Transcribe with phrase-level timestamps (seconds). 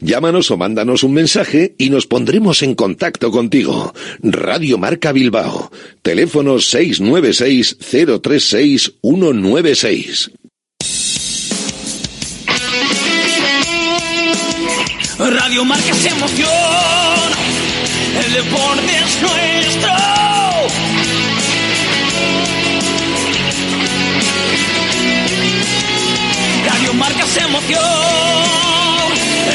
[0.00, 3.94] Llámanos o mándanos un mensaje y nos pondremos en contacto contigo.
[4.22, 5.70] Radio Marca Bilbao.
[6.02, 7.78] Teléfono 696
[8.20, 10.30] 036 196.
[15.18, 16.50] Radio Marca es emoción,
[18.22, 19.92] el deporte es nuestro.
[26.66, 28.65] Radio Marca es emoción,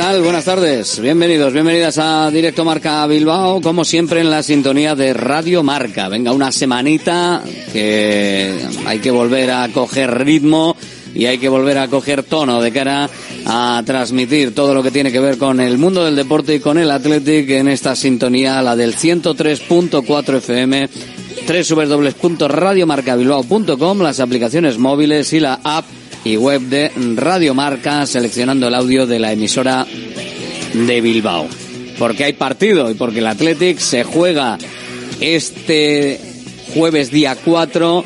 [0.00, 0.98] Buenas tardes.
[0.98, 6.08] Bienvenidos, bienvenidas a Directo Marca Bilbao, como siempre en la sintonía de Radio Marca.
[6.08, 8.54] Venga, una semanita que
[8.86, 10.74] hay que volver a coger ritmo
[11.14, 13.10] y hay que volver a coger tono de cara
[13.44, 16.78] a transmitir todo lo que tiene que ver con el mundo del deporte y con
[16.78, 20.88] el Athletic en esta sintonía, la del 103.4 FM,
[21.46, 25.84] www.radiomarcabilbao.com, las aplicaciones móviles y la app
[26.24, 29.86] y web de Radio Marca, seleccionando el audio de la emisora
[30.74, 31.48] de Bilbao.
[31.98, 34.58] Porque hay partido y porque el Athletic se juega
[35.20, 36.20] este
[36.74, 38.04] jueves día 4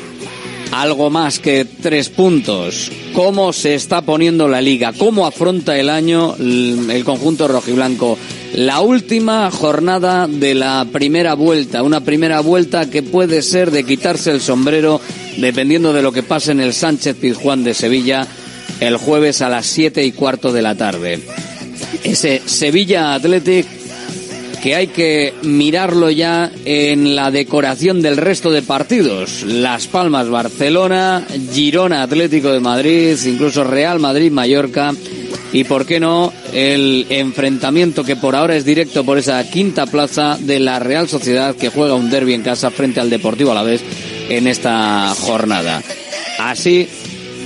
[0.71, 2.91] algo más que tres puntos.
[3.13, 4.93] ¿Cómo se está poniendo la liga?
[4.93, 8.17] ¿Cómo afronta el año el conjunto rojiblanco?
[8.53, 14.31] La última jornada de la primera vuelta, una primera vuelta que puede ser de quitarse
[14.31, 15.01] el sombrero
[15.37, 18.27] dependiendo de lo que pase en el Sánchez Pizjuán de Sevilla
[18.79, 21.19] el jueves a las siete y cuarto de la tarde.
[22.03, 23.84] Ese Sevilla Athletic
[24.65, 29.43] que hay que mirarlo ya en la decoración del resto de partidos.
[29.43, 34.91] Las Palmas Barcelona, Girona Atlético de Madrid, incluso Real Madrid Mallorca
[35.53, 40.35] y por qué no el enfrentamiento que por ahora es directo por esa quinta plaza
[40.39, 43.81] de la Real Sociedad que juega un derby en casa frente al Deportivo Alavés
[44.29, 45.83] en esta jornada.
[46.39, 46.87] Así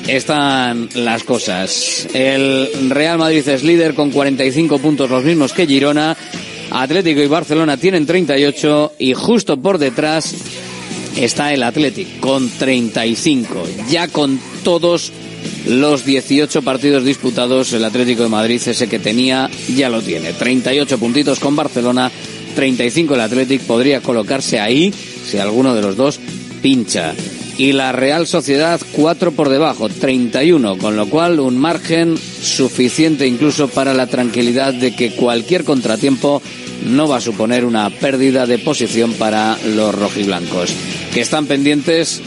[0.07, 2.07] están las cosas.
[2.13, 6.15] El Real Madrid es líder con 45 puntos, los mismos que Girona.
[6.71, 10.35] Atlético y Barcelona tienen 38 y justo por detrás
[11.15, 13.67] está el Atlético con 35.
[13.89, 15.11] Ya con todos
[15.67, 20.33] los 18 partidos disputados, el Atlético de Madrid, ese que tenía, ya lo tiene.
[20.33, 22.11] 38 puntitos con Barcelona,
[22.55, 24.93] 35 el Atlético, podría colocarse ahí
[25.25, 26.19] si alguno de los dos
[26.61, 27.13] pincha.
[27.59, 33.67] Y la Real Sociedad, 4 por debajo, 31, con lo cual un margen suficiente incluso
[33.67, 36.41] para la tranquilidad de que cualquier contratiempo
[36.85, 40.71] no va a suponer una pérdida de posición para los rojiblancos,
[41.13, 42.21] que están pendientes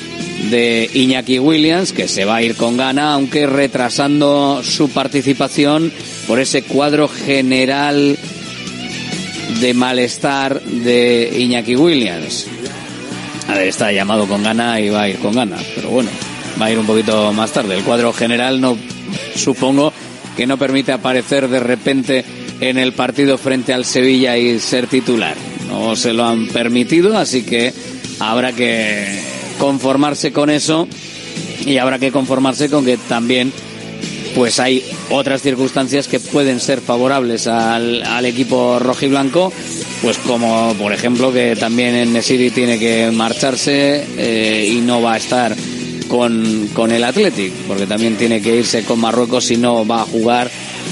[0.51, 5.91] de Iñaki Williams, que se va a ir con gana, aunque retrasando su participación
[6.27, 8.19] por ese cuadro general
[9.63, 12.49] de malestar de Iñaki Williams.
[13.61, 16.11] Está llamado con gana y va a ir con gana, pero bueno,
[16.61, 17.77] va a ir un poquito más tarde.
[17.77, 18.77] El cuadro general no
[19.37, 19.93] supongo
[20.37, 22.25] que no permite aparecer de repente
[22.61, 25.37] en el partido frente al Sevilla y ser titular.
[25.69, 27.73] No se lo han permitido, así que
[28.21, 29.21] habrá que
[29.59, 30.89] conformarse con eso
[31.65, 33.53] y habrá que conformarse con que también
[34.35, 39.53] pues hay otras circunstancias que pueden ser favorables al equipo rojiblanco,
[40.03, 45.15] pues como por ejemplo que también en Nesiri tiene que marcharse eh, y no va
[45.15, 45.57] a estar
[46.09, 50.05] con, con el Athletic, porque también tiene que irse con Marruecos si no va a
[50.05, 50.51] jugar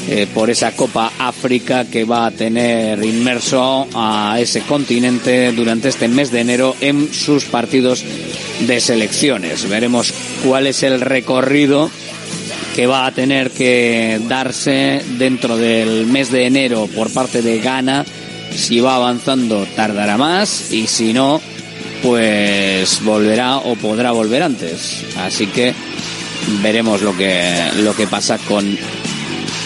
[0.09, 6.09] eh, por esa Copa África que va a tener inmerso a ese continente durante este
[6.09, 8.05] mes de enero en sus partidos
[8.67, 9.69] de selecciones.
[9.69, 10.13] Veremos
[10.45, 11.91] cuál es el recorrido
[12.75, 18.05] que va a tener que darse dentro del mes de enero por parte de Ghana.
[18.55, 21.41] Si va avanzando tardará más y si no,
[22.03, 25.05] pues volverá o podrá volver antes.
[25.17, 25.75] Así que
[26.63, 28.77] veremos lo que, lo que pasa con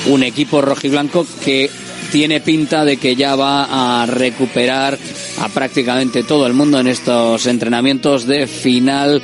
[0.07, 1.71] un equipo rojiblanco que
[2.13, 4.99] tiene pinta de que ya va a recuperar
[5.41, 9.21] a prácticamente todo el mundo en estos entrenamientos de final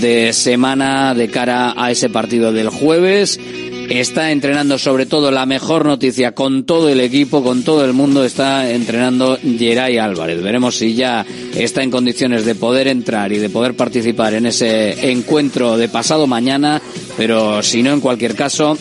[0.00, 3.40] de semana de cara a ese partido del jueves.
[3.88, 8.22] Está entrenando sobre todo la mejor noticia con todo el equipo, con todo el mundo,
[8.22, 10.42] está entrenando Geray Álvarez.
[10.42, 11.24] Veremos si ya
[11.56, 16.26] está en condiciones de poder entrar y de poder participar en ese encuentro de pasado
[16.26, 16.82] mañana,
[17.16, 18.76] pero si no, en cualquier caso,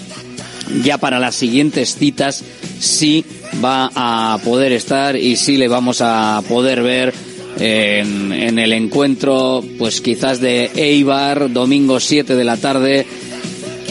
[0.83, 2.43] ya para las siguientes citas
[2.79, 3.23] sí
[3.63, 7.13] va a poder estar y sí le vamos a poder ver
[7.59, 13.05] en, el encuentro, pues quizás de Eibar, domingo 7 de la tarde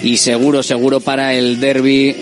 [0.07, 2.15] y seguro, seguro para el derby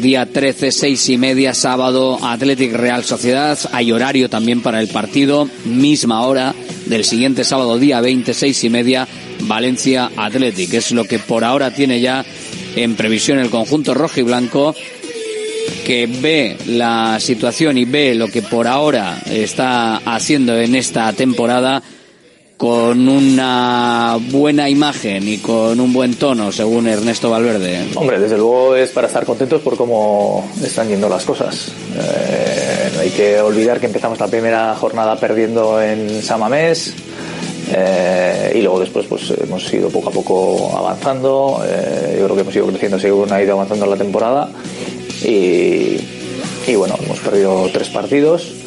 [0.00, 3.56] día 13, seis y media, sábado, Athletic Real Sociedad.
[3.70, 6.56] Hay horario también para el partido, misma hora
[6.86, 9.06] del siguiente sábado, día 20, seis y media,
[9.42, 10.74] Valencia Athletic.
[10.74, 12.24] Es lo que por ahora tiene ya
[12.74, 14.74] en previsión el conjunto rojo y blanco
[15.86, 21.80] que ve la situación y ve lo que por ahora está haciendo en esta temporada
[22.60, 27.86] con una buena imagen y con un buen tono, según Ernesto Valverde.
[27.94, 31.68] Hombre, desde luego es para estar contentos por cómo están yendo las cosas.
[31.96, 36.92] Eh, no hay que olvidar que empezamos la primera jornada perdiendo en Samamés.
[37.72, 42.42] Eh, y luego después pues hemos ido poco a poco avanzando eh, yo creo que
[42.42, 44.48] hemos ido creciendo según ha ido avanzando la temporada
[45.22, 45.96] y,
[46.66, 48.59] y bueno hemos perdido tres partidos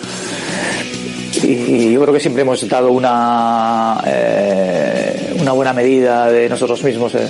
[1.44, 7.14] y yo creo que siempre hemos dado una, eh, una buena medida de nosotros mismos
[7.16, 7.30] en,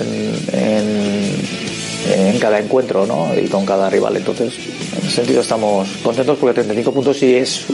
[0.52, 3.30] en, cada encuentro ¿no?
[3.38, 4.16] y con cada rival.
[4.16, 4.54] Entonces,
[4.92, 7.64] en ese sentido estamos contentos porque 35 puntos sí es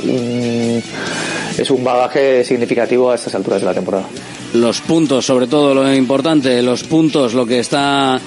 [1.58, 4.06] es un bagaje significativo a estas alturas de la temporada.
[4.54, 8.20] Los puntos, sobre todo lo importante, los puntos, lo que está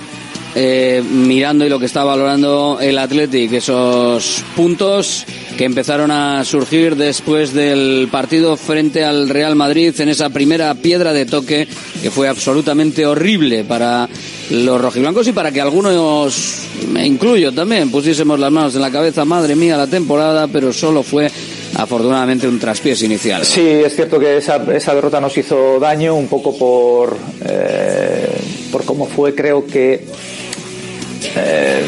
[0.55, 5.25] eh, mirando y lo que está valorando el Athletic, esos puntos
[5.57, 11.13] que empezaron a surgir después del partido frente al Real Madrid en esa primera piedra
[11.13, 11.67] de toque
[12.01, 14.09] que fue absolutamente horrible para
[14.50, 19.25] los rojiblancos y para que algunos, me incluyo también, pusiésemos las manos en la cabeza,
[19.25, 21.31] madre mía, la temporada, pero solo fue
[21.75, 23.45] afortunadamente un traspiés inicial.
[23.45, 28.27] Sí, es cierto que esa, derrota nos hizo daño un poco por, eh,
[28.71, 30.06] por cómo fue, creo que
[31.35, 31.81] eh,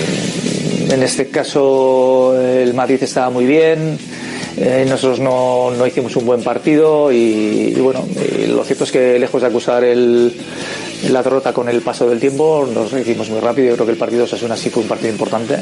[0.89, 3.97] en este caso el Madrid estaba muy bien,
[4.57, 8.05] eh, nosotros no, no, hicimos un buen partido y, bueno,
[8.47, 12.93] lo cierto es que lejos de acusar la derrota con el paso del tiempo nos
[12.93, 13.69] hicimos muy rápido.
[13.69, 15.55] Yo creo que el partido de Osasuna sí fue un partido importante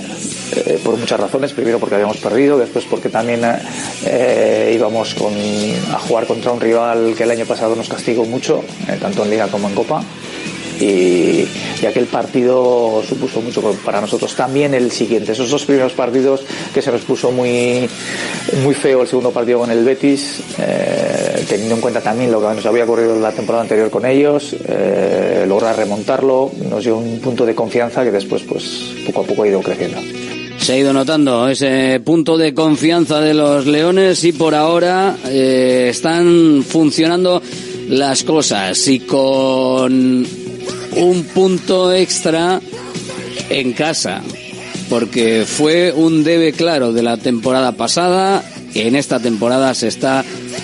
[0.56, 1.54] eh, por muchas razones.
[1.54, 3.42] Primero porque habíamos perdido, después porque también
[4.72, 5.34] íbamos con,
[5.92, 8.64] a jugar contra un rival que el año pasado nos castigó mucho,
[9.02, 10.04] tanto en Liga como en Copa
[10.80, 11.46] y,
[11.86, 14.34] aquel partido supuso mucho para nosotros.
[14.36, 16.42] También el siguiente, esos dos primeros partidos
[16.74, 17.90] que se nos puso muy,
[18.64, 22.56] muy feo el segundo partido con el Betis, eh, teniendo en cuenta también lo que
[22.56, 27.46] nos había ocurrido la temporada anterior con ellos, eh, lograr remontarlo, nos dio un punto
[27.46, 30.00] de confianza que después pues poco a poco ha ido creciendo.
[30.58, 35.88] Se ha ido notando ese punto de confianza de los Leones y por ahora eh,
[35.90, 37.42] están funcionando
[37.90, 40.26] las cosas y con
[40.98, 42.60] un punto extra
[43.50, 44.22] en casa,
[44.90, 50.24] porque fue un debe claro de la temporada pasada, que en esta temporada se está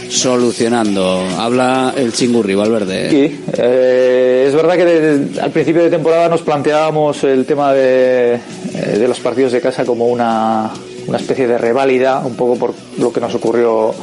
[0.09, 1.23] solucionando.
[1.37, 3.25] Habla el chingurri, Valverde.
[3.25, 3.39] ¿eh?
[3.57, 8.97] Eh, es verdad que de, al principio de temporada nos planteábamos el tema de, eh,
[8.97, 10.71] de los partidos de casa como una,
[11.07, 13.93] una especie de reválida, un poco por lo que nos ocurrió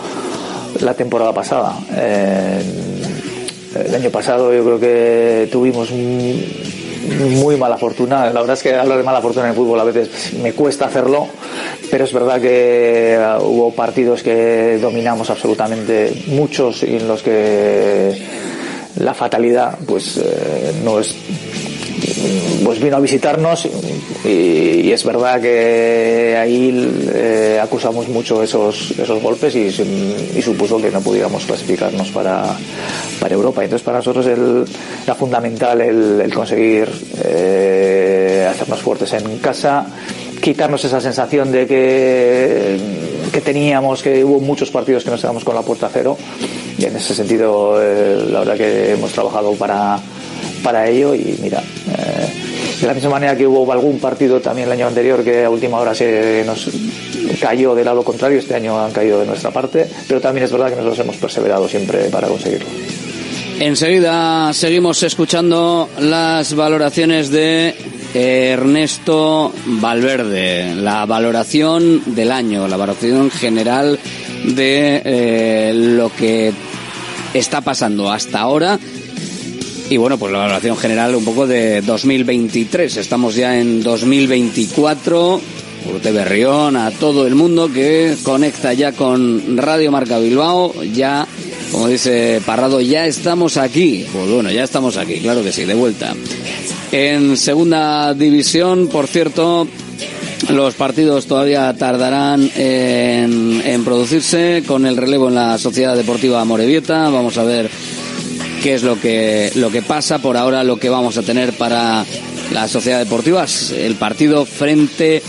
[0.80, 1.76] la temporada pasada.
[3.85, 8.26] El año pasado yo creo que tuvimos muy mala fortuna.
[8.26, 10.87] La verdad es que hablar de mala fortuna en el fútbol a veces me cuesta
[10.87, 11.28] hacerlo,
[11.90, 18.16] pero es verdad que hubo partidos que dominamos absolutamente, muchos en los que
[18.99, 21.14] la fatalidad pues eh, no es
[22.64, 23.68] pues vino a visitarnos
[24.25, 29.70] y, es verdad que ahí eh, acusamos mucho esos, esos golpes y,
[30.42, 32.56] supuso que no pudiéramos clasificarnos para,
[33.20, 33.64] para Europa.
[33.64, 34.64] Entonces para nosotros el,
[35.04, 36.88] era fundamental el, el conseguir
[37.25, 39.86] eh, hacernos fuertes en casa
[40.40, 42.78] quitarnos esa sensación de que,
[43.32, 46.16] que teníamos, que hubo muchos partidos que nos quedamos con la puerta cero
[46.78, 49.98] y en ese sentido eh, la verdad que hemos trabajado para,
[50.66, 54.73] para ello y mira, eh, de la misma manera que hubo algún partido también el
[54.73, 56.68] año anterior que a última hora se nos
[57.40, 60.70] cayó del lado contrario, este año han caído de nuestra parte, pero también es verdad
[60.70, 62.66] que nosotros hemos perseverado siempre para conseguirlo.
[63.61, 67.76] Enseguida seguimos escuchando las valoraciones de
[68.12, 74.00] Ernesto Valverde, la valoración del año, la valoración general
[74.42, 76.52] de eh, lo que
[77.35, 78.80] está pasando hasta ahora.
[79.88, 82.97] Y bueno, pues la valoración general un poco de 2023.
[82.97, 85.40] Estamos ya en 2024.
[85.88, 91.28] Urte Berrión, a todo el mundo que conecta ya con Radio Marca Bilbao, ya
[91.71, 94.05] como dice Parrado, ya estamos aquí.
[94.12, 96.14] Pues bueno, ya estamos aquí, claro que sí, de vuelta.
[96.90, 99.69] En segunda división, por cierto,
[100.49, 107.09] los partidos todavía tardarán en, en, producirse con el relevo en la Sociedad Deportiva Morevieta.
[107.11, 107.71] Vamos a ver
[108.62, 110.18] qué es lo que, lo que pasa.
[110.18, 112.04] Por ahora lo que vamos a tener para
[112.52, 115.22] la Sociedad Deportiva es el partido frente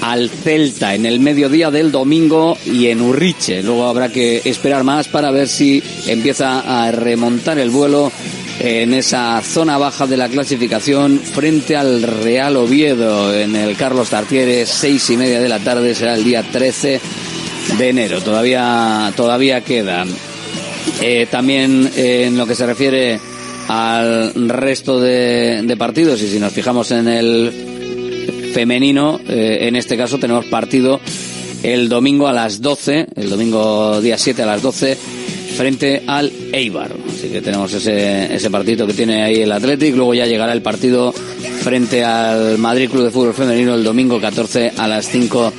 [0.00, 3.62] al Celta en el mediodía del domingo y en Urriche.
[3.62, 8.12] Luego habrá que esperar más para ver si empieza a remontar el vuelo
[8.60, 14.66] en esa zona baja de la clasificación frente al Real Oviedo en el Carlos Tartiere,
[14.66, 17.00] seis y media de la tarde, será el día 13
[17.78, 18.20] de enero.
[18.20, 20.04] Todavía, todavía queda.
[21.00, 23.18] Eh, también eh, en lo que se refiere
[23.68, 29.20] al resto de, partidos y si nos fijamos en el femenino.
[29.28, 31.00] Eh, en este caso tenemos partido
[31.62, 34.96] el domingo a las 12, el domingo día 7 a las 12,
[35.56, 36.92] frente al Eibar.
[37.08, 39.94] Así que tenemos ese, ese partido que tiene ahí el Athletic.
[39.94, 44.72] Luego ya llegará el partido frente al Madrid Club de Fútbol Femenino el domingo 14
[44.76, 45.52] a las 5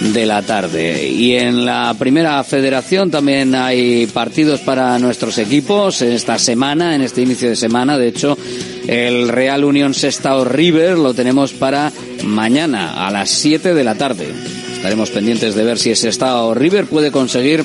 [0.00, 1.08] de la tarde.
[1.08, 7.22] Y en la primera federación también hay partidos para nuestros equipos esta semana, en este
[7.22, 7.98] inicio de semana.
[7.98, 8.36] De hecho,
[8.86, 11.92] el Real Unión Sestao River lo tenemos para
[12.24, 14.28] mañana a las 7 de la tarde.
[14.72, 17.64] Estaremos pendientes de ver si ese estado River puede conseguir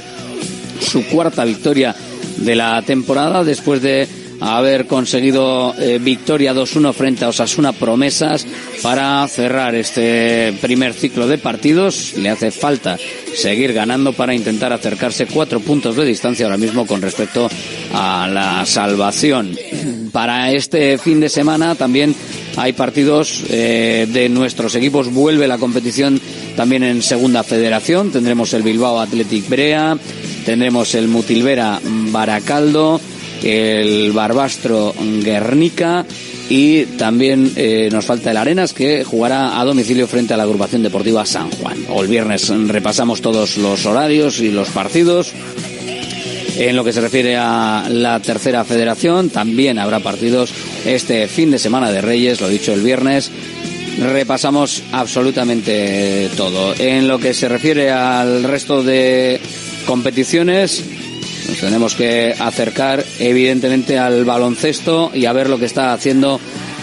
[0.80, 1.96] su cuarta victoria
[2.38, 4.08] de la temporada después de
[4.44, 8.46] haber conseguido eh, victoria 2-1 frente a Osasuna Promesas
[8.82, 12.14] para cerrar este primer ciclo de partidos.
[12.18, 12.98] Le hace falta
[13.36, 17.50] seguir ganando para intentar acercarse cuatro puntos de distancia ahora mismo con respecto
[17.94, 19.58] a la salvación.
[20.12, 22.14] Para este fin de semana también
[22.58, 25.12] hay partidos eh, de nuestros equipos.
[25.12, 26.20] Vuelve la competición
[26.56, 28.12] también en Segunda Federación.
[28.12, 29.98] Tendremos el Bilbao Athletic Brea,
[30.46, 31.80] tendremos el Mutilvera
[32.12, 33.00] Baracaldo,
[33.44, 36.06] el Barbastro Guernica
[36.50, 40.84] y también eh, nos falta el Arenas que jugará a domicilio frente a la agrupación
[40.84, 41.86] deportiva San Juan.
[41.90, 45.34] O el viernes repasamos todos los horarios y los partidos.
[46.56, 50.52] En lo que se refiere a la tercera federación, también habrá partidos
[50.86, 53.32] este fin de semana de Reyes, lo dicho el viernes.
[54.00, 56.76] Repasamos absolutamente todo.
[56.78, 59.40] En lo que se refiere al resto de
[59.88, 60.84] competiciones,
[61.64, 66.40] tenemos que acercar evidentemente al baloncesto y a ver lo que está haciendo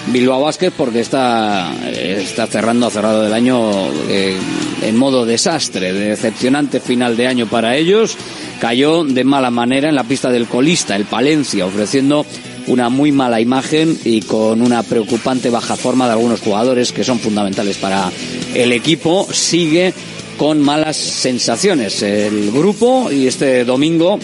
[0.07, 3.71] Bilbao Basket porque está, está cerrando, ha cerrado el año
[4.09, 4.37] eh,
[4.83, 8.17] en modo desastre, decepcionante final de año para ellos.
[8.59, 12.25] Cayó de mala manera en la pista del colista, el Palencia, ofreciendo
[12.67, 17.19] una muy mala imagen y con una preocupante baja forma de algunos jugadores que son
[17.19, 18.11] fundamentales para
[18.55, 19.29] el equipo.
[19.31, 19.93] Sigue
[20.41, 24.19] con malas sensaciones el grupo y este domingo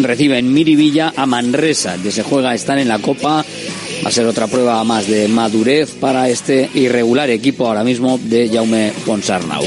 [0.00, 3.44] recibe en Miribilla a Manresa, que se juega, están en la Copa.
[4.04, 8.48] Va a ser otra prueba más de madurez para este irregular equipo ahora mismo de
[8.48, 9.62] Jaume Ponsarnau.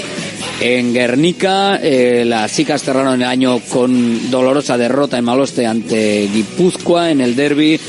[0.59, 7.11] En Guernica, eh, las chicas cerraron el año con dolorosa derrota en Maloste ante Guipúzcoa
[7.11, 7.79] en el derby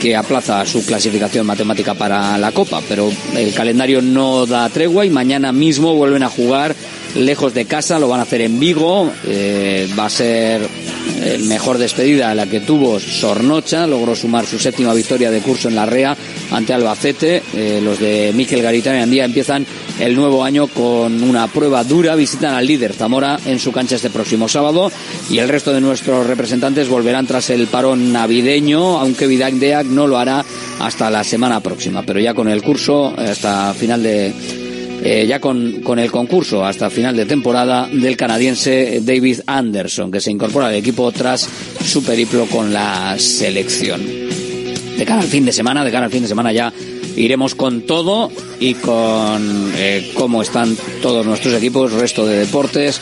[0.00, 5.10] que aplaza su clasificación matemática para la Copa, pero el calendario no da tregua y
[5.10, 6.74] mañana mismo vuelven a jugar
[7.14, 10.62] lejos de casa, lo van a hacer en Vigo, eh, va a ser
[11.22, 15.74] eh, mejor despedida la que tuvo Sornocha, logró sumar su séptima victoria de curso en
[15.74, 16.16] la REA
[16.50, 17.42] ante Albacete.
[17.54, 19.66] Eh, los de Miquel Garitano y Andía empiezan
[19.98, 24.10] el nuevo año con una prueba dura, visitan al líder Zamora en su cancha este
[24.10, 24.90] próximo sábado
[25.28, 30.06] y el resto de nuestros representantes volverán tras el parón navideño, aunque Vidac Deac no
[30.06, 30.44] lo hará
[30.78, 34.69] hasta la semana próxima, pero ya con el curso hasta final de
[35.02, 40.20] eh, ya con, con, el concurso hasta final de temporada del canadiense David Anderson, que
[40.20, 41.48] se incorpora al equipo tras
[41.84, 44.00] su periplo con la selección.
[44.98, 46.72] De cara al fin de semana, de cara al fin de semana ya
[47.16, 53.00] iremos con todo y con eh, cómo están todos nuestros equipos, resto de deportes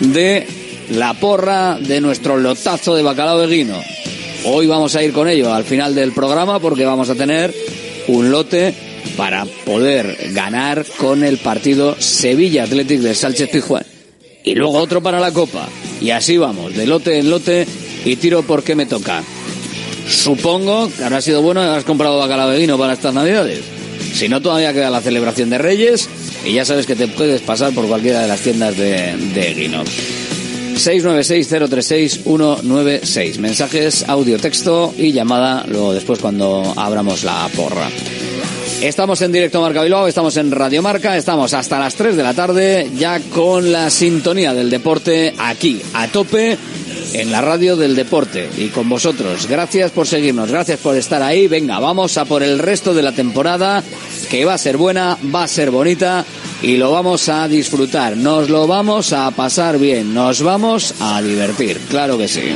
[0.02, 0.46] De
[0.92, 3.82] la porra de nuestro lotazo de bacalao de guino.
[4.44, 7.54] Hoy vamos a ir con ello al final del programa porque vamos a tener
[8.08, 8.74] un lote
[9.18, 13.86] para poder ganar con el partido Sevilla Athletic de Sánchez Pizjuán.
[14.44, 15.70] Y luego otro para la Copa.
[16.02, 17.66] Y así vamos, de lote en lote
[18.06, 19.24] y tiro porque me toca.
[20.10, 23.62] Supongo que habrá sido bueno has comprado bacalao de vino para estas navidades.
[24.14, 26.10] Si no, todavía queda la celebración de Reyes
[26.46, 29.84] y ya sabes que te puedes pasar por cualquiera de las tiendas de, de Guino.
[30.84, 33.40] 696-036-196.
[33.40, 37.88] Mensajes, audio, texto y llamada luego después cuando abramos la porra.
[38.82, 42.34] Estamos en directo Marca Bilbao, estamos en Radio Marca, estamos hasta las 3 de la
[42.34, 46.58] tarde ya con la sintonía del deporte aquí, a tope,
[47.14, 49.48] en la radio del deporte y con vosotros.
[49.48, 51.48] Gracias por seguirnos, gracias por estar ahí.
[51.48, 53.82] Venga, vamos a por el resto de la temporada,
[54.30, 56.26] que va a ser buena, va a ser bonita
[56.64, 61.78] y lo vamos a disfrutar, nos lo vamos a pasar bien, nos vamos a divertir,
[61.90, 62.56] claro que sí.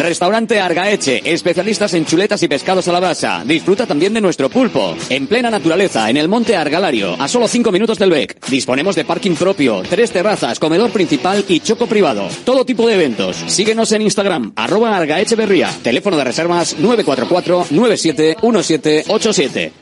[0.00, 3.42] Restaurante Argaeche, especialistas en chuletas y pescados a la brasa.
[3.44, 4.96] Disfruta también de nuestro pulpo.
[5.10, 8.48] En plena naturaleza, en el monte Argalario, a solo 5 minutos del BEC.
[8.48, 12.28] Disponemos de parking propio, tres terrazas, comedor principal y choco privado.
[12.44, 13.36] Todo tipo de eventos.
[13.46, 15.68] Síguenos en Instagram, arroba Argaecheverría.
[15.82, 19.72] Teléfono de reservas 944-971787.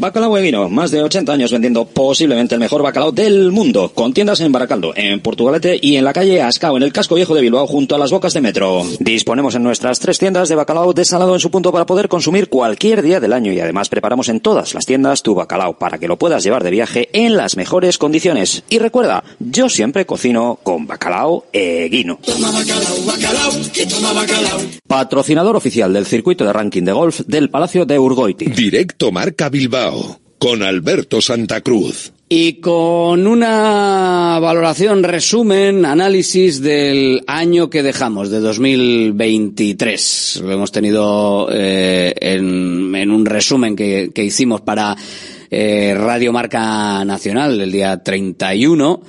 [0.00, 4.12] Bacalao de Vino, más de 80 años vendiendo posiblemente el mejor bacalao del mundo, con
[4.12, 7.42] tiendas en Baracaldo, en Portugalete y en la calle Ascao, en el casco viejo de
[7.42, 8.84] Bilbao, junto a las bocas de metro.
[9.00, 13.00] Disponemos en nuestras tres tiendas de bacalao desalado en su punto para poder consumir cualquier
[13.00, 16.18] día del año y además preparamos en todas las tiendas tu bacalao para que lo
[16.18, 18.62] puedas llevar de viaje en las mejores condiciones.
[18.68, 22.18] Y recuerda, yo siempre cocino con bacalao e guino.
[24.86, 28.44] Patrocinador oficial del circuito de ranking de golf del Palacio de Urgoiti.
[28.46, 32.12] Directo Marca Bilbao con Alberto Santa Cruz.
[32.34, 40.40] Y con una valoración, resumen, análisis del año que dejamos, de 2023.
[40.42, 44.96] Lo hemos tenido eh, en, en, un resumen que, que hicimos para
[45.50, 49.02] eh, Radio Marca Nacional el día 31.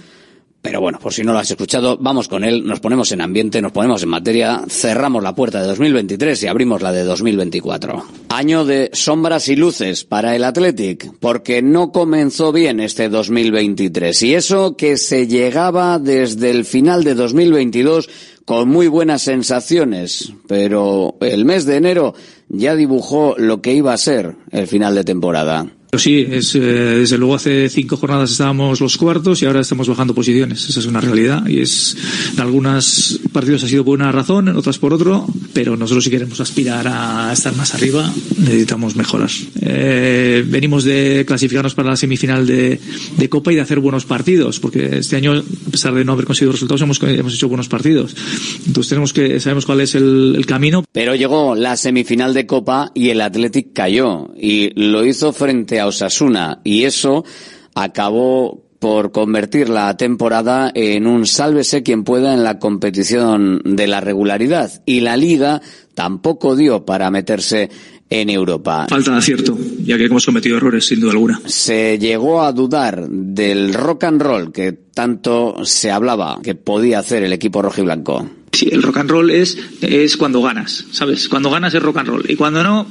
[0.63, 3.62] Pero bueno, por si no lo has escuchado, vamos con él, nos ponemos en ambiente,
[3.62, 8.06] nos ponemos en materia, cerramos la puerta de 2023 y abrimos la de 2024.
[8.30, 14.23] Año de sombras y luces para el Athletic, porque no comenzó bien este 2023.
[14.23, 18.10] Y eso que se llegaba desde el final de 2022
[18.45, 22.13] con muy buenas sensaciones, pero el mes de enero
[22.47, 25.67] ya dibujó lo que iba a ser el final de temporada.
[25.97, 30.15] Sí, es, eh, desde luego hace cinco jornadas estábamos los cuartos y ahora estamos bajando
[30.15, 30.67] posiciones.
[30.67, 31.95] Esa es una realidad y es
[32.34, 36.10] en algunos partidos ha sido por una razón, en otras por otro, pero nosotros si
[36.10, 39.29] queremos aspirar a estar más arriba necesitamos mejorar.
[39.62, 42.79] Eh, venimos de clasificarnos para la semifinal de,
[43.17, 46.25] de Copa y de hacer buenos partidos, porque este año, a pesar de no haber
[46.25, 48.15] conseguido resultados, hemos, hemos hecho buenos partidos.
[48.65, 50.84] Entonces tenemos que sabemos cuál es el, el camino.
[50.91, 55.82] Pero llegó la semifinal de Copa y el Athletic cayó y lo hizo frente a
[55.87, 57.23] Osasuna y eso
[57.75, 64.01] acabó por convertir la temporada en un sálvese quien pueda en la competición de la
[64.01, 65.61] regularidad y la liga
[65.95, 67.69] tampoco dio para meterse
[68.09, 68.85] en Europa.
[68.89, 71.41] Falta de acierto, ya que hemos cometido errores sin duda alguna.
[71.45, 77.23] Se llegó a dudar del rock and roll que tanto se hablaba que podía hacer
[77.23, 78.42] el equipo rojiblanco.
[78.53, 81.27] Sí, el rock and roll es, es cuando ganas, ¿sabes?
[81.27, 82.23] Cuando ganas es rock and roll.
[82.29, 82.87] Y cuando no,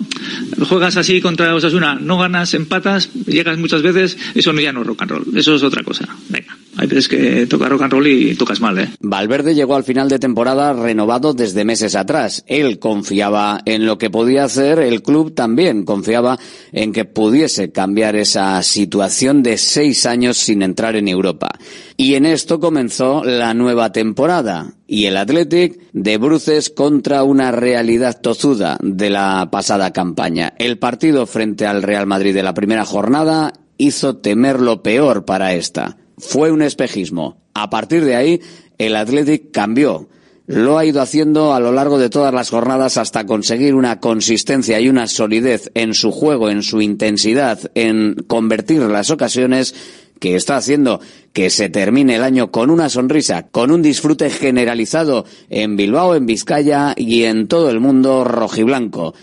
[0.68, 5.02] juegas así contra Osasuna, no ganas, empatas, llegas muchas veces, eso ya no es rock
[5.02, 6.08] and roll, eso es otra cosa.
[6.28, 8.88] Venga, hay veces que toca rock and roll y tocas mal, ¿eh?
[9.00, 12.44] Valverde llegó al final de temporada renovado desde meses atrás.
[12.46, 16.38] Él confiaba en lo que podía hacer, el club también confiaba
[16.72, 21.50] en que pudiese cambiar esa situación de seis años sin entrar en Europa.
[21.96, 28.20] Y en esto comenzó la nueva temporada y el Athletic de bruces contra una realidad
[28.20, 30.54] tozuda de la pasada campaña.
[30.58, 35.54] El partido frente al Real Madrid de la primera jornada hizo temer lo peor para
[35.54, 35.96] esta.
[36.22, 37.36] Fue un espejismo.
[37.52, 38.40] A partir de ahí,
[38.78, 40.08] el Athletic cambió.
[40.46, 44.80] Lo ha ido haciendo a lo largo de todas las jornadas hasta conseguir una consistencia
[44.80, 49.74] y una solidez en su juego, en su intensidad, en convertir las ocasiones
[50.20, 51.00] que está haciendo
[51.32, 56.26] que se termine el año con una sonrisa, con un disfrute generalizado en Bilbao, en
[56.26, 59.14] Vizcaya y en todo el mundo rojiblanco.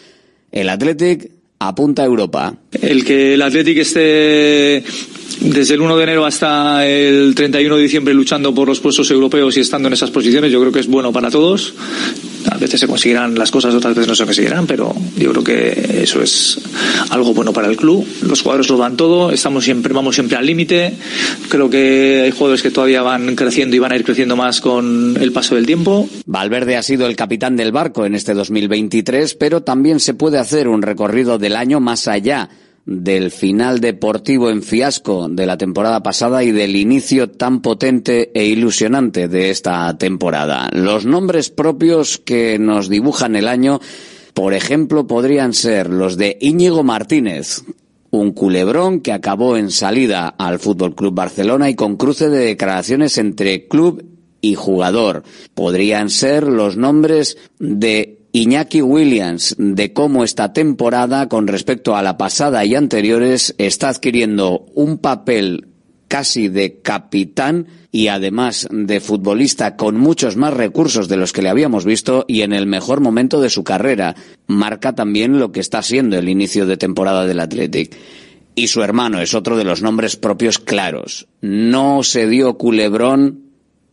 [0.52, 2.56] El Athletic apunta a Europa.
[2.82, 4.84] El que el Athletic esté
[5.42, 9.56] desde el 1 de enero hasta el 31 de diciembre luchando por los puestos europeos
[9.58, 11.74] y estando en esas posiciones, yo creo que es bueno para todos.
[12.50, 16.02] A veces se conseguirán las cosas, otras veces no se conseguirán, pero yo creo que
[16.04, 16.60] eso es
[17.10, 18.06] algo bueno para el club.
[18.22, 20.94] Los jugadores lo dan todo, estamos siempre, vamos siempre al límite.
[21.50, 25.18] Creo que hay jugadores que todavía van creciendo y van a ir creciendo más con
[25.20, 26.10] el paso del tiempo.
[26.26, 30.68] Valverde ha sido el capitán del barco en este 2023, pero también se puede hacer
[30.68, 32.48] un recorrido del año más allá
[32.86, 38.46] del final deportivo en fiasco de la temporada pasada y del inicio tan potente e
[38.46, 40.70] ilusionante de esta temporada.
[40.74, 43.80] Los nombres propios que nos dibujan el año,
[44.36, 47.64] por ejemplo, podrían ser los de Íñigo Martínez,
[48.12, 53.18] un culebrón que acabó en salida al Fútbol Club Barcelona y con cruce de declaraciones
[53.18, 54.06] entre club
[54.40, 55.24] y jugador.
[55.56, 62.18] Podrían ser los nombres de Iñaki Williams de cómo esta temporada, con respecto a la
[62.18, 65.68] pasada y anteriores, está adquiriendo un papel
[66.08, 71.50] casi de capitán y además de futbolista con muchos más recursos de los que le
[71.50, 74.16] habíamos visto y en el mejor momento de su carrera.
[74.46, 77.96] Marca también lo que está siendo el inicio de temporada del Athletic.
[78.54, 81.28] Y su hermano es otro de los nombres propios claros.
[81.42, 83.49] No se dio culebrón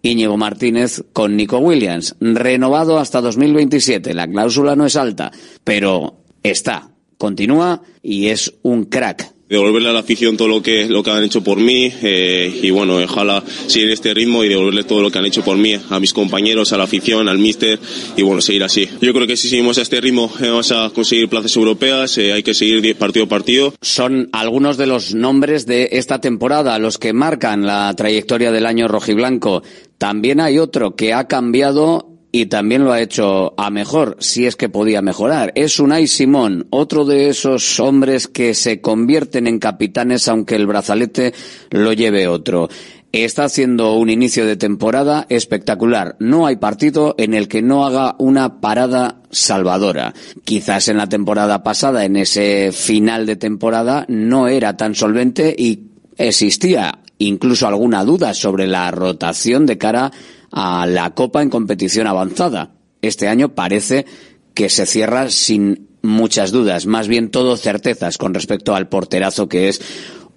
[0.07, 4.15] Íñigo Martínez con Nico Williams, renovado hasta 2027.
[4.15, 5.33] La cláusula no es alta,
[5.65, 9.37] pero está, continúa y es un crack.
[9.49, 12.71] Devolverle a la afición todo lo que lo que han hecho por mí eh, y
[12.71, 16.01] bueno ojalá seguir este ritmo y devolverle todo lo que han hecho por mí a
[16.01, 17.79] mis compañeros a la afición al míster
[18.17, 18.89] y bueno seguir así.
[19.01, 22.33] Yo creo que si seguimos a este ritmo eh, vamos a conseguir plazas europeas eh,
[22.33, 23.73] hay que seguir partido a partido.
[23.81, 28.89] Son algunos de los nombres de esta temporada los que marcan la trayectoria del año
[28.89, 29.63] rojiblanco
[29.99, 34.57] también hay otro que ha cambiado y también lo ha hecho a mejor, si es
[34.57, 35.53] que podía mejorar.
[35.55, 41.33] Es Unai Simón, otro de esos hombres que se convierten en capitanes aunque el brazalete
[41.71, 42.69] lo lleve otro.
[43.11, 46.17] Está haciendo un inicio de temporada espectacular.
[46.19, 50.13] No hay partido en el que no haga una parada salvadora.
[50.45, 55.85] Quizás en la temporada pasada, en ese final de temporada, no era tan solvente y
[56.19, 60.13] existía incluso alguna duda sobre la rotación de cara
[60.51, 62.75] a la Copa en competición avanzada.
[63.03, 64.07] Este año parece
[64.55, 69.69] que se cierra sin muchas dudas, más bien todo certezas con respecto al porterazo que
[69.69, 69.81] es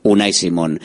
[0.04, 0.80] Unai Simón.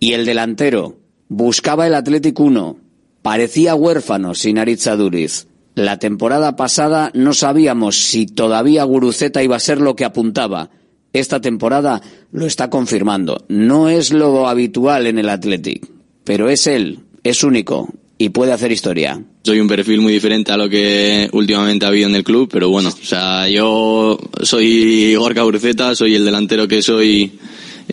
[0.00, 2.78] Y el delantero buscaba el Atlético 1,
[3.22, 5.46] parecía huérfano sin Aritza Duriz.
[5.74, 10.70] La temporada pasada no sabíamos si todavía Guruceta iba a ser lo que apuntaba.
[11.12, 12.00] Esta temporada
[12.32, 13.44] lo está confirmando.
[13.48, 15.88] No es lo habitual en el Athletic,
[16.24, 19.20] pero es él, es único y puede hacer historia.
[19.42, 22.68] Soy un perfil muy diferente a lo que últimamente ha habido en el club, pero
[22.68, 27.32] bueno, o sea, yo soy Gorka Urceta, soy el delantero que soy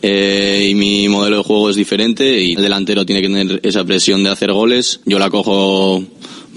[0.01, 3.85] eh, y mi modelo de juego es diferente y el delantero tiene que tener esa
[3.85, 4.99] presión de hacer goles.
[5.05, 6.03] Yo la cojo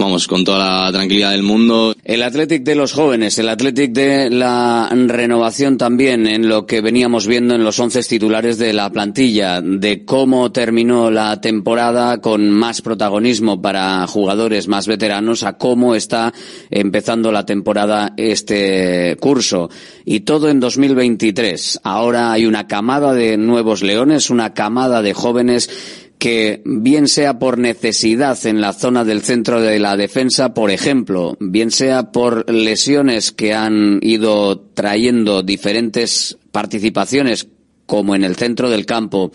[0.00, 1.94] vamos, con toda la tranquilidad del mundo.
[2.04, 7.26] El Athletic de los jóvenes, el Athletic de la renovación también en lo que veníamos
[7.26, 12.80] viendo en los once titulares de la plantilla, de cómo terminó la temporada con más
[12.80, 16.32] protagonismo para jugadores más veteranos a cómo está
[16.70, 19.68] empezando la temporada este curso.
[20.04, 21.80] Y todo en 2023.
[21.84, 27.58] Ahora hay una camada de nuevos leones, una camada de jóvenes que bien sea por
[27.58, 33.32] necesidad en la zona del centro de la defensa, por ejemplo, bien sea por lesiones
[33.32, 37.48] que han ido trayendo diferentes participaciones
[37.86, 39.32] como en el centro del campo,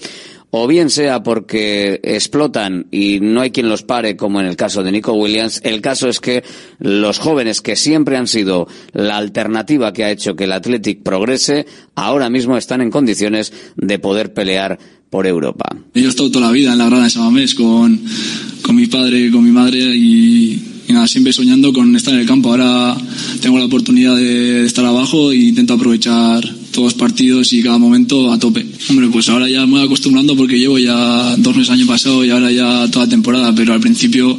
[0.51, 4.83] o bien sea porque explotan y no hay quien los pare, como en el caso
[4.83, 6.43] de Nico Williams, el caso es que
[6.79, 11.65] los jóvenes que siempre han sido la alternativa que ha hecho que el Athletic progrese,
[11.95, 14.79] ahora mismo están en condiciones de poder pelear
[15.23, 15.65] Europa.
[15.93, 18.01] Yo he estado toda la vida en la grada de Samamés con,
[18.61, 22.25] con mi padre, con mi madre y, y, nada, siempre soñando con estar en el
[22.25, 22.49] campo.
[22.49, 22.97] Ahora
[23.41, 28.31] tengo la oportunidad de estar abajo e intento aprovechar todos los partidos y cada momento
[28.31, 28.65] a tope.
[28.89, 32.29] Hombre, pues ahora ya me voy acostumbrando porque llevo ya dos meses año pasado y
[32.29, 34.37] ahora ya toda temporada, pero al principio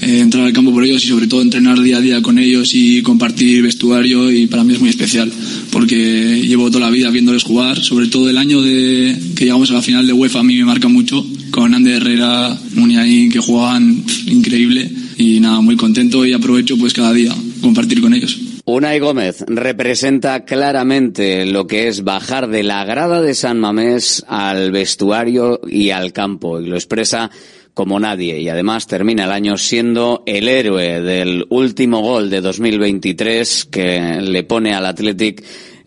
[0.00, 2.70] eh, entrar al campo por ellos y sobre todo entrenar día a día con ellos
[2.74, 5.30] y compartir vestuario y para mí es muy especial
[5.70, 9.74] porque llevo toda la vida viéndoles jugar, sobre todo el año de que llegamos a
[9.74, 14.02] la final de UEFA a mí me marca mucho, con Ander Herrera, Muniain, que jugaban
[14.26, 18.38] increíble y nada, muy contento y aprovecho pues cada día compartir con ellos.
[18.66, 24.70] Unai Gómez representa claramente lo que es bajar de la grada de San Mamés al
[24.70, 27.30] vestuario y al campo y lo expresa
[27.74, 33.66] como nadie y además termina el año siendo el héroe del último gol de 2023
[33.66, 35.44] que le pone al Athletic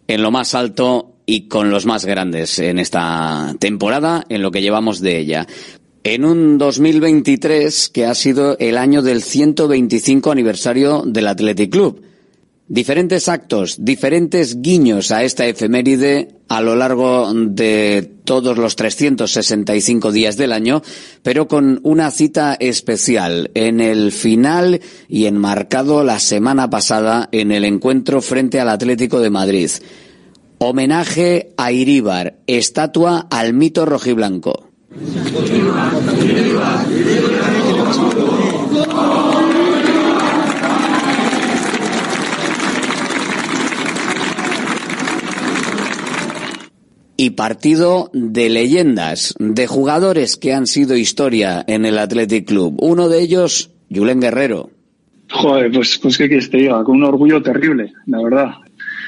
[0.07, 4.61] en lo más alto y con los más grandes en esta temporada en lo que
[4.61, 5.47] llevamos de ella.
[6.09, 12.01] En un 2023 que ha sido el año del 125 aniversario del Athletic Club
[12.69, 20.37] diferentes actos, diferentes guiños a esta efeméride a lo largo de todos los 365 días
[20.37, 20.81] del año,
[21.23, 27.65] pero con una cita especial en el final y enmarcado la semana pasada en el
[27.65, 29.71] encuentro frente al Atlético de Madrid.
[30.59, 34.66] Homenaje a Iríbar, estatua al mito rojiblanco.
[47.19, 52.77] Y partido de leyendas, de jugadores que han sido historia en el Athletic Club.
[52.79, 54.69] Uno de ellos, Julen Guerrero.
[55.31, 58.51] Joder, pues, pues qué quieres te diga, con un orgullo terrible, la verdad.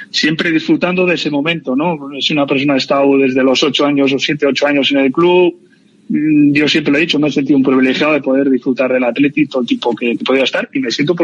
[0.09, 1.97] Siempre disfrutando de ese momento, ¿no?
[2.17, 5.11] Es una persona ha estado desde los ocho años o siete, ocho años en el
[5.11, 5.68] club.
[6.09, 9.03] Mm, yo siempre lo he dicho, me he sentido un privilegiado de poder disfrutar del
[9.03, 11.15] Athletic todo el tipo que, podía estar y me siento,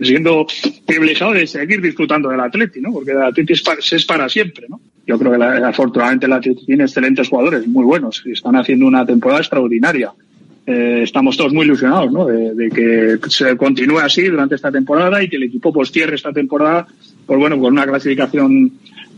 [0.00, 0.46] siendo
[0.86, 2.92] privilegiado de seguir disfrutando del Athletic, ¿no?
[2.92, 4.80] Porque el Athletic es para, es para siempre, ¿no?
[5.06, 9.04] yo creo que la, afortunadamente la tiene excelentes jugadores, muy buenos, y están haciendo una
[9.04, 10.12] temporada extraordinaria.
[10.66, 12.26] Eh, estamos todos muy ilusionados ¿no?
[12.26, 16.14] de, de, que se continúe así durante esta temporada y que el equipo pues cierre
[16.14, 16.86] esta temporada
[17.26, 18.70] pues bueno con una clasificación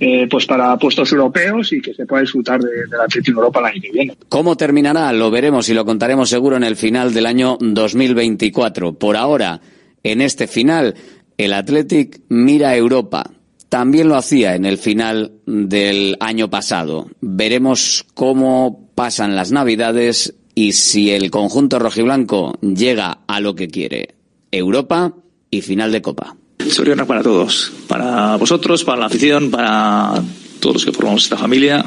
[0.05, 3.61] eh, pues para puestos europeos y que se pueda disfrutar de, de la Atlético Europa
[3.61, 4.17] el año que viene.
[4.29, 5.13] ¿Cómo terminará?
[5.13, 8.95] Lo veremos y lo contaremos seguro en el final del año 2024.
[8.95, 9.61] Por ahora,
[10.03, 10.97] en este final,
[11.39, 13.31] el Athletic mira a Europa
[13.69, 17.07] también lo hacía en el final del año pasado.
[17.21, 24.17] Veremos cómo pasan las Navidades y si el conjunto rojiblanco llega a lo que quiere.
[24.51, 25.15] Europa
[25.49, 26.37] y final de Copa.
[26.73, 30.23] Soriana para todos, para vosotros, para la afición, para
[30.61, 31.85] todos los que formamos esta familia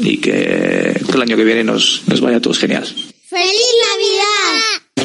[0.00, 2.84] y que el año que viene nos, nos vaya a todos genial.
[3.28, 4.35] ¡Feliz Navidad!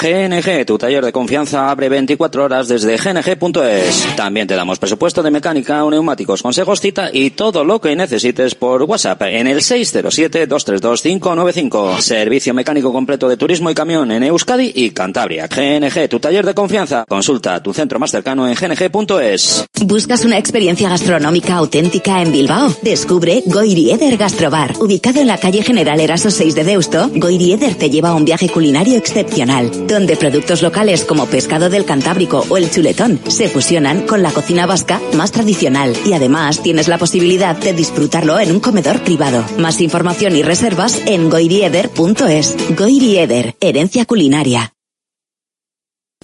[0.00, 4.16] GNG, tu taller de confianza abre 24 horas desde gng.es.
[4.16, 8.84] También te damos presupuesto de mecánica neumáticos, consejos, cita y todo lo que necesites por
[8.84, 12.00] WhatsApp en el 607-232-595.
[12.00, 15.48] Servicio mecánico completo de turismo y camión en Euskadi y Cantabria.
[15.48, 17.04] GNG, tu taller de confianza.
[17.06, 19.66] Consulta tu centro más cercano en gng.es.
[19.82, 22.74] ¿Buscas una experiencia gastronómica auténtica en Bilbao?
[22.82, 24.74] Descubre Goirieder Gastrobar.
[24.78, 28.48] Ubicado en la calle General Eraso 6 de Deusto, Goirieder te lleva a un viaje
[28.48, 34.22] culinario excepcional, donde productos locales como pescado del Cantábrico o el chuletón se fusionan con
[34.22, 39.02] la cocina vasca más tradicional y además tienes la posibilidad de disfrutarlo en un comedor
[39.02, 39.44] privado.
[39.58, 42.56] Más información y reservas en goirieder.es.
[42.76, 44.72] Goirieder, herencia culinaria.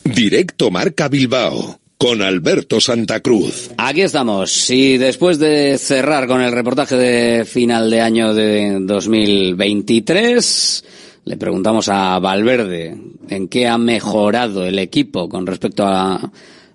[0.05, 3.70] Directo Marca Bilbao con Alberto Santa Cruz.
[3.79, 4.70] Aquí estamos.
[4.70, 10.85] Y después de cerrar con el reportaje de final de año de 2023,
[11.26, 12.96] le preguntamos a Valverde
[13.28, 16.20] en qué ha mejorado el equipo con respecto a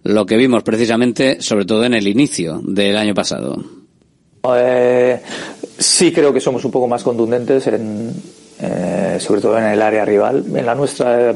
[0.04, 3.64] lo que vimos precisamente, sobre todo en el inicio del año pasado.
[4.54, 5.22] Eh,
[5.78, 8.14] sí creo que somos un poco más contundentes en,
[8.60, 10.44] eh, sobre todo en el área rival.
[10.54, 11.36] En la nuestra, eh,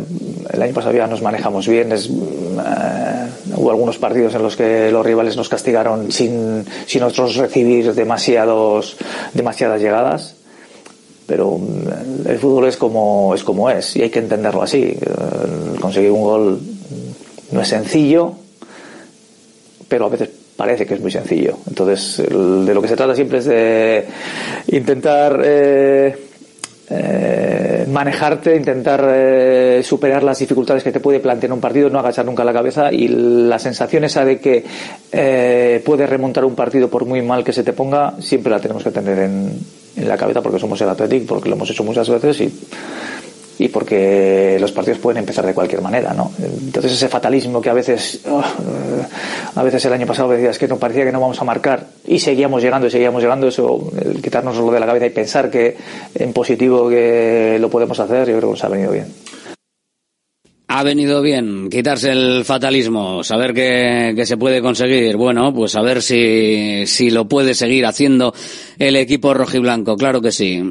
[0.51, 1.93] el año pasado ya nos manejamos bien.
[1.93, 1.97] Eh,
[3.55, 8.97] hubo algunos partidos en los que los rivales nos castigaron sin, sin nosotros recibir demasiados,
[9.33, 10.35] demasiadas llegadas.
[11.27, 14.83] Pero mm, el fútbol es como, es como es y hay que entenderlo así.
[14.83, 16.59] Eh, Conseguir un gol
[17.51, 18.33] no es sencillo,
[19.87, 21.57] pero a veces parece que es muy sencillo.
[21.67, 24.05] Entonces, de lo que se trata siempre es de
[24.67, 26.15] intentar eh,
[26.87, 32.25] eh, manejarte, intentar eh, superar las dificultades que te puede plantear un partido, no agachar
[32.25, 34.63] nunca la cabeza y la sensación esa de que
[35.11, 38.83] eh, puedes remontar un partido por muy mal que se te ponga, siempre la tenemos
[38.83, 39.59] que tener en,
[39.95, 42.53] en la cabeza porque somos el Athletic, porque lo hemos hecho muchas veces y
[43.57, 46.31] y porque los partidos pueden empezar de cualquier manera, ¿no?
[46.39, 48.43] Entonces ese fatalismo que a veces, oh,
[49.55, 52.19] a veces el año pasado decías que no parecía que no vamos a marcar y
[52.19, 55.77] seguíamos llegando y seguíamos llegando, eso, el quitárnoslo de la cabeza y pensar que
[56.15, 59.07] en positivo que lo podemos hacer, yo creo que nos ha venido bien.
[60.77, 65.15] Ha venido bien quitarse el fatalismo, saber que, que se puede conseguir.
[65.15, 68.33] Bueno, pues a ver si, si lo puede seguir haciendo
[68.77, 70.61] el equipo rojiblanco, claro que sí.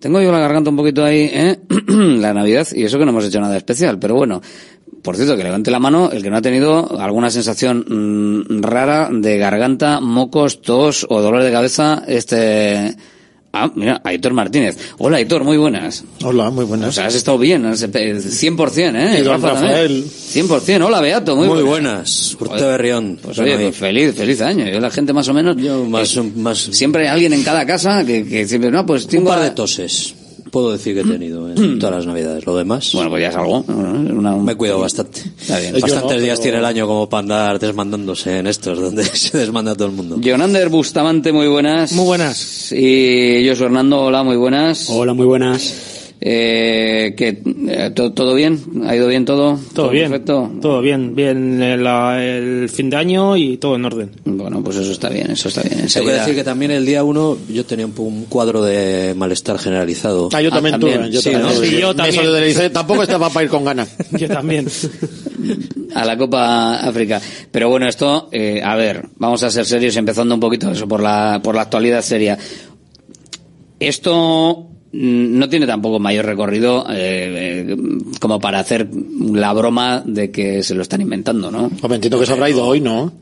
[0.00, 1.58] Tengo yo la garganta un poquito ahí, ¿eh?
[1.88, 4.40] la Navidad, y eso que no hemos hecho nada especial, pero bueno.
[5.02, 9.08] Por cierto, que levante la mano el que no ha tenido alguna sensación mm, rara
[9.12, 12.96] de garganta, mocos, tos o dolor de cabeza este...
[13.52, 14.76] Ah, mira, Aitor Martínez.
[14.98, 16.04] Hola, Aitor, muy buenas.
[16.22, 16.90] Hola, muy buenas.
[16.90, 19.18] O sea, has estado bien, has- 100%, ¿eh?
[19.18, 19.72] Y don Rafa también.
[19.72, 20.04] Rafael.
[20.04, 20.84] 100%.
[20.86, 22.36] Hola, Beato, muy, Muy buenas.
[22.36, 23.18] buenas, Urte Berrión.
[23.22, 24.68] Pues oye, pues feliz, feliz año.
[24.68, 25.56] Yo la gente más o menos...
[25.88, 26.58] más- más...
[26.58, 29.28] Siempre hay alguien en cada casa que, que siempre, no, pues Un tengo...
[29.30, 30.14] par a- de toses.
[30.50, 32.46] Puedo decir que he tenido en todas las navidades.
[32.46, 32.90] Lo demás.
[32.94, 33.64] Bueno, pues ya es algo.
[33.68, 35.20] Una- Me cuido bastante.
[35.40, 35.72] Está bien.
[35.80, 39.36] Bastantes no, días pero- tiene el año como para andar desmandándose en estos, donde se
[39.38, 40.18] desmanda todo el mundo.
[40.22, 41.92] Jonander Bustamante, muy buenas.
[41.92, 42.72] Muy buenas.
[42.72, 44.88] Y yo soy Hernando, hola, muy buenas.
[44.90, 45.74] Hola, muy buenas.
[46.20, 48.58] Eh, que, eh, ¿to- ¿Todo bien?
[48.86, 49.56] ¿Ha ido bien todo?
[49.72, 50.10] Todo bien.
[50.10, 50.50] Perfecto.
[50.60, 51.14] Todo bien.
[51.14, 54.10] Bien el, el fin de año y todo en orden.
[54.24, 55.86] Bueno, pues eso está bien, eso está bien.
[55.86, 59.58] Tengo que decir que también el día uno yo tenía un, un cuadro de malestar
[59.58, 60.28] generalizado.
[60.32, 61.08] Ah, yo también tuve.
[61.10, 61.62] Yo Sí, también ¿no?
[61.64, 62.14] Sí, yo Me también.
[62.16, 62.70] solidaricé.
[62.78, 63.88] Tampoco estaba para ir con ganas.
[64.18, 64.66] Yo también.
[65.94, 67.20] a la Copa África.
[67.52, 71.00] Pero bueno, esto, eh, a ver, vamos a ser serios, empezando un poquito eso por
[71.00, 72.36] la, por la actualidad seria.
[73.80, 77.76] Esto no tiene tampoco mayor recorrido eh, eh,
[78.20, 78.88] como para hacer
[79.32, 81.64] la broma de que se lo están inventando, ¿no?
[81.64, 83.12] Hombre, entiendo que se habrá ido hoy, ¿no?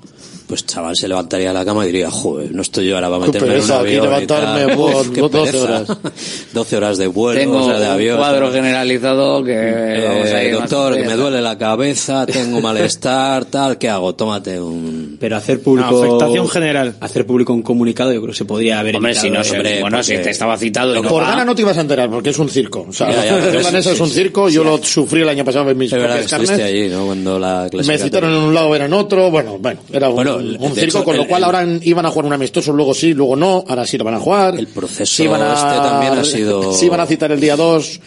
[0.47, 3.27] Pues chaval se levantaría de la cama y diría, joder, no estoy yo ahora para
[3.27, 4.77] meterme en un pereza, aquí avión y levantarme, tal.
[4.77, 5.65] por Uf, qué 12 pereza.
[5.65, 5.89] horas.
[6.55, 8.17] 12 horas de vuelo, Tengo o sea, de un avión.
[8.19, 8.55] cuadro tal.
[8.55, 13.45] generalizado que vamos a Eh, ir más doctor, que me duele la cabeza, tengo malestar,
[13.47, 14.15] tal, ¿qué hago?
[14.15, 15.17] Tómate un...
[15.19, 15.99] Pero hacer público.
[15.99, 16.95] Una afectación general.
[17.01, 19.79] Hacer público un comunicado, yo creo que se podría haber Hombre, si no, evitado, hombre,
[19.79, 21.31] eh, bueno, si te estaba citado y no Por va.
[21.31, 22.87] gana no te ibas a enterar, porque es un circo.
[22.89, 24.55] O sea, Ya, ya, la pero danesa sí, es un sí, circo, sí.
[24.55, 26.51] yo lo sufrí el año pasado en mis Es verdad, carnes.
[26.51, 27.07] allí, ¿no?
[27.07, 30.75] Cuando la Me citaron en un lado, era en otro, bueno, bueno, era un, Un
[30.75, 33.37] circo, hecho, con lo cual el- ahora iban a jugar un amistoso, luego sí, luego
[33.37, 34.59] no, ahora sí lo van a jugar.
[34.59, 38.01] El proceso iban a, este también ha sido- Sí iban a citar el día 2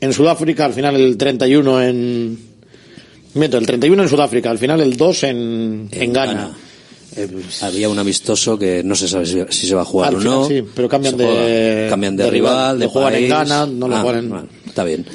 [0.00, 2.38] en Sudáfrica, al final el 31 en...
[3.34, 6.50] Miento, el 31 en Sudáfrica, al final el 2 en, en, Ghana.
[7.16, 10.14] Eh, pues, Había un amistoso que no se sabe si, si se va a jugar
[10.14, 10.48] o final no.
[10.48, 11.90] sí, pero cambian Se de- juega.
[11.90, 12.52] cambian de, de rival.
[12.54, 13.28] rival, de Lo juegan en.
[13.28, 15.06] Ghana, no lo Ah, juegan en- bueno, está bien.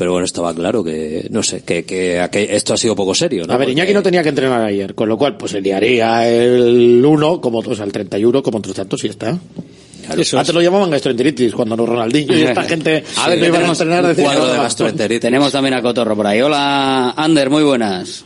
[0.00, 3.44] Pero bueno, estaba claro que, no sé, que, que, que esto ha sido poco serio,
[3.46, 3.52] ¿no?
[3.52, 6.26] A ver, Porque- Iñaki no tenía que entrenar ayer, con lo cual pues se liaría
[6.26, 9.38] el 1, como, o sea, el 31 como otros tantos y ya está.
[10.08, 14.06] Antes lo llamaban gastroenteritis, cuando no Ronaldinho y esta gente A ver, iban a entrenar
[14.16, 15.20] de "No, gastroenteritis.
[15.20, 16.40] Tenemos también a Cotorro por ahí.
[16.40, 18.24] Hola, Ander, muy buenas.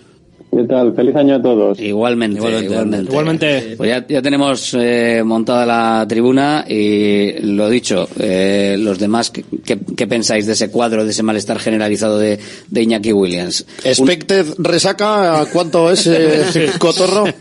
[0.57, 0.95] ¿Qué tal?
[0.95, 1.81] Feliz año a todos.
[1.81, 3.11] Igualmente, igualmente.
[3.11, 3.75] Igualmente.
[3.77, 10.07] Pues ya, ya tenemos eh, montada la tribuna y lo dicho, eh, los demás, ¿qué,
[10.07, 12.39] pensáis de ese cuadro, de ese malestar generalizado de,
[12.69, 13.67] de Iñaki Williams?
[13.85, 17.25] Un- Expected resaca, ¿cuánto es eh, Cotorro?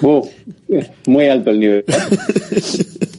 [0.00, 0.26] Uh,
[1.06, 1.84] muy alto el nivel.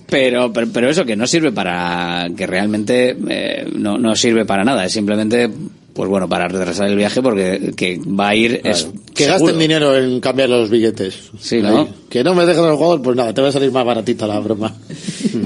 [0.10, 4.64] Pero, pero, pero eso que no sirve para, que realmente eh, no, no sirve para
[4.64, 5.50] nada, es simplemente,
[5.94, 9.44] pues bueno, para retrasar el viaje porque que va a ir es Que seguro.
[9.46, 11.16] gasten dinero en cambiar los billetes.
[11.40, 11.80] Sí, ¿no?
[11.80, 11.88] Ahí.
[12.10, 14.40] Que no me dejen el jugador, pues nada, te va a salir más baratita la
[14.40, 14.74] broma.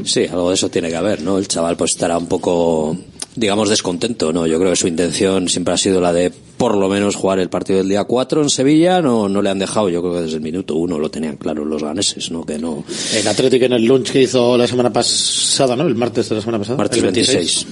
[0.03, 1.37] Sí, algo de eso tiene que haber, ¿no?
[1.37, 2.95] El chaval pues estará un poco,
[3.35, 4.45] digamos, descontento, ¿no?
[4.47, 7.49] Yo creo que su intención siempre ha sido la de por lo menos jugar el
[7.49, 10.35] partido del día 4 en Sevilla, no, no le han dejado, yo creo que desde
[10.37, 12.45] el minuto uno lo tenían claro los ganeses, ¿no?
[12.45, 12.83] Que no...
[13.13, 15.85] El Atlético en el lunch que hizo la semana pasada, ¿no?
[15.87, 16.77] El martes de la semana pasada.
[16.77, 17.67] Martes el 26.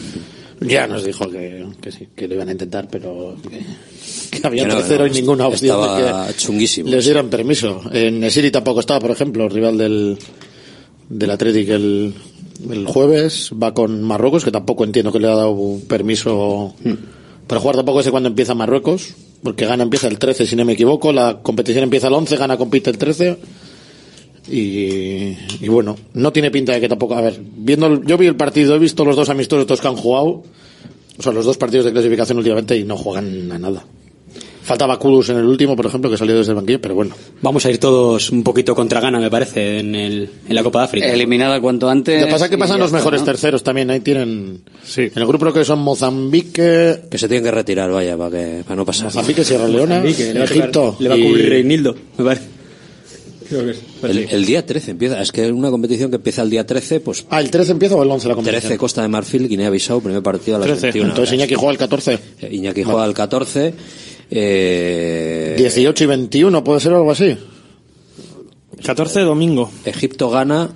[0.68, 4.68] Ya nos dijo que, que sí, que lo iban a intentar, pero que, que había
[4.68, 6.90] tercero no, y ninguna opción de que chunguísimo.
[6.90, 7.82] les dieran permiso.
[7.92, 10.18] En Esiri tampoco estaba, por ejemplo, rival del,
[11.10, 12.14] del Atlético el,
[12.70, 13.52] el jueves.
[13.62, 16.76] Va con Marruecos, que tampoco entiendo que le ha dado permiso
[17.48, 17.78] para jugar.
[17.78, 21.12] Tampoco sé cuándo empieza Marruecos, porque gana empieza el 13, si no me equivoco.
[21.12, 23.38] La competición empieza el 11, gana compite el 13.
[24.50, 27.16] Y, y bueno, no tiene pinta de que tampoco.
[27.16, 29.88] A ver, viendo el- yo vi el partido, he visto los dos amistosos estos que
[29.88, 30.44] han jugado.
[31.18, 33.86] O sea, los dos partidos de clasificación últimamente y no juegan a nada.
[34.64, 37.14] Faltaba Kudus en el último, por ejemplo, que salió desde el banquillo, pero bueno.
[37.42, 40.80] Vamos a ir todos un poquito contra gana, me parece, en, el, en la Copa
[40.80, 41.08] de África.
[41.14, 42.20] Eliminada cuanto antes.
[42.22, 43.26] Lo que pasa es que y pasan los está, mejores ¿no?
[43.26, 43.90] terceros también.
[43.92, 44.62] Ahí tienen.
[44.98, 47.02] En el grupo creo que son Mozambique.
[47.12, 49.06] Que se tienen que retirar, vaya, para, que, para no pasar.
[49.06, 50.96] Mozambique, Sierra Leona, Mozambique, le va a tocar- Egipto.
[51.00, 52.46] le va a y- cubrir Reinildo, me parece.
[53.54, 53.80] Creo que es.
[54.04, 57.26] El, el día 13 empieza, es que una competición que empieza el día 13, pues
[57.30, 58.62] Ah, ¿el 13 empieza o el 11 la competición?
[58.62, 61.34] 13 Costa de Marfil, Guinea-Bissau, primer partido a las 21 Entonces horas.
[61.34, 62.20] Iñaki juega el 14.
[62.52, 63.74] Iñaki juega el 14.
[64.32, 67.38] Eh, 18 y 21, puede ser algo así.
[68.84, 69.72] 14 domingo.
[69.86, 70.72] Egipto gana.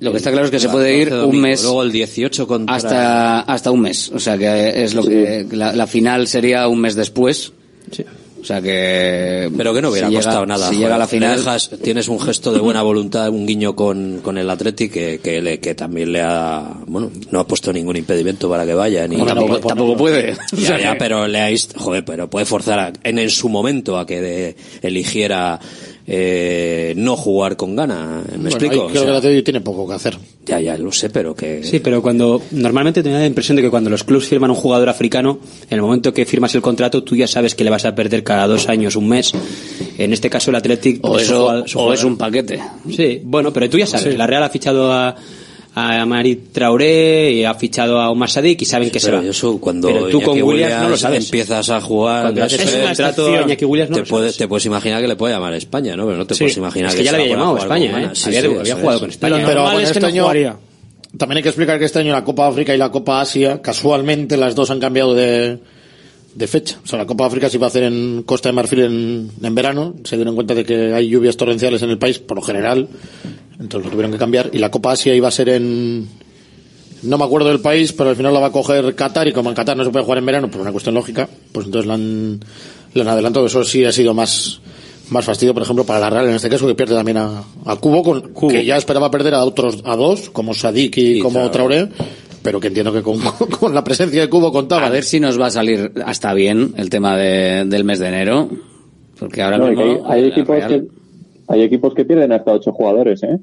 [0.00, 2.46] Lo que está claro es que se puede ir 14 un mes Luego el 18
[2.46, 2.74] contra.
[2.74, 4.10] hasta hasta un mes.
[4.14, 7.52] O sea que es lo que la, la final sería un mes después.
[8.40, 9.50] O sea que.
[9.56, 10.60] Pero que no hubiera si llega- costado nada.
[10.68, 10.80] Si joder.
[10.80, 11.38] llega a la final.
[11.38, 15.42] dejas- tienes un gesto de buena voluntad, un guiño con, con el Atleti que, que,
[15.42, 16.64] le- que también le ha.
[16.86, 19.06] Bueno, no ha puesto ningún impedimento para que vaya.
[19.06, 20.32] Ni, Bueno, tampoco, tampoco puede.
[20.32, 23.48] O Ya, sea ya, pero le ha joder, pero puede forzar a- en, en su
[23.48, 25.58] momento a que de- eligiera
[26.12, 28.20] eh, no jugar con gana.
[28.32, 28.74] ¿Me Bueno, explico?
[28.84, 30.18] O creo sea, que el Atlético tiene poco que hacer.
[30.44, 31.62] ya, ya lo sé, pero que.
[31.62, 34.56] Sí, pero cuando normalmente te da la impresión de que cuando los clubes firman un
[34.56, 35.38] jugador africano,
[35.70, 38.24] en el momento que firmas el contrato, tú ya sabes que le vas a perder
[38.24, 39.32] cada dos años, un mes.
[39.98, 40.98] En este caso, el Athletic.
[41.04, 42.60] O su eso- jugador- su o es un paquete.
[42.90, 44.12] Sí, bueno, pero tú ya sabes.
[44.12, 44.16] Sí.
[44.18, 45.14] La Real ha fichado a,
[45.74, 49.28] a Marit Traoré y ha fichado a Omar Sadik y saben que se Pero va.
[49.28, 51.24] eso, cuando Pero tú con Iñaki Williams no lo sabes.
[51.24, 54.08] empiezas a jugar, Cuando no haces sé, un contrato a Iñaki Williams no te, lo
[54.08, 56.06] puedes, te puedes imaginar que le puede llamar a España, ¿no?
[56.06, 56.40] Pero no te Sí.
[56.44, 58.10] puedes imaginar Es que ya se le había llamado a España, ¿eh?
[58.14, 59.00] Sí, Había- sí, había jugado es.
[59.00, 59.36] con España.
[59.46, 60.56] Pero normal con es que este no año jugaría.
[61.16, 64.36] también hay que explicar que este año la Copa África y la Copa Asia casualmente
[64.36, 65.58] las dos han cambiado de,
[66.34, 66.78] de fecha.
[66.84, 69.54] O sea, la Copa África se iba a hacer en Costa de Marfil en, en
[69.54, 69.94] verano.
[70.04, 72.88] Se dieron cuenta de que hay lluvias torrenciales en el país, por lo general.
[73.58, 74.50] Entonces lo tuvieron que cambiar.
[74.52, 76.08] Y la Copa Asia iba a ser en...
[77.02, 79.48] No me acuerdo del país, pero al final la va a coger Qatar y como
[79.48, 81.94] en Qatar no se puede jugar en verano por una cuestión lógica, pues entonces la
[81.94, 82.40] han,
[82.92, 83.46] la han adelantado.
[83.46, 84.60] Eso sí ha sido más,
[85.08, 87.76] más fastidio, por ejemplo, para la Real en este caso, que pierde también a, a
[87.76, 91.86] Cubo, con, que ya esperaba perder a otros, a dos, como Sadik y, como Traoré.
[91.86, 92.04] Traoré,
[92.42, 93.18] pero que entiendo que con,
[93.60, 94.86] con la presencia de Cubo contaba.
[94.86, 98.08] A ver si nos va a salir hasta bien el tema de- del mes de
[98.08, 98.48] enero.
[99.18, 100.02] Porque ahora No, mismo.
[100.08, 100.82] hay, equipos Real- que,
[101.48, 103.38] hay equipos que pierden hasta ocho jugadores, ¿eh?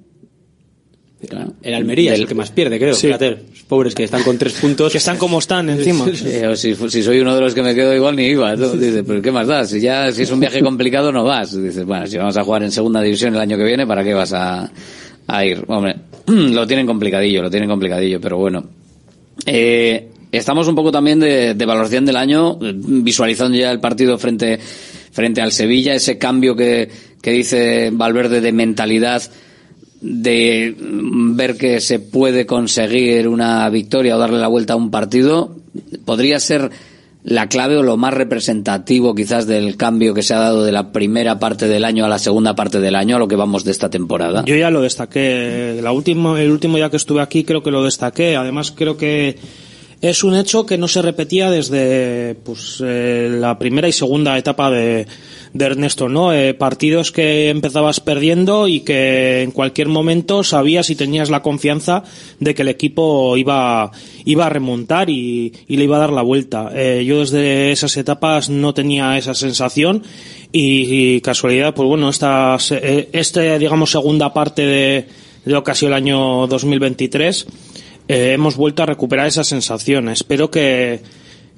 [1.63, 2.93] El Almería es el que más pierde, creo.
[2.93, 4.91] Fíjate, los pobres que están con tres puntos.
[4.91, 6.05] Que están como están encima.
[6.25, 8.55] Eh, o si, si soy uno de los que me quedo igual ni iba.
[8.55, 8.69] ¿no?
[8.69, 9.65] Dice, pero ¿qué más da?
[9.65, 11.59] Si ya si es un viaje complicado no vas.
[11.59, 14.13] Dices, bueno, si vamos a jugar en segunda división el año que viene, ¿para qué
[14.13, 14.71] vas a,
[15.25, 15.63] a ir?
[15.67, 15.95] Hombre,
[16.27, 18.63] lo tienen complicadillo, lo tienen complicadillo, pero bueno.
[19.45, 24.59] Eh, estamos un poco también de, de valoración del año, visualizando ya el partido frente,
[25.11, 26.89] frente al Sevilla, ese cambio que,
[27.21, 29.23] que dice Valverde de mentalidad
[29.99, 35.55] de ver que se puede conseguir una victoria o darle la vuelta a un partido,
[36.05, 36.69] podría ser
[37.27, 40.93] la clave o lo más representativo quizás del cambio que se ha dado de la
[40.93, 43.71] primera parte del año a la segunda parte del año a lo que vamos de
[43.71, 44.45] esta temporada?
[44.45, 45.77] Yo ya lo destaqué.
[45.83, 48.37] La última, el último día que estuve aquí creo que lo destaqué.
[48.37, 49.35] Además creo que
[49.99, 54.71] es un hecho que no se repetía desde pues, eh, la primera y segunda etapa
[54.71, 55.05] de,
[55.53, 56.33] de Ernesto, ¿no?
[56.33, 62.03] Eh, partidos que empezabas perdiendo y que en cualquier momento sabías y tenías la confianza
[62.39, 63.91] de que el equipo iba,
[64.25, 66.69] iba a remontar y, y le iba a dar la vuelta.
[66.73, 70.03] Eh, yo desde esas etapas no tenía esa sensación
[70.51, 75.07] y, casualidad, pues bueno, esta, eh, este, digamos, segunda parte de,
[75.45, 77.47] de lo que ha sido el año 2023,
[78.07, 80.09] eh, hemos vuelto a recuperar esa sensación.
[80.09, 81.01] Espero que,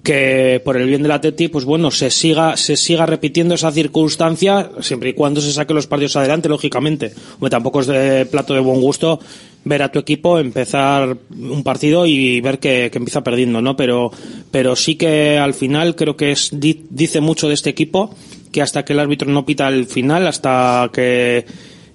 [0.04, 4.72] que por el bien del Atleti, pues bueno, se siga, se siga repitiendo esa circunstancia,
[4.82, 7.14] siempre y cuando se saque los partidos adelante, lógicamente.
[7.36, 9.20] Hombre, tampoco es de plato de buen gusto
[9.66, 13.76] ver a tu equipo empezar un partido y ver que, que empieza perdiendo, ¿no?
[13.76, 14.12] Pero,
[14.52, 18.16] pero sí que al final creo que es, di- dice mucho de este equipo,
[18.54, 21.46] que hasta que el árbitro no pita el final, hasta que,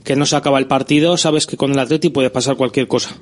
[0.05, 3.17] que no se acaba el partido, sabes que con el Atleti puede pasar cualquier cosa.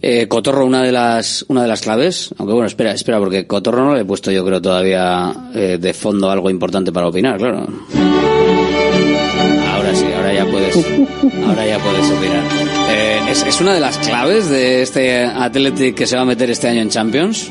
[0.00, 3.84] Eh, Cotorro, una de las una de las claves, aunque bueno, espera, espera, porque Cotorro
[3.84, 7.66] no le he puesto yo creo todavía eh, de fondo algo importante para opinar, claro.
[9.74, 10.76] Ahora sí, ahora ya puedes,
[11.46, 12.44] ahora ya puedes opinar.
[12.88, 16.50] Eh, ¿es, es una de las claves de este Athletic que se va a meter
[16.50, 17.50] este año en Champions?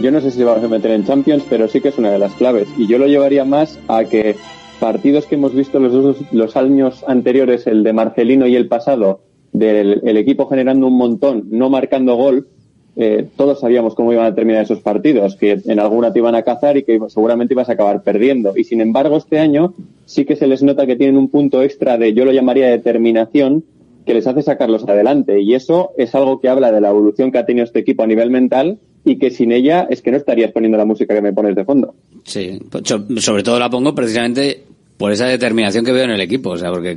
[0.00, 2.10] Yo no sé si se va a meter en Champions, pero sí que es una
[2.10, 2.66] de las claves.
[2.76, 4.36] Y yo lo llevaría más a que
[4.82, 9.20] partidos que hemos visto los dos los años anteriores, el de Marcelino y el pasado,
[9.52, 12.48] del el equipo generando un montón, no marcando gol,
[12.96, 16.42] eh, todos sabíamos cómo iban a terminar esos partidos, que en alguna te iban a
[16.42, 18.54] cazar y que seguramente ibas a acabar perdiendo.
[18.56, 19.72] Y sin embargo, este año
[20.04, 23.62] sí que se les nota que tienen un punto extra de, yo lo llamaría determinación,
[24.04, 25.40] que les hace sacarlos adelante.
[25.40, 28.06] Y eso es algo que habla de la evolución que ha tenido este equipo a
[28.08, 31.32] nivel mental y que sin ella es que no estarías poniendo la música que me
[31.32, 31.94] pones de fondo.
[32.24, 34.64] Sí, so- sobre todo la pongo precisamente
[35.02, 36.96] por esa determinación que veo en el equipo, o sea, porque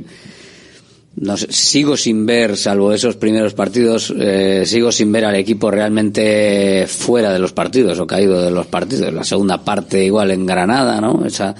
[1.16, 5.72] no sé, sigo sin ver, salvo esos primeros partidos, eh, sigo sin ver al equipo
[5.72, 9.12] realmente fuera de los partidos o caído de los partidos.
[9.12, 11.26] La segunda parte igual en Granada, ¿no?
[11.26, 11.52] Esa,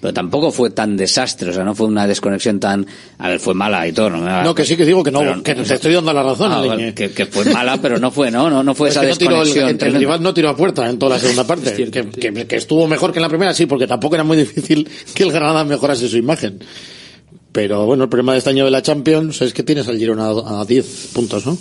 [0.00, 2.86] pero tampoco fue tan desastre, o sea, no fue una desconexión tan,
[3.18, 4.18] a ver, fue mala y todo, ¿no?
[4.18, 6.22] me va- No, que sí que digo que no, Pero- que te estoy dando la
[6.22, 6.52] razón.
[6.52, 8.48] Ah, bueno, que, que fue mala, pero no fue, ¿no?
[8.48, 9.88] No, no fue Es esa no tiró el, desconexión.
[9.94, 11.72] el rival no tiró a puerta en toda la segunda parte.
[11.90, 14.88] que, que- que estuvo mejor que en la primera, sí, porque tampoco era muy difícil
[15.14, 16.60] que el Granada mejorase su imagen.
[17.50, 20.26] Pero bueno, el problema de este año de la Champions es que tienes al Girona
[20.28, 21.58] a a 10 puntos, ¿no?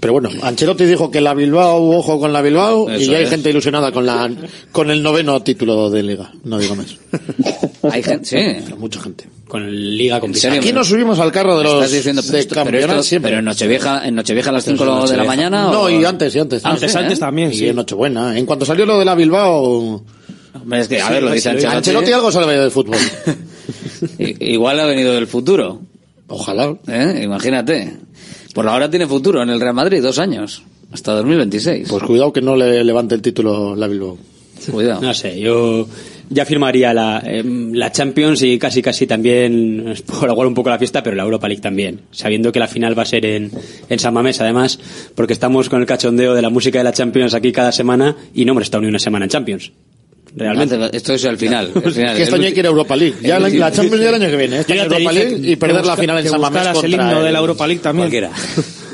[0.00, 3.30] Pero bueno, Ancelotti dijo que la Bilbao, ojo con la Bilbao, y ya hay es.
[3.30, 4.30] gente ilusionada con la
[4.72, 6.96] con el noveno título de liga, no digo más.
[7.90, 8.24] Hay gente,
[8.68, 8.74] sí.
[8.76, 9.24] Mucha gente.
[9.48, 10.60] Con el Liga ¿En serio?
[10.60, 13.02] Aquí nos subimos al carro de los estás diciendo, pero de esto- pero campeonato esto-
[13.08, 13.30] siempre.
[13.30, 15.62] pero en Nochevieja, en Nochevieja a las 5 Pero en de la mañana.
[15.72, 16.62] No, o- y antes, y antes.
[16.64, 17.16] Ah, sí, ¿eh?
[17.18, 18.38] también, Y en Nochebuena.
[18.38, 20.04] En cuanto salió lo de la Bilbao...
[20.54, 21.76] Hombre, es que, a ver, lo dice Ancelotti.
[21.76, 22.98] Ancelotti algo sabe del fútbol.
[24.18, 25.80] Igual ha venido del futuro.
[26.28, 26.76] Ojalá.
[26.86, 27.20] ¿Eh?
[27.24, 27.96] Imagínate.
[28.54, 30.62] Por ahora tiene futuro en el Real Madrid, dos años.
[30.92, 31.88] Hasta 2026.
[31.88, 34.18] Pues cuidado que no le levante el título la Bilbao.
[34.70, 35.00] Cuidado.
[35.00, 35.86] No sé, yo
[36.28, 40.68] ya firmaría la, em, la Champions y casi casi también, es por aguar un poco
[40.68, 43.50] la fiesta, pero la Europa League también, sabiendo que la final va a ser en,
[43.88, 44.78] en San Mamés además,
[45.14, 48.44] porque estamos con el cachondeo de la música de la Champions aquí cada semana y
[48.44, 49.72] no hemos estado ni una semana en Champions.
[50.36, 50.78] Realmente.
[50.92, 51.70] Esto es al final.
[51.74, 52.16] el final.
[52.16, 53.14] que este El año hay que ir a Europa League.
[53.22, 54.60] Ya el la, la Champions ya el año que viene.
[54.60, 56.28] Este Yo ya año te Europa dije League y perder que la busca- final en
[56.30, 58.08] San Mamés buscaras el contra himno de la Europa League también.
[58.10, 58.30] Cualquiera.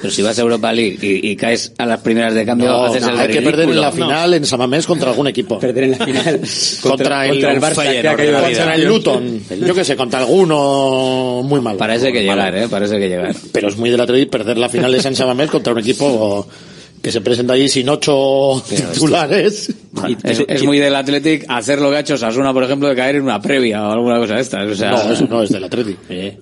[0.02, 2.84] Pero si vas a Europa League y, y caes a las primeras de cambio, No,
[2.84, 4.06] haces no, el hay que perder en la ridículo.
[4.06, 5.58] final en San Mamés contra algún equipo.
[5.60, 6.40] Perder en la final
[6.82, 8.84] contra, el, contra el Barça que ha caído contra el.
[8.84, 9.40] Luton.
[9.66, 11.78] Yo que sé, contra alguno muy malo.
[11.78, 12.68] Parece que llegar, ¿eh?
[12.68, 13.34] Parece que llegar.
[13.52, 16.46] Pero es muy del Atlético perder la final de San Mamés contra un equipo
[17.06, 19.72] que se presenta allí sin ocho titulares.
[19.92, 22.96] Bueno, es, es muy del Athletic hacer lo que ha hecho Sasuna, por ejemplo, de
[22.96, 24.68] caer en una previa o alguna cosa de estas.
[24.68, 26.00] O sea, no, eso no es del Atlético.
[26.08, 26.36] Eh,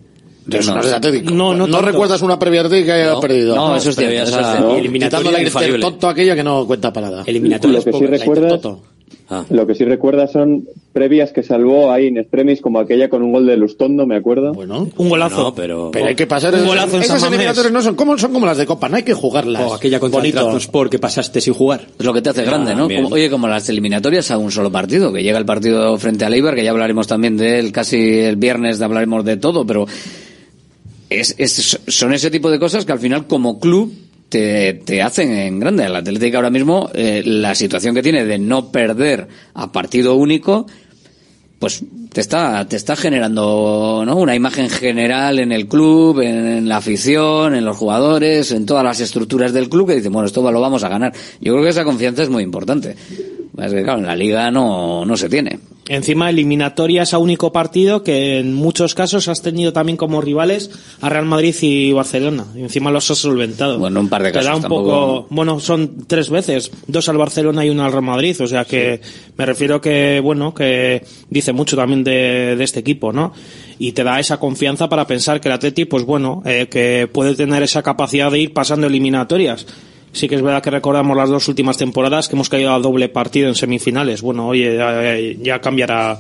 [0.51, 1.31] Eso no, no, es del Atlético.
[1.35, 3.55] No, no recuerdas una previa Atlético que haya No, perdido.
[3.57, 4.69] no, eso es cierto, previas eso es a- cierto.
[4.69, 4.75] No.
[4.75, 5.81] Quitando Eliminatoria la infalible.
[5.81, 7.25] tonto aquella que no cuenta parada.
[7.27, 7.79] Eliminatoria.
[7.81, 8.83] Lo que sí La recuerdas, Intertoto.
[9.31, 9.43] Ah.
[9.49, 13.33] lo que sí recuerdas son previas que salvó ahí en extremis, como aquella con un
[13.33, 14.53] gol de Lustondo, me acuerdo.
[14.53, 15.43] Bueno, Un golazo.
[15.45, 15.91] No, pero...
[15.91, 16.55] pero hay que pasar.
[16.55, 19.03] Un golazo en esas eliminatorias no son como, son como las de Copa, no hay
[19.03, 19.63] que jugarlas.
[19.63, 20.59] O aquella contra Bonito.
[20.85, 21.87] el que pasaste sin jugar.
[21.99, 22.89] Es lo que te hace grande, ¿no?
[22.89, 26.35] Como- oye, como las eliminatorias a un solo partido, que llega el partido frente al
[26.35, 29.87] Eibar, que ya hablaremos también de él casi el viernes, hablaremos de todo, pero
[31.11, 33.93] es, es- son ese tipo de cosas que al final como club
[34.35, 35.85] te, te hacen en grande.
[35.85, 40.67] El Atlético ahora mismo, eh, la situación que tiene de no perder a partido único,
[41.61, 44.17] pues te está, te está generando ¿no?
[44.17, 48.99] una imagen general en el club, en, la afición, en los jugadores, en todas las
[48.99, 51.13] estructuras del club que dicen, bueno, esto lo vamos a ganar.
[51.41, 52.97] Yo creo que esa confianza es muy importante.
[53.57, 55.61] Es que, claro, en la liga no, no se tiene.
[55.87, 60.71] Encima, eliminatorias a único partido que en muchos casos has tenido también como rivales
[61.03, 62.47] a Real Madrid y Barcelona.
[62.57, 63.79] Y encima los has solventado.
[63.79, 67.19] Bueno, un par de Te da un tampoco- poco, bueno, son tres veces, dos al
[67.19, 69.03] Barcelona y uno al Real Madrid, o sea que
[69.37, 73.35] me refiero que, bueno, que dice mucho también de, de este equipo, ¿no?
[73.79, 77.35] Y te da esa confianza para pensar que el Atleti, pues bueno, eh, que puede
[77.35, 79.67] tener esa capacidad de ir pasando eliminatorias.
[80.15, 83.09] Sí que es verdad que recordamos las dos últimas temporadas que hemos caído a doble
[83.11, 84.23] partido en semifinales.
[84.23, 86.19] Bueno, oye, ya, ya cambiará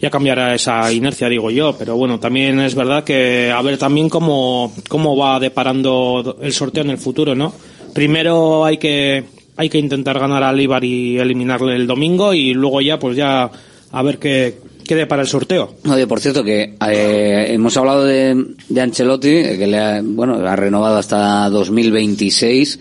[0.00, 4.08] ya cambiará esa inercia, digo yo, pero bueno, también es verdad que a ver también
[4.08, 7.52] cómo, cómo va deparando el sorteo en el futuro, ¿no?
[7.92, 9.24] Primero hay que,
[9.56, 13.50] hay que intentar ganar al Ibar y eliminarle el domingo y luego ya, pues ya,
[13.92, 14.56] a ver qué,
[14.86, 15.74] qué depara el sorteo.
[15.86, 20.36] Oye, por cierto, que eh, hemos hablado de, de Ancelotti, eh, que le ha, bueno,
[20.36, 22.80] ha renovado hasta 2026.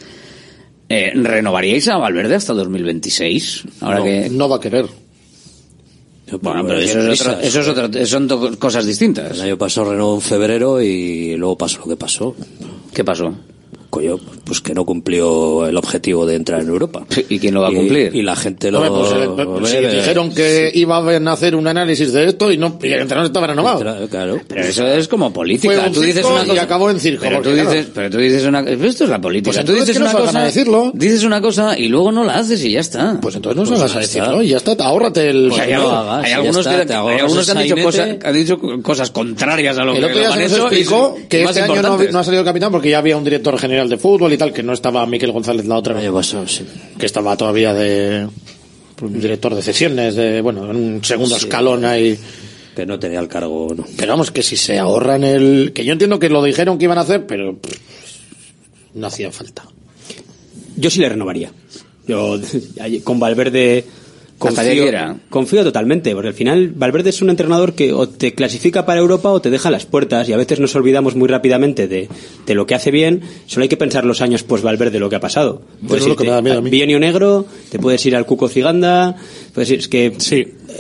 [0.90, 3.64] Eh, ¿Renovaríais a Valverde hasta 2026?
[3.82, 4.30] Ahora no, que...
[4.32, 4.86] no va a querer.
[6.42, 9.32] Bueno, pero eso es, otro- eso es otro- son do- cosas distintas.
[9.38, 12.36] El año pasado renovó en febrero y luego pasó lo que pasó.
[12.94, 13.34] ¿Qué pasó?
[13.90, 17.06] Coño, pues que no cumplió el objetivo de entrar en Europa.
[17.28, 18.16] ¿Y quién lo va a Y- cumplir?
[18.16, 18.82] Y la gente lo...
[18.82, 22.52] Hombre, pues, eh, pues, sí, ve- dijeron que iban a hacer un análisis de esto
[22.52, 23.80] y no y el entrenador estaba renovado.
[24.10, 24.40] Claro.
[24.48, 25.74] Pero eso es como política.
[25.74, 27.72] Fue un tú dices una y cosa, acabó en circo, Pero tú, porque, claro.
[27.72, 29.54] dices, pero tú dices una esto es la política.
[29.56, 30.92] Pues tú dices que una cosa, a decirlo.
[30.94, 33.18] dices una cosa y luego no la haces y ya está.
[33.22, 35.48] Pues entonces no salgas a decirlo y ya está, ahórrate el...
[35.50, 39.10] Pues hay, no, hay algunos, que, hay algunos que han dicho, cosas, han dicho cosas
[39.12, 41.82] contrarias a lo El que otro día se nos y- explicó y que este año
[42.12, 44.64] no, ha salido capitán porque ya había un director general de fútbol y tal, que
[44.64, 46.12] no estaba Miquel González la otra vez.
[46.98, 48.28] Que estaba todavía de
[49.02, 51.46] director de sesiones, de, bueno, en un segundo Sí.
[51.46, 52.18] escalón ahí.
[52.76, 53.86] Que no tenía el cargo, no.
[53.98, 55.72] Pero vamos, que si se ahorran el...
[55.74, 57.78] Que yo entiendo que lo dijeron que iban a hacer, pero pff,
[58.96, 59.64] no hacía falta.
[60.76, 61.52] Yo sí le renovaría.
[62.08, 62.40] Yo
[63.04, 63.84] con Valverde
[64.40, 69.00] confío, confío totalmente, porque al final Valverde es un entrenador que o te clasifica para
[69.00, 72.10] Europa o te deja las puertas y a veces nos olvidamos muy rápidamente de,
[72.46, 73.22] de lo que hace bien.
[73.46, 75.62] Solo hay que pensar los años pues Valverde lo que ha pasado.
[75.88, 76.08] Puedes
[76.62, 76.70] mí.
[76.70, 79.16] bienio negro, te puedes ir al Cuco Ciganda,
[79.54, 80.14] puedes ir, es que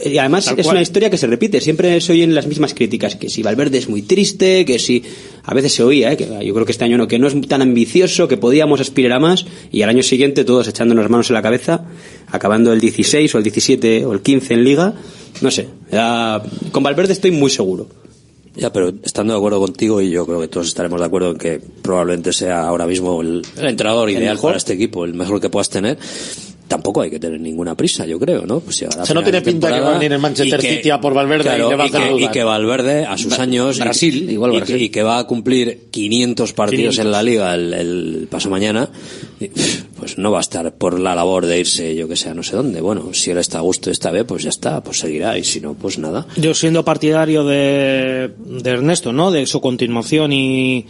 [0.05, 0.75] y además Tal es cual.
[0.75, 3.89] una historia que se repite, siempre se oyen las mismas críticas, que si Valverde es
[3.89, 5.03] muy triste, que si
[5.43, 6.17] a veces se oía, ¿eh?
[6.17, 9.13] que yo creo que este año no, que no es tan ambicioso, que podíamos aspirar
[9.13, 11.85] a más, y al año siguiente todos echándonos las manos en la cabeza,
[12.31, 14.93] acabando el 16 o el 17 o el 15 en liga,
[15.41, 17.87] no sé, ya- con Valverde estoy muy seguro.
[18.55, 21.37] Ya, pero estando de acuerdo contigo, y yo creo que todos estaremos de acuerdo en
[21.37, 24.49] que probablemente sea ahora mismo el, el entrenador El ideal mejor.
[24.49, 25.97] para este equipo, el mejor que puedas tener,
[26.67, 28.59] tampoco hay que tener ninguna prisa, yo creo, ¿no?
[28.59, 30.59] Pues si ahora O sea, no tiene pinta que temporada va a venir el Manchester
[30.59, 33.05] que- City a por Valverde claro, y le va a y que, y que Valverde
[33.05, 34.77] a sus años y- Brasil, igual y, Brasil.
[34.77, 37.05] que, y que va a cumplir 500 partidos 500.
[37.05, 38.89] en la liga el, el paso mañana
[39.99, 42.55] pues no va a estar por la labor de irse yo que sé no sé
[42.55, 45.43] dónde bueno si él está a gusto esta vez pues ya está pues seguirá y
[45.43, 49.31] si no pues nada Yo siendo partidario de, de Ernesto, ¿no?
[49.31, 50.85] De su continuación y,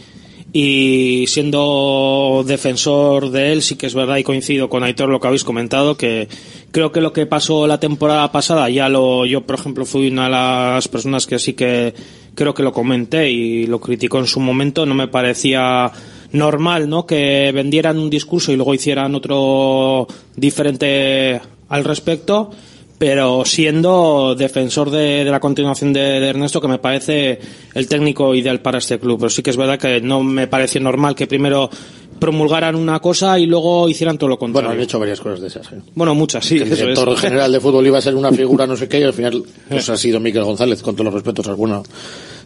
[0.52, 5.26] y siendo defensor de él, sí que es verdad y coincido con Aitor lo que
[5.26, 6.28] habéis comentado, que
[6.70, 10.24] creo que lo que pasó la temporada pasada, ya lo, yo por ejemplo fui una
[10.24, 11.94] de las personas que sí que
[12.34, 15.90] creo que lo comenté y lo criticó en su momento, no me parecía
[16.32, 17.06] normal, ¿no?
[17.06, 20.06] Que vendieran un discurso y luego hicieran otro
[20.36, 22.50] diferente al respecto
[22.98, 27.40] pero siendo defensor de, de la continuación de, de Ernesto, que me parece
[27.72, 29.18] el técnico ideal para este club.
[29.20, 31.70] Pero sí que es verdad que no me parece normal que primero
[32.18, 34.78] promulgaran una cosa y luego hicieran todo lo Bueno, contrario.
[34.78, 35.72] han hecho varias cosas de esas.
[35.72, 35.80] ¿eh?
[35.94, 36.56] Bueno, muchas, sí.
[36.58, 36.78] Que el es.
[36.78, 39.42] director general de fútbol iba a ser una figura no sé qué y al final
[39.66, 41.82] pues ha sido Miquel González, con todos los respetos alguno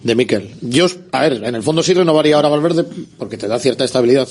[0.04, 0.50] de Miquel.
[0.60, 2.84] Yo, a ver, en el fondo sí renovaría ahora Valverde
[3.18, 4.28] porque te da cierta estabilidad.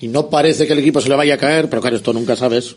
[0.00, 2.34] Y no parece que el equipo se le vaya a caer, pero claro, esto nunca
[2.34, 2.76] sabes.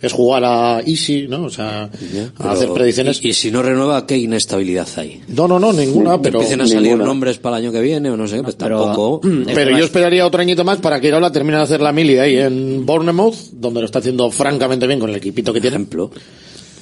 [0.00, 1.44] Es jugar a easy, ¿no?
[1.44, 1.90] O sea,
[2.38, 3.18] a hacer predicciones.
[3.22, 6.38] y, y si no renueva qué inestabilidad hay No, no, no, ninguna, que pero...
[6.38, 7.04] empiecen a salir ninguna.
[7.04, 10.40] nombres para el año que viene o no sé pues tampoco Pero yo esperaría otro
[10.40, 13.86] añito más para que ahora termine de hacer la mili ahí en Bournemouth, donde lo
[13.86, 15.74] está haciendo francamente bien con el equipito que tiene.
[15.76, 16.12] ejemplo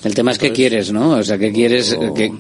[0.04, 1.12] El tema es que quieres, ¿no?
[1.12, 2.32] O sea, que quieres eh, que,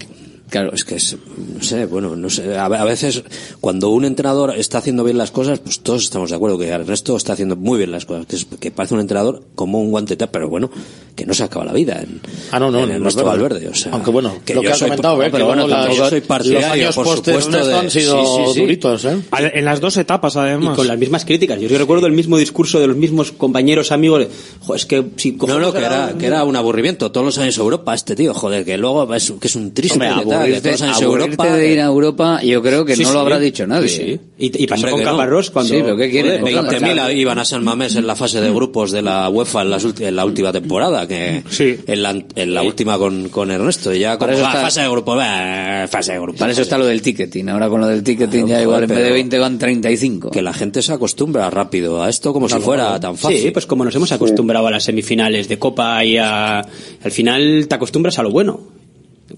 [0.48, 1.16] Claro, es que es,
[1.56, 3.24] no sé, bueno, no sé, a, a veces
[3.60, 7.16] cuando un entrenador está haciendo bien las cosas, pues todos estamos de acuerdo que Ernesto
[7.16, 10.16] está haciendo muy bien las cosas, que, es- que parece un entrenador como un guante
[10.28, 10.70] pero bueno,
[11.16, 12.20] que no se acaba la vida en,
[12.52, 14.68] Ah, no, no, en no, Ernesto no, Valverde, o sea, Aunque bueno, que lo que
[14.68, 15.28] yo has soy- comentado, ¿eh?
[15.32, 18.52] pero que bueno, las- soy los partidario, años por supuesto, de- han sido sí, sí,
[18.54, 18.60] sí.
[18.60, 19.18] duritos, ¿eh?
[19.52, 20.76] En las dos etapas, Y además.
[20.76, 21.58] con las mismas críticas.
[21.60, 24.20] Yo recuerdo el mismo discurso de los mismos compañeros, amigos.
[24.20, 24.28] de,
[24.60, 27.10] "Jo, es que si No, no, que era, un- que era un aburrimiento.
[27.10, 29.94] Todos los años Europa, este tío, joder, que luego es, que es un triste.
[29.94, 30.50] Hombre, tal.
[30.52, 33.08] ya, que aburrirte, todos aburrirte Europa, de ir a Europa, yo creo que Sí, no
[33.08, 33.14] sí.
[33.14, 33.88] lo habrá dicho nadie.
[33.88, 34.20] Sí, sí.
[34.38, 35.10] Y, y pasó Hombre, con que no.
[35.12, 35.74] Caparrós cuando...
[35.74, 36.38] Sí, pero ¿qué quiere?
[36.40, 39.62] Joder, Joder, 20.000 iban a San Mamés en la fase de grupos de la UEFA
[39.62, 41.42] en, las en la última temporada, que
[41.86, 43.92] en, la, en la última con, con Ernesto.
[43.94, 46.38] Y ya Para como, eso "Ah, está- fase de grupos, bah, fase de grupos.
[46.38, 47.48] Para eso está lo del ticketing.
[47.48, 50.30] Ahora con lo del ticketing ya igual en vez de pero- 20 van 35.
[50.30, 53.38] Que la gente se acostumbra rápido a esto como si fuera tan fácil.
[53.38, 56.58] Sí, pues como nos hemos acostumbrado a las semifinales de Copa y a...
[56.60, 58.60] al final te acostumbras a lo bueno.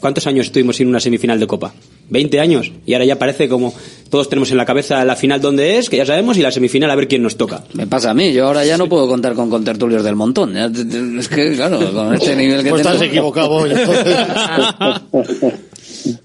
[0.00, 1.72] ¿Cuántos años estuvimos sin una semifinal de Copa?
[2.10, 2.70] 20 años.
[2.86, 3.72] Y ahora ya parece como
[4.10, 6.90] todos tenemos en la cabeza la final donde es, que ya sabemos, y la semifinal
[6.90, 7.64] a ver quién nos toca.
[7.74, 10.56] Me pasa a mí, yo ahora ya no puedo contar con contertulios del montón.
[10.56, 12.94] Es que, claro, con este nivel que Pues tengo...
[12.94, 13.70] estás equivocado hoy,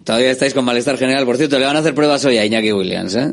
[0.03, 1.26] Todavía estáis con malestar general.
[1.26, 3.32] Por cierto, le van a hacer pruebas hoy a Iñaki Williams, ¿eh?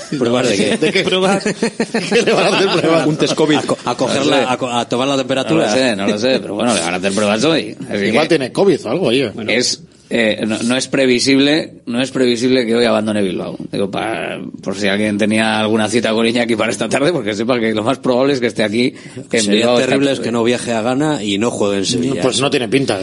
[0.18, 0.76] ¿Pruebas de qué?
[0.76, 1.02] ¿De qué?
[1.02, 1.44] Pruebas.
[2.10, 3.06] ¿Qué le van a hacer pruebas?
[3.06, 3.56] Un test COVID.
[3.56, 5.66] A, co- a cogerla, a, co- a tomar la No temperatura.
[5.66, 7.76] lo sé, no lo sé, pero bueno, le van a hacer pruebas hoy.
[7.90, 9.30] Así Igual que tiene COVID o algo ahí.
[9.48, 13.56] es, eh, no, no es previsible, no es previsible que hoy abandone Bilbao.
[13.72, 17.58] Digo, para, por si alguien tenía alguna cita con Iñaki para esta tarde, porque sepa
[17.58, 18.94] que lo más probable es que esté aquí
[19.32, 22.22] en Sería terrible es que no viaje a Ghana y no juegue en Sevilla.
[22.22, 23.00] Pues no tiene pinta.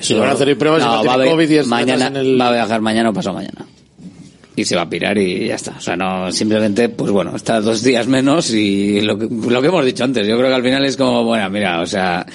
[0.00, 2.06] Si le van a hacer pruebas y No, no va, tiene COVID y es mañana,
[2.08, 2.40] en el...
[2.40, 3.66] va a viajar mañana o pasado mañana.
[4.58, 5.74] Y se va a pirar y ya está.
[5.78, 9.68] O sea, no, simplemente, pues bueno, está dos días menos y lo que, lo que
[9.68, 10.26] hemos dicho antes.
[10.26, 12.26] Yo creo que al final es como, bueno, mira, o sea.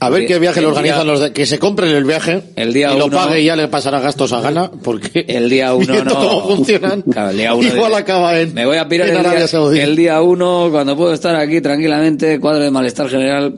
[0.00, 1.32] A ver el- qué viaje le día- organizan los de...
[1.32, 3.98] Que se compren el viaje El día y lo uno- pague y ya le pasará
[3.98, 6.14] gastos a Gana porque El día uno no.
[6.14, 9.22] cómo funcionan Claro, el día uno igual de- acaba en, Me voy a pirar el
[9.22, 13.54] día, el día uno, cuando puedo estar aquí tranquilamente, cuadro de malestar general,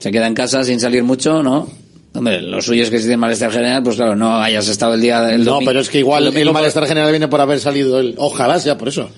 [0.00, 1.68] se queda en casa sin salir mucho, ¿no?
[2.12, 5.00] Hombre, lo suyo es que si tienes malestar general, pues claro, no hayas estado el
[5.00, 8.00] día del No, pero es que igual el el, malestar general viene por haber salido
[8.00, 8.14] él.
[8.18, 9.08] Ojalá sea por eso.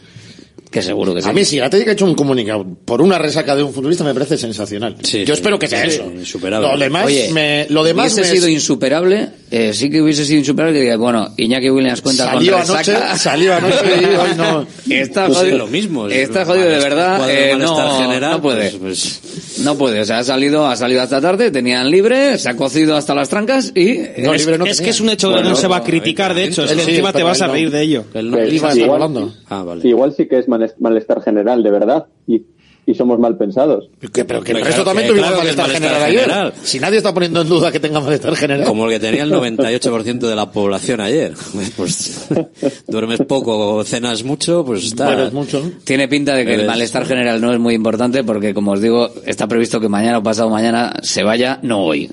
[0.70, 1.28] Que seguro que sí.
[1.28, 4.04] A mí si la Atlético ha hecho un comunicado por una resaca de un futbolista
[4.04, 4.96] me parece sensacional.
[5.02, 6.04] Sí, Yo sí, espero que sea sí, eso.
[6.10, 6.66] insuperable.
[6.66, 10.38] Lo demás, Oye, me, lo demás hubiese me- sido insuperable, eh, sí que hubiese sido
[10.38, 13.18] insuperable que diga, bueno, Iñaki Williams cuenta Salió con anoche, resaca.
[13.18, 14.66] salió anoche y hoy no.
[14.94, 15.58] Está Pues jodido.
[15.58, 16.08] lo mismo.
[16.08, 17.30] Está jodido de verdad.
[17.30, 18.70] Eh, no, general, no puede.
[18.70, 19.20] pues- pues-
[19.64, 20.00] No puede.
[20.00, 23.28] O sea, ha salido, ha salido hasta tarde, tenían libre, se ha cocido hasta las
[23.28, 23.98] trancas y...
[24.18, 25.84] No, es, libre no es que es un hecho que no se va a no,
[25.84, 27.52] criticar, de hecho, es que sí, encima te vas a no.
[27.54, 28.04] reír de ello.
[28.14, 29.32] El- a estar igual.
[29.48, 29.88] Ah, vale.
[29.88, 32.42] igual sí que es malest- malestar general, de verdad, y,
[32.84, 33.88] y somos mal pensados.
[34.12, 36.02] Que- pero que el Hombre, resto claro, también tuvimos claro malestar malestar general
[36.48, 36.52] ayer.
[36.64, 38.66] Si nadie está poniendo en duda que tenga malestar general.
[38.66, 41.32] Como el que tenía el 98% de la población ayer.
[41.76, 42.28] Pues
[42.88, 45.30] duermes poco, cenas mucho, pues está.
[45.32, 45.70] Mucho.
[45.84, 49.10] Tiene pinta de que el malestar general no es muy importante porque, como os digo,
[49.26, 52.10] está previsto que mañana o pasado mañana se vaya, no hoy.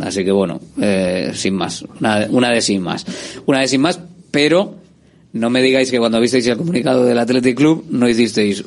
[0.00, 1.84] Así que bueno, eh, sin más.
[2.00, 3.04] Una, una de sin más.
[3.44, 4.74] Una de sin más, pero
[5.34, 8.64] no me digáis que cuando visteis el comunicado del Athletic Club no hicisteis...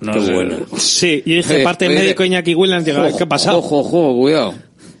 [0.00, 0.32] No Qué sé.
[0.34, 0.56] bueno.
[0.78, 3.58] Sí, y dije, Oye, parte oye, médico Iñaki Williams, digo, ¿qué ha pasado?
[3.58, 4.54] Ojo, ojo, cuidado.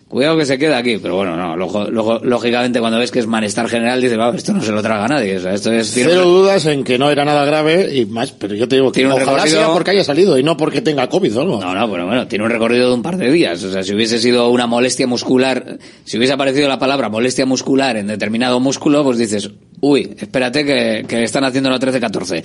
[0.08, 3.28] Cuidado que se queda aquí, pero bueno, no, lojo- lojo- lógicamente cuando ves que es
[3.28, 5.88] malestar general dices, "Va, esto no se lo traga nadie, o sea, esto es...
[5.94, 9.02] Cero dudas en que no era nada grave y más, pero yo te digo que
[9.02, 11.60] Tiene un ojalá recorrido- sea porque haya salido y no porque tenga COVID o algo.
[11.60, 13.62] No, no, pero bueno, tiene un recorrido de un par de días.
[13.62, 17.96] O sea, si hubiese sido una molestia muscular, si hubiese aparecido la palabra molestia muscular
[17.96, 19.48] en determinado músculo, pues dices,
[19.80, 22.42] uy, espérate que, que están haciendo la 13-14.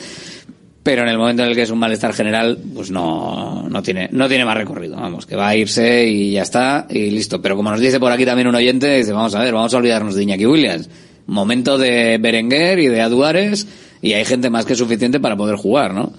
[0.85, 4.07] Pero en el momento en el que es un malestar general, pues no, no tiene,
[4.11, 4.95] no tiene más recorrido.
[4.97, 7.41] Vamos, que va a irse y ya está, y listo.
[7.41, 9.77] Pero como nos dice por aquí también un oyente, dice, vamos a ver, vamos a
[9.77, 10.87] olvidarnos de Iñaki Williams.
[11.25, 13.67] Momento de Berenguer y de Aduares,
[14.03, 16.13] y hay gente más que suficiente para poder jugar, ¿no?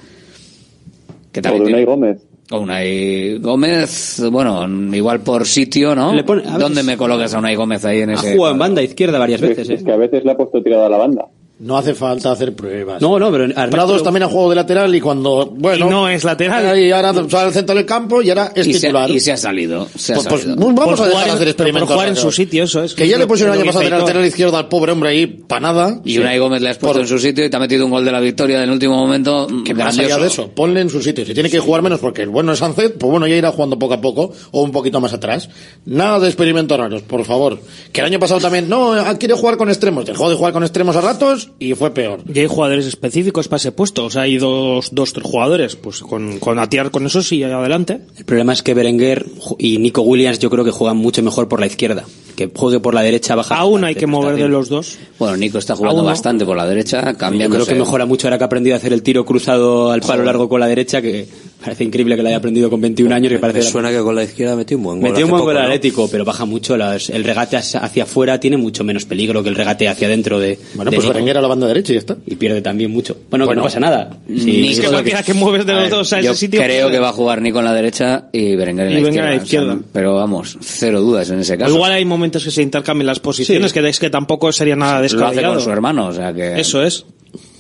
[1.31, 2.23] Que O también de tiene- Unai Gómez.
[2.51, 6.13] o Unai Gómez, bueno, igual por sitio, ¿no?
[6.13, 8.35] Le pone- ¿Dónde me colocas a Unai Gómez ahí en Ha ese?
[8.35, 9.85] jugado en banda izquierda varias Es, veces, es ¿eh?
[9.85, 11.27] que a veces le ha puesto tirado a la banda.
[11.59, 13.01] No hace falta hacer pruebas.
[13.01, 15.87] No, no, pero Ernesto Prados lo- también ha jugado de lateral y cuando, bueno.
[15.87, 16.79] Y no es lateral.
[16.79, 19.11] Y ahora sale al centro del campo y ahora es y, se, titular.
[19.11, 19.89] y se ha salido.
[19.97, 20.61] Se ha Pues, pues, salido.
[20.67, 21.89] vamos Por a dejar jugar de en- hacer experimentos.
[21.89, 22.93] por jugar en su sitio, eso es.
[22.95, 25.61] Que ya le pusieron el año pasado de lateral izquierdo al pobre hombre ahí para
[25.61, 25.99] nada.
[26.05, 27.91] y Unai Gómez le has puesto Por- en su sitio y te ha metido un
[27.91, 29.47] gol de la victoria en el último momento.
[29.65, 31.25] Que más allá de eso, ponle en su sitio.
[31.25, 33.79] Si tiene que jugar menos porque el bueno es Sánchez, pues bueno, ya irá jugando
[33.79, 35.49] poco a poco o un poquito más atrás.
[35.87, 37.59] Nada de experimentos raros, por favor.
[37.93, 40.05] Que el año pasado también, no, quiere jugar con extremos.
[40.05, 42.21] Dejó de jugar con extremos a ratos y fue peor.
[42.33, 44.05] Y hay jugadores específicos para ese puesto.
[44.05, 45.77] O sea, hay dos, dos tres jugadores.
[45.77, 48.01] Pues con, con atiar con eso sí, adelante.
[48.17, 49.27] El problema es que Berenguer
[49.59, 52.05] y Nico Williams yo creo que juegan mucho mejor por la izquierda.
[52.37, 53.57] Que juegue por la derecha baja.
[53.57, 54.99] Aún hay que mover de los dos.
[55.19, 56.11] Bueno, Nico está jugando Aún no.
[56.11, 57.57] bastante por la derecha, Yo cambiando.
[57.57, 60.23] creo que mejora mucho ahora que ha aprendido a hacer el tiro cruzado al palo
[60.25, 61.27] largo con la derecha que
[61.67, 64.15] parece increíble que lo haya aprendido con 21 años y parece Me suena que con
[64.15, 65.11] la izquierda metió un buen gol.
[65.11, 65.67] Metió un buen gol el ¿no?
[65.67, 66.77] Atlético, pero baja mucho.
[66.77, 70.59] las- el regate hacia afuera tiene mucho menos peligro que el regate hacia adentro de.
[70.75, 71.09] Bueno, de pues.
[71.09, 72.17] Berenguer a la banda derecha y ya está.
[72.27, 73.17] Y pierde también mucho.
[73.31, 74.11] Bueno, que Bueno, no pasa nada.
[74.29, 76.41] Sí, Nico- sí, que cualquiera que mueves de A los ver, dos a yo ese
[76.41, 76.61] sitio.
[76.63, 79.27] creo que va a jugar Nico en la derecha y Berenguer en Y la izquierda.
[79.29, 79.79] a la o sea, izquierda.
[79.93, 81.75] pero vamos, cero dudas en ese caso.
[81.75, 85.05] igual hay momentos que se intercambian las posiciones, que es que tampoco sería nada Lo
[85.07, 85.55] hace descabellado.
[85.55, 86.59] con su hermano, o sea que...
[86.61, 87.05] Eso es.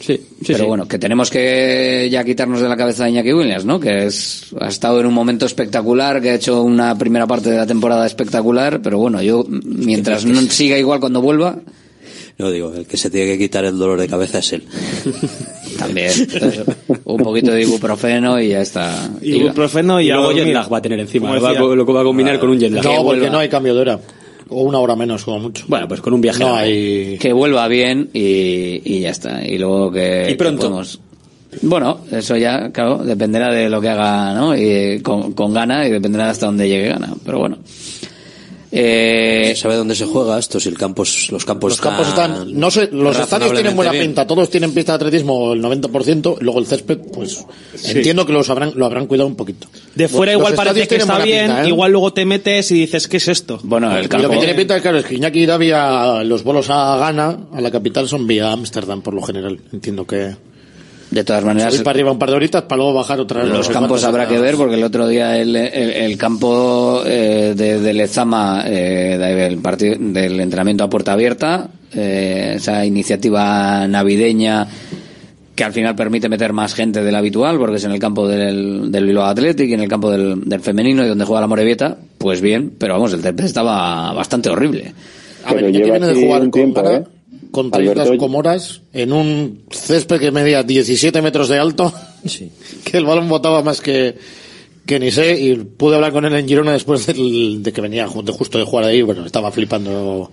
[0.06, 0.64] Sí, Pero sí.
[0.66, 3.80] bueno, que tenemos que ya quitarnos de la cabeza de Iñaki Williams, ¿no?
[3.80, 7.56] Que es, ha estado en un momento espectacular, que ha hecho una primera parte de
[7.56, 11.58] la temporada espectacular, pero bueno, yo, mientras no siga igual cuando vuelva,
[12.38, 14.62] No digo, el que se tiene que quitar el dolor de cabeza es él.
[15.78, 16.12] también.
[16.16, 16.64] Entonces,
[17.04, 19.10] un poquito de ibuprofeno y ya está.
[19.22, 21.36] Ibuprofeno y, Y luego jet lag va a tener encima.
[21.38, 22.84] Va, lo va a combinar con un jet lag.
[22.84, 24.00] No, porque no hay cambio de hora.
[24.48, 25.64] O una hora menos, como mucho.
[25.68, 26.40] Bueno, pues con un viaje.
[26.40, 27.18] No hay...
[27.18, 29.44] Que vuelva bien y, y ya está.
[29.46, 30.28] Y luego que...
[30.30, 30.62] Y pronto.
[30.62, 31.00] que podemos-
[31.62, 34.56] Bueno, eso ya, claro, dependerá de lo que haga, ¿no?
[34.56, 37.12] Y con, con gana y dependerá hasta dónde llegue gana.
[37.24, 37.58] Pero bueno.
[38.78, 40.60] Eh, ¿Sabe dónde se juega esto?
[40.60, 44.06] Si el campos, los campos Los campos están, no sé, los estadios tienen buena razonablemente
[44.06, 47.44] pinta, todos tienen pista de atletismo el 90%, luego el césped, pues
[47.86, 49.68] entiendo que los habrán, lo habrán cuidado un poquito.
[49.94, 51.68] De fuera Los igual estadios parece que está bien, pinta, ¿eh?
[51.68, 53.58] igual luego te metes y dices, ¿qué es esto?
[53.62, 54.26] bueno, el Y campo...
[54.26, 57.60] lo que tiene pinta, claro, es que Iñaki Davi a los bolos a Ghana, a
[57.62, 59.58] la capital, son vía Ámsterdam, por lo general.
[59.72, 60.36] Entiendo que
[61.10, 63.50] De todas maneras, subir para arriba un par de horitas para luego bajar otra vez.
[63.50, 67.02] no los sé campos habrá que ver porque el otro día el, el, el campo
[67.06, 73.86] eh, de, de Lezama eh, del, partido, del entrenamiento a puerta abierta eh, esa iniciativa
[73.86, 74.66] navideña
[75.54, 78.90] que al final permite meter más gente del habitual porque es en el campo del,
[78.90, 81.96] del Bilbao Athletic y en el campo del, del femenino y donde juega la Morevieta
[82.18, 84.92] pues bien pero vamos el césped estaba bastante horrible
[85.44, 87.04] A ver, lleva viene de jugar un con, tiempo, ¿eh?
[87.56, 91.92] Contra Alberto- Islas Comoras en un césped que medía 17 metros de alto,
[92.84, 94.14] que el balón botaba más que,
[94.86, 98.06] que ni sé, y pude hablar con él en Girona después del- de que venía
[98.06, 100.30] de justo de jugar ahí, bueno, estaba flipando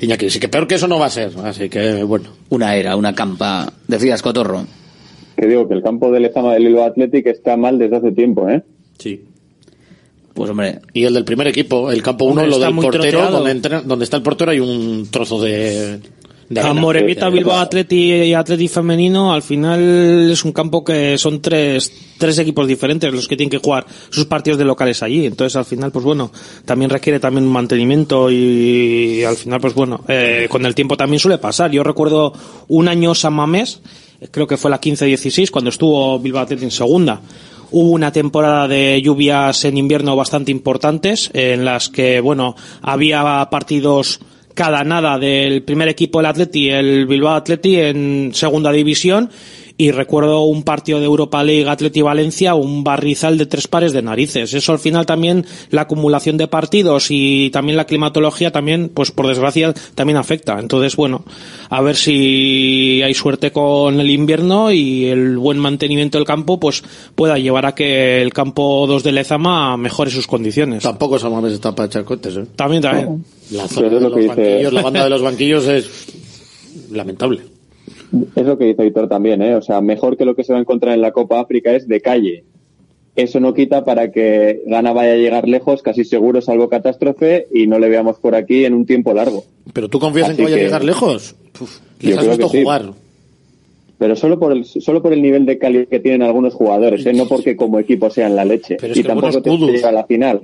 [0.00, 2.26] Iñaki, así que peor que eso no va a ser, así que bueno.
[2.50, 4.66] una era una campa decías Cotorro
[5.36, 8.48] Que digo que el campo de Lezama del Bilbao Athletic está mal desde hace tiempo,
[8.50, 8.62] ¿eh?
[8.98, 9.22] Sí.
[10.34, 13.30] pues hombre Y el del primer equipo, el campo uno, Hombre, lo está del portero,
[13.30, 16.00] donde, entrena- donde está el portero hay un trozo de...
[16.54, 16.80] de A arena.
[16.80, 22.38] Morevita, Bilbao Atleti y Atleti femenino, al final es un campo que son tres, tres
[22.38, 25.26] equipos diferentes los que tienen que jugar sus partidos de locales allí.
[25.26, 26.30] Entonces al final, pues bueno,
[26.64, 31.20] también requiere también un mantenimiento y, al final, pues bueno, eh, con el tiempo también
[31.20, 31.70] suele pasar.
[31.70, 32.32] Yo recuerdo
[32.68, 33.80] un año San Mamés,
[34.20, 37.20] eh, creo que fue la 15-16, cuando estuvo Bilbao Atleti en segunda.
[37.70, 44.20] Hubo una temporada de lluvias en invierno bastante importantes, en las que, bueno, había partidos
[44.54, 49.30] cada nada del primer equipo del Atleti, el Bilbao Atleti en segunda división
[49.76, 54.02] y recuerdo un partido de Europa League Atleti Valencia, un barrizal de tres pares de
[54.02, 54.54] narices.
[54.54, 59.26] Eso al final también la acumulación de partidos y también la climatología también, pues por
[59.26, 60.60] desgracia también afecta.
[60.60, 61.24] Entonces, bueno,
[61.70, 66.84] a ver si hay suerte con el invierno y el buen mantenimiento del campo pues
[67.16, 70.84] pueda llevar a que el campo 2 de Lezama mejore sus condiciones.
[70.84, 72.46] Tampoco esa vez está para echar cohetes, ¿eh?
[72.54, 73.24] También, también.
[73.50, 75.90] La zona de lo los banquillos, la banda de los banquillos es
[76.92, 77.53] lamentable.
[78.36, 79.56] Es lo que dice Víctor también, ¿eh?
[79.56, 81.88] O sea, mejor que lo que se va a encontrar en la Copa África es
[81.88, 82.44] de calle.
[83.16, 87.66] Eso no quita para que Ghana vaya a llegar lejos, casi seguro, salvo catástrofe, y
[87.66, 89.44] no le veamos por aquí en un tiempo largo.
[89.72, 91.36] ¿Pero tú confías en que vaya a llegar lejos?
[91.60, 92.62] Uf, les has visto sí.
[92.62, 92.92] jugar.
[93.98, 97.12] Pero solo por el, solo por el nivel de calidad que tienen algunos jugadores, ¿eh?
[97.12, 98.76] No porque como equipo sean la leche.
[98.80, 100.40] Pero es y que tampoco te a la final.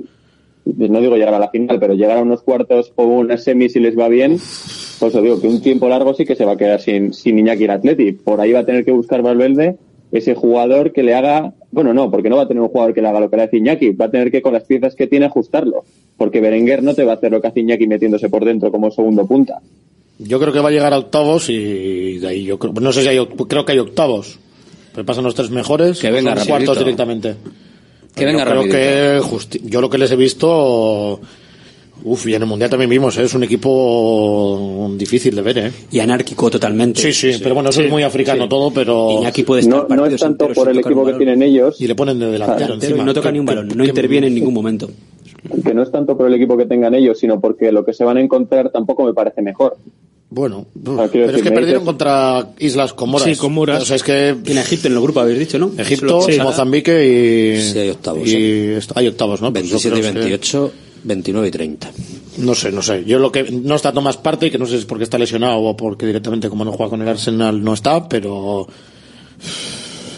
[0.64, 3.80] No digo llegar a la final, pero llegar a unos cuartos o unas semis si
[3.80, 6.56] les va bien, pues os digo que un tiempo largo sí que se va a
[6.56, 8.12] quedar sin, sin Iñaki el Atleti.
[8.12, 9.76] Por ahí va a tener que buscar Valverde
[10.12, 13.00] ese jugador que le haga, bueno, no, porque no va a tener un jugador que
[13.00, 15.06] le haga lo que le hace Iñaki, va a tener que con las piezas que
[15.06, 15.84] tiene ajustarlo.
[16.16, 18.90] Porque Berenguer no te va a hacer lo que hace Iñaki metiéndose por dentro como
[18.90, 19.60] segundo punta.
[20.18, 23.02] Yo creo que va a llegar a octavos y de ahí yo creo, no sé
[23.02, 24.38] si hay, creo que hay octavos.
[24.92, 26.52] Pero pasan los tres mejores, Que venga son rapidito.
[26.52, 27.36] cuartos directamente.
[28.20, 28.78] Que Pero venga yo creo rapidito.
[28.78, 31.20] que justi- yo lo que les he visto,
[32.04, 33.22] uf, y en el mundial también vimos, ¿eh?
[33.24, 35.72] es un equipo difícil de ver, ¿eh?
[35.90, 37.00] Y anárquico totalmente.
[37.00, 38.48] Sí, sí, pero bueno, eso es muy africano sí.
[38.48, 41.80] todo, pero Iñaki puede estar No, no es tanto por el equipo que tienen ellos,
[41.80, 43.02] y le ponen de delantero encima.
[43.02, 44.88] y no toca ni un balón, no interviene en ningún momento.
[45.64, 48.04] que no es tanto por el equipo que tengan ellos, sino porque lo que se
[48.04, 49.76] van a encontrar tampoco me parece mejor.
[50.32, 53.26] Bueno, quiero pero es que perdieron dices- contra Islas Comoras.
[53.28, 53.82] Sí, Comoras.
[53.82, 55.72] O sea, es que En Egipto, en el grupo habéis dicho, ¿no?
[55.76, 56.38] Egipto, Sí.
[56.40, 57.04] Mozambique
[57.56, 57.60] y...
[57.60, 58.76] Sí, hay octavos, Y ¿eh?
[58.78, 59.52] esto- hay octavos, ¿no?
[59.52, 60.72] Pues yo 27 y creo que- 28,
[61.02, 61.90] 29 y 30.
[62.38, 63.04] No sé, no sé.
[63.04, 65.58] Yo lo que no está Tomás Parte, que no sé si es porque está lesionado
[65.58, 68.68] o porque directamente como no juega con el Arsenal no está, pero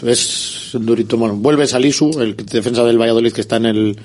[0.05, 1.17] es durito.
[1.17, 3.97] Bueno, vuelve Salisu, el defensa del Valladolid que está en el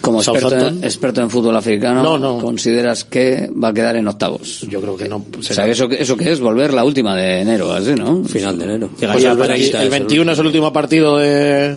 [0.00, 2.38] Como experto en, experto en fútbol africano, No, no.
[2.38, 4.62] ¿consideras que va a quedar en octavos?
[4.68, 5.24] Yo creo que no.
[5.38, 6.40] O sea, ¿eso, que- ¿eso qué es?
[6.40, 8.24] Volver la última de enero, así, ¿no?
[8.24, 8.90] Final de enero.
[8.98, 11.76] Pues el, 20 el 21 es el último partido de,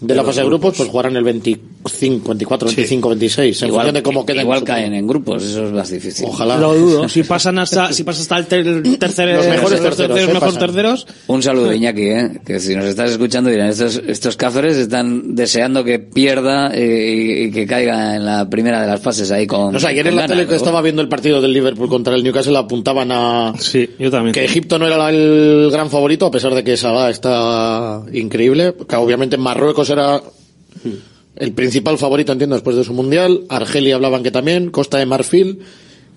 [0.00, 3.62] de la fase de grupos, pues jugarán el 25, 24, 25, 26.
[3.62, 4.42] En Igual, función de cómo queden.
[4.42, 6.26] igual caen en grupos, eso es más difícil.
[6.28, 6.58] Ojalá.
[6.58, 7.08] Lo dudo.
[7.08, 10.26] Si pasan hasta, si pasa hasta el ter- tercer, Los mejores los terceros, ¿eh?
[10.26, 10.58] mejores pasan.
[10.60, 12.40] terceros, Un saludo, Iñaki, ¿eh?
[12.44, 17.44] que si nos estás escuchando dirán, estos, estos cáceres están deseando que pierda eh, y,
[17.44, 19.72] y que caiga en la primera de las fases ahí con...
[19.72, 22.14] No sé, ayer con en la tele que estaba viendo el partido del Liverpool contra
[22.14, 24.32] el Newcastle apuntaban a sí, yo también.
[24.34, 28.74] que Egipto no era el gran favorito a pesar de que Salah está increíble.
[28.88, 30.20] Que obviamente Marruecos era
[31.40, 33.44] el principal favorito, entiendo, después de su mundial.
[33.48, 35.60] Argelia hablaban que también, Costa de Marfil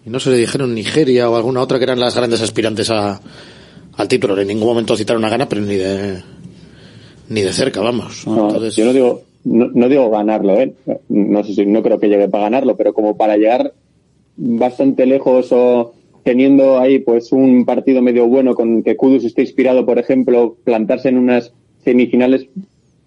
[0.06, 3.22] y no sé, le dijeron Nigeria o alguna otra que eran las grandes aspirantes a,
[3.96, 4.40] al título.
[4.40, 6.22] En ningún momento citaron a Ghana, pero ni de
[7.30, 8.28] ni de cerca, vamos.
[8.28, 10.74] No, Entonces, yo no digo, no, no digo ganarlo, ¿eh?
[11.08, 13.74] No sé si, no creo que llegue para ganarlo, pero como para llegar
[14.36, 15.94] bastante lejos o
[16.24, 21.10] teniendo ahí pues un partido medio bueno con que Kudus esté inspirado, por ejemplo, plantarse
[21.10, 21.54] en unas
[21.84, 22.48] semifinales,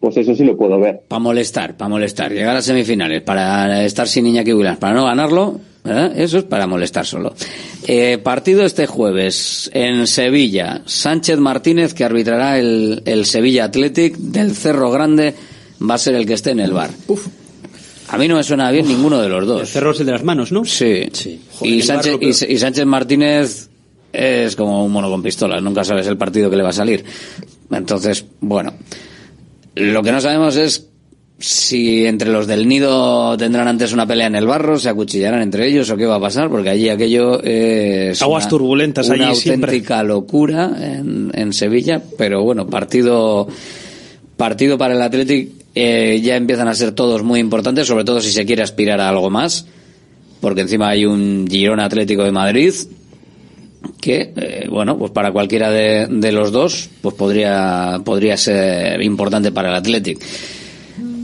[0.07, 1.01] pues eso sí lo puedo ver.
[1.09, 2.31] Para molestar, para molestar.
[2.31, 6.17] Llegar a semifinales, para estar sin Iñaki Williams, para no ganarlo, ¿verdad?
[6.17, 7.35] Eso es para molestar solo.
[7.89, 10.83] Eh, partido este jueves en Sevilla.
[10.85, 15.35] Sánchez Martínez, que arbitrará el, el Sevilla Athletic del Cerro Grande,
[15.83, 16.91] va a ser el que esté en el bar.
[18.11, 19.63] A mí no me suena bien ninguno de los dos.
[19.63, 20.65] El cerro es el de las manos, ¿no?
[20.65, 21.09] Sí.
[21.59, 23.71] Joder, y, Sánchez, y Sánchez Martínez
[24.13, 27.05] es como un mono con pistolas, nunca sabes el partido que le va a salir.
[27.73, 28.73] Entonces, bueno,
[29.77, 30.89] lo que no sabemos es
[31.39, 35.69] si entre los del nido tendrán antes una pelea en el barro, se acuchillarán entre
[35.69, 39.37] ellos o qué va a pasar, porque allí aquello es Aguas una- turbulentas una allí
[39.37, 39.71] siempre.
[39.73, 43.47] auténtica locura en, en Sevilla, pero bueno, partido
[44.39, 48.33] partido para el Athletic eh, ya empiezan a ser todos muy importantes, sobre todo si
[48.33, 49.67] se quiere aspirar a algo más,
[50.41, 52.73] porque encima hay un Girona Atlético de Madrid
[54.01, 59.53] que, eh, bueno, pues para cualquiera de, de los dos, pues podría, podría ser importante
[59.53, 60.19] para el Athletic.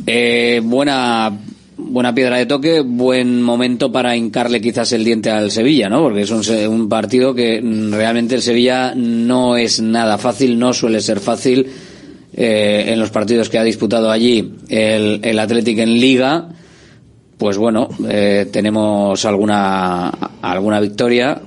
[0.07, 1.33] Eh, buena,
[1.77, 6.03] buena piedra de toque, buen momento para hincarle quizás el diente al Sevilla, ¿no?
[6.03, 10.73] Porque es un, un partido que mm, realmente el Sevilla no es nada fácil, no
[10.73, 11.67] suele ser fácil
[12.35, 16.49] eh, en los partidos que ha disputado allí el, el Athletic en Liga.
[17.37, 20.09] Pues bueno, eh, tenemos alguna,
[20.41, 21.41] alguna victoria.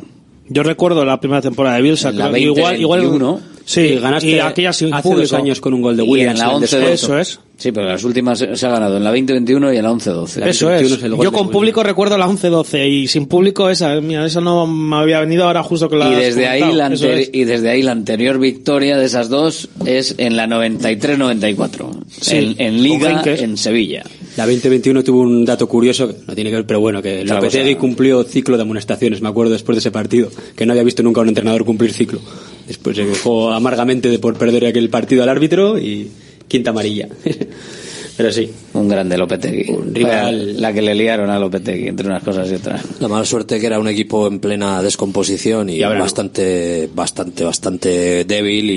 [0.48, 3.40] Yo recuerdo la primera temporada de Bielsa, la creo que igual, igual 20-21.
[3.66, 5.22] Sí, Y ganaste y aquella sin hace público.
[5.24, 6.40] dos años con un gol de Y Williams.
[6.40, 6.94] en la el 11 descuento.
[6.94, 7.40] Eso es.
[7.58, 10.46] Sí, pero las últimas se ha ganado en la 2021 y en la 11-12.
[10.46, 11.00] Eso es.
[11.02, 15.20] Yo con público recuerdo la 11-12 y sin público esa, mira, eso no me había
[15.22, 17.30] venido ahora justo que la Y desde, ahí la es.
[17.34, 22.04] y desde ahí la anterior victoria de esas dos es en la 93-94.
[22.22, 24.04] Sí, en, en Liga, en Sevilla.
[24.38, 27.76] La 2021 tuvo un dato curioso, no tiene que ver, pero bueno, que Otra Lopetegui
[27.76, 31.22] cumplió ciclo de amonestaciones, me acuerdo después de ese partido, que no había visto nunca
[31.22, 32.20] a un entrenador cumplir ciclo.
[32.68, 36.12] Después se quejó amargamente de por perder aquel partido al árbitro y
[36.48, 37.08] quinta amarilla.
[38.18, 38.50] pero sí.
[38.74, 39.64] Un grande Lopetegui.
[39.94, 42.82] rival- Vaya, La que le liaron a Lopetegui, entre unas cosas y otras.
[43.00, 46.04] La mala suerte que era un equipo en plena descomposición y, ahora no.
[46.06, 48.76] bastante, bastante, bastante débil y,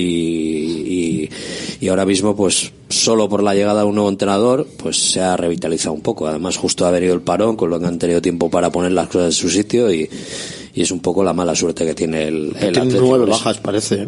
[0.59, 1.29] y,
[1.81, 5.37] y ahora mismo pues solo por la llegada de un nuevo entrenador pues se ha
[5.37, 6.27] revitalizado un poco.
[6.27, 9.07] Además justo ha venido el parón con lo que han tenido tiempo para poner las
[9.07, 10.09] cosas en su sitio y,
[10.79, 13.57] y es un poco la mala suerte que tiene el, el tienen Atlético nueve bajas,
[13.57, 13.95] parece.
[14.03, 14.07] ¿eh?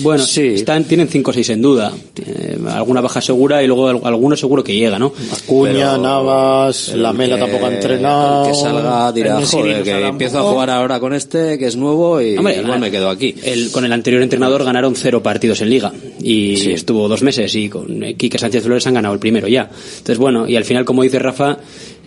[0.00, 1.92] Bueno, están, tienen 5 o 6 en duda.
[2.24, 5.12] Eh, alguna baja segura y luego al- alguno seguro que llega, ¿no?
[5.32, 8.44] Acuña, Pero- Navas, El la Mela que- tampoco ha entrenado.
[8.44, 10.52] el que salga dirá, El joder, que empiezo a poco".
[10.52, 13.34] jugar ahora con este, que es nuevo y Hombre, igual me quedo aquí.
[13.42, 17.68] El, con el anterior entrenador ganaron cero partidos en liga y estuvo dos meses y
[17.68, 17.86] con
[18.16, 19.62] Quique Sánchez Flores han ganado el primero ya.
[19.72, 21.56] Entonces bueno, y al final como dice Rafa,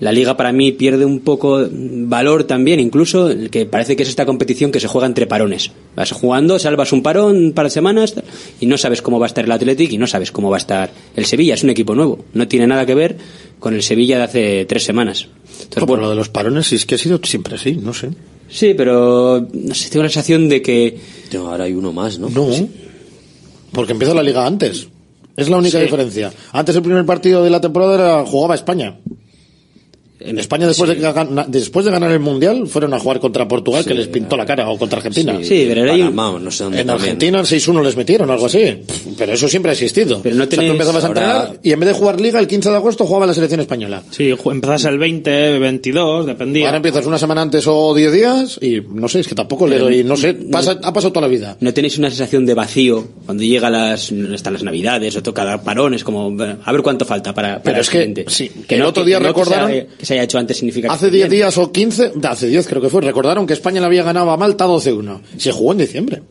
[0.02, 4.10] la liga para mí pierde un poco valor también, incluso el que parece que es
[4.10, 5.72] esta competición que se juega entre parones.
[5.96, 8.16] Vas jugando, salvas un parón un par de semanas
[8.60, 10.60] y no sabes cómo va a estar el Athletic y no sabes cómo va a
[10.60, 11.54] estar el Sevilla.
[11.54, 13.16] Es un equipo nuevo, no tiene nada que ver
[13.60, 15.28] con el Sevilla de hace tres semanas.
[15.54, 17.94] Entonces, No, bueno, lo de los parones sí es que ha sido siempre así, no
[17.94, 18.10] sé.
[18.50, 20.98] Sí, pero no sé, tengo la sensación de que
[21.38, 22.28] ahora hay uno más, ¿no?
[22.30, 22.48] No,
[23.72, 24.88] porque empieza la liga antes.
[25.38, 25.84] Es la única Sí.
[25.86, 26.34] diferencia.
[26.52, 28.98] Antes el primer partido de la temporada era, jugaba España.
[30.24, 33.84] En España, después, de, gana- después de ganar el Mundial, fueron a jugar contra Portugal,
[33.86, 35.38] que les pintó la cara, o contra Argentina.
[35.42, 37.04] Sí, pero era ahí- Panamá, no sé dónde En también.
[37.16, 38.82] Argentina 6-1 les metieron, algo así.
[39.18, 40.22] Pero eso siempre ha existido.
[40.22, 42.48] Pero no o sea, tú tenéis- a entrenar y en vez de jugar Liga, el
[42.48, 44.04] 15 de agosto jugaba la selección española.
[44.12, 46.66] Sí, empezás el 20, 22, dependía.
[46.68, 49.80] Ahora empiezas una semana antes o 10 días y no sé, es que tampoco le
[49.80, 51.58] doy, no sé, pasa, ha pasado toda la vida.
[51.60, 55.64] ¿No tenéis una sensación de vacío cuando llega las, están las navidades o toca dar
[55.64, 56.04] parones?
[56.04, 58.82] Como, bueno, a ver cuánto falta para, para Pero el es que, sí, que el
[58.82, 59.34] no, otro que- día que no
[59.98, 61.40] que se haya- hecho antes significa que Hace esté 10 bien.
[61.42, 64.38] días o 15, hace 10 creo que fue, recordaron que España le había ganado a
[64.38, 65.22] Malta 12-1.
[65.38, 66.22] Se jugó en diciembre.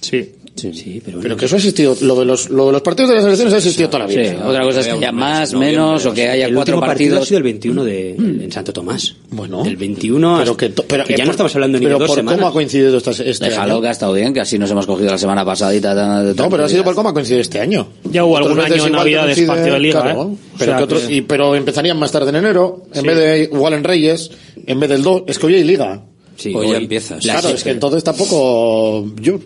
[0.00, 0.32] Sí.
[0.54, 3.16] Sí, pero, Pero que eso ha existido, lo de los, lo de los partidos de
[3.16, 4.46] las elecciones ha existido toda la Sí, vida.
[4.46, 7.18] otra cosa es que haya más, menos, o que haya el cuatro último partido ha
[7.20, 7.28] partidos.
[7.28, 9.16] sido el 21 de, en Santo Tomás.
[9.30, 9.62] Bueno.
[9.64, 12.00] Del 21 Pero que, to- pero que ya por- no estamos hablando ni pero de
[12.00, 12.38] dos por semanas.
[12.38, 13.80] cómo ha coincidido esta- este Déjalo año.
[13.82, 15.94] que ha estado bien, que así nos hemos cogido la semana pasadita.
[15.94, 17.88] de- de No, pero ha sido por cómo ha coincidido este año.
[18.04, 20.36] Ya hubo algún año en coincide- partido de Liga, claro, ¿eh?
[20.58, 23.06] Pero, O sea que otros- y- pero empezarían más tarde en enero, en Sí.
[23.06, 24.30] vez de igual en Reyes,
[24.66, 26.02] en vez del 2, es que hoy hay Liga.
[26.42, 27.22] Sí, Hoy ya empiezas.
[27.22, 29.06] Claro, es que entonces tampoco.
[29.20, 29.38] Yo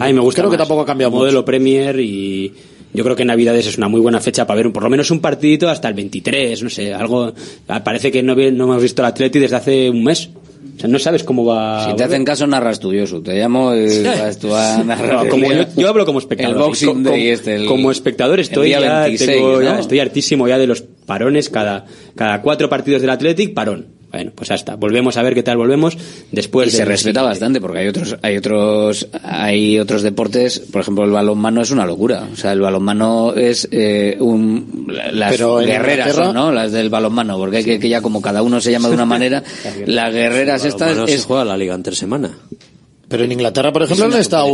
[0.00, 0.66] A mí me gusta creo que más.
[0.66, 1.44] tampoco ha cambiado Modelo mucho.
[1.44, 2.52] Premier y
[2.94, 5.10] yo creo que Navidades es una muy buena fecha para ver un, por lo menos
[5.10, 7.32] un partidito hasta el 23, no sé, algo
[7.84, 10.30] parece que no, no hemos visto el Atleti desde hace un mes.
[10.76, 11.88] O sea, no sabes cómo va.
[11.90, 13.22] Si te hacen caso, narras tú, Josu.
[13.22, 15.24] Te llamo y vas tú a narrar.
[15.24, 16.56] No, como yo, yo hablo como espectador.
[16.56, 19.78] El Boxing Co- Day este, el- como espectador el estoy día ya, 26, tengo ya-
[19.78, 21.84] estoy hartísimo ya de los parones cada
[22.16, 23.86] cada cuatro partidos del Athletic parón.
[24.12, 25.96] Bueno, pues hasta volvemos a ver qué tal volvemos
[26.30, 31.04] después y se respeta bastante porque hay otros hay otros hay otros deportes por ejemplo
[31.04, 32.28] el balonmano es una locura.
[32.30, 37.38] O sea el balonmano es eh, un las Pero guerreras son, no las del balonmano
[37.38, 39.42] porque hay que, que ya como cada uno se llama de una manera
[39.86, 42.36] las guerreras estas Bueno, se es juega la liga entre semana.
[43.12, 44.48] Pero en Inglaterra, por ejemplo, Es han estado.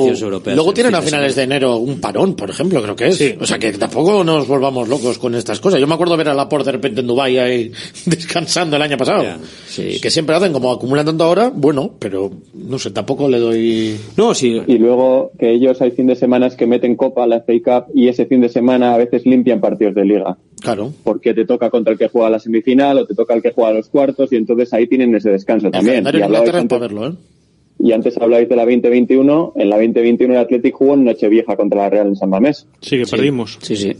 [0.47, 3.17] Luego tienen a finales de enero un parón, por ejemplo, creo que es.
[3.17, 3.37] Sí.
[3.41, 5.79] O sea que tampoco nos volvamos locos con estas cosas.
[5.79, 7.71] Yo me acuerdo ver a Laporte de repente en Dubái ahí
[8.07, 9.23] descansando el año pasado.
[9.69, 10.01] Sí.
[10.03, 13.97] Que siempre hacen como acumulan tanto ahora, bueno, pero no sé, tampoco le doy.
[14.17, 14.61] No, sí.
[14.67, 18.09] Y luego que ellos hay fin de semana que meten Copa, la FA Cup, y
[18.09, 20.37] ese fin de semana a veces limpian partidos de Liga.
[20.61, 20.93] Claro.
[21.05, 23.71] Porque te toca contra el que juega la semifinal o te toca el que juega
[23.71, 26.05] los cuartos y entonces ahí tienen ese descanso El también.
[26.09, 27.13] Y verlo, ¿eh?
[27.81, 29.53] Y antes habláis de la 2021.
[29.57, 32.67] En la 2021 el Athletic jugó en Nochevieja contra la Real en San Mamés.
[32.81, 33.59] Sí, que perdimos.
[33.63, 33.93] sí sí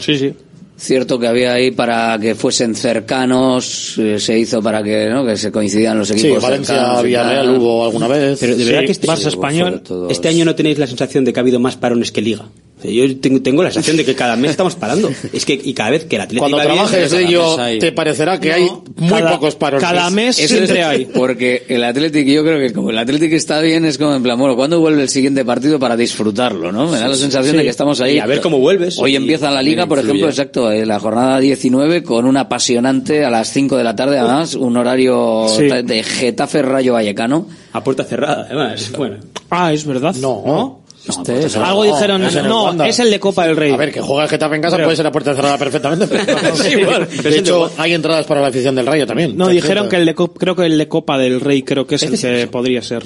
[0.00, 0.32] Sí, sí.
[0.76, 5.36] cierto que había ahí para que fuesen cercanos eh, se hizo para que no que
[5.36, 8.38] se coincidieran los Sí, equipos Valencia, cercanos y Villarreal hubo alguna vez.
[8.40, 9.82] Pero de verdad Sí, que este, Barça español.
[10.10, 12.46] este año no tenéis la sensación de que ha habido más parones que Liga.
[12.90, 15.10] Yo tengo, tengo la sensación de que cada mes estamos parando.
[15.32, 17.92] Es que y cada vez que el Atlético Cuando bien, trabajes de ello, hay- te
[17.92, 19.86] parecerá que hay muy cada- pocos parones.
[19.88, 21.04] cada mes Eso siempre es hay.
[21.06, 24.38] Porque el Athletic, yo creo que como el Athletic está bien, es como en plan,
[24.38, 26.88] bueno, ¿cuándo vuelve el siguiente partido para disfrutarlo, no?
[26.88, 27.56] Me da la sensación sí.
[27.58, 28.16] de que estamos ahí.
[28.16, 28.98] Y a ver cómo vuelves.
[28.98, 33.30] Hoy empieza la liga, por ejemplo, exacto, eh, la jornada 19 con un apasionante a
[33.30, 35.64] las 5 de la tarde, además, un horario Sí.
[35.68, 37.46] de Getafe Rayo Vallecano.
[37.72, 38.92] A puerta cerrada, además.
[38.96, 39.16] Bueno.
[39.50, 40.14] Ah, es verdad.
[40.16, 40.81] No.
[41.08, 42.86] Este es- Algo dijeron, es no, Wanda.
[42.88, 43.72] es el de Copa del Rey.
[43.72, 46.06] A ver, que juega el Getafe en casa Pero- puede ser a puerta cerrada perfectamente.
[46.06, 46.24] Pero
[46.56, 47.08] Sí, igual.
[47.08, 49.36] De hecho, hay entradas para la afición del Rayo también.
[49.36, 51.96] No, dijeron que el de, Co- creo que el de Copa del Rey creo que
[51.96, 53.02] es el que podría ser.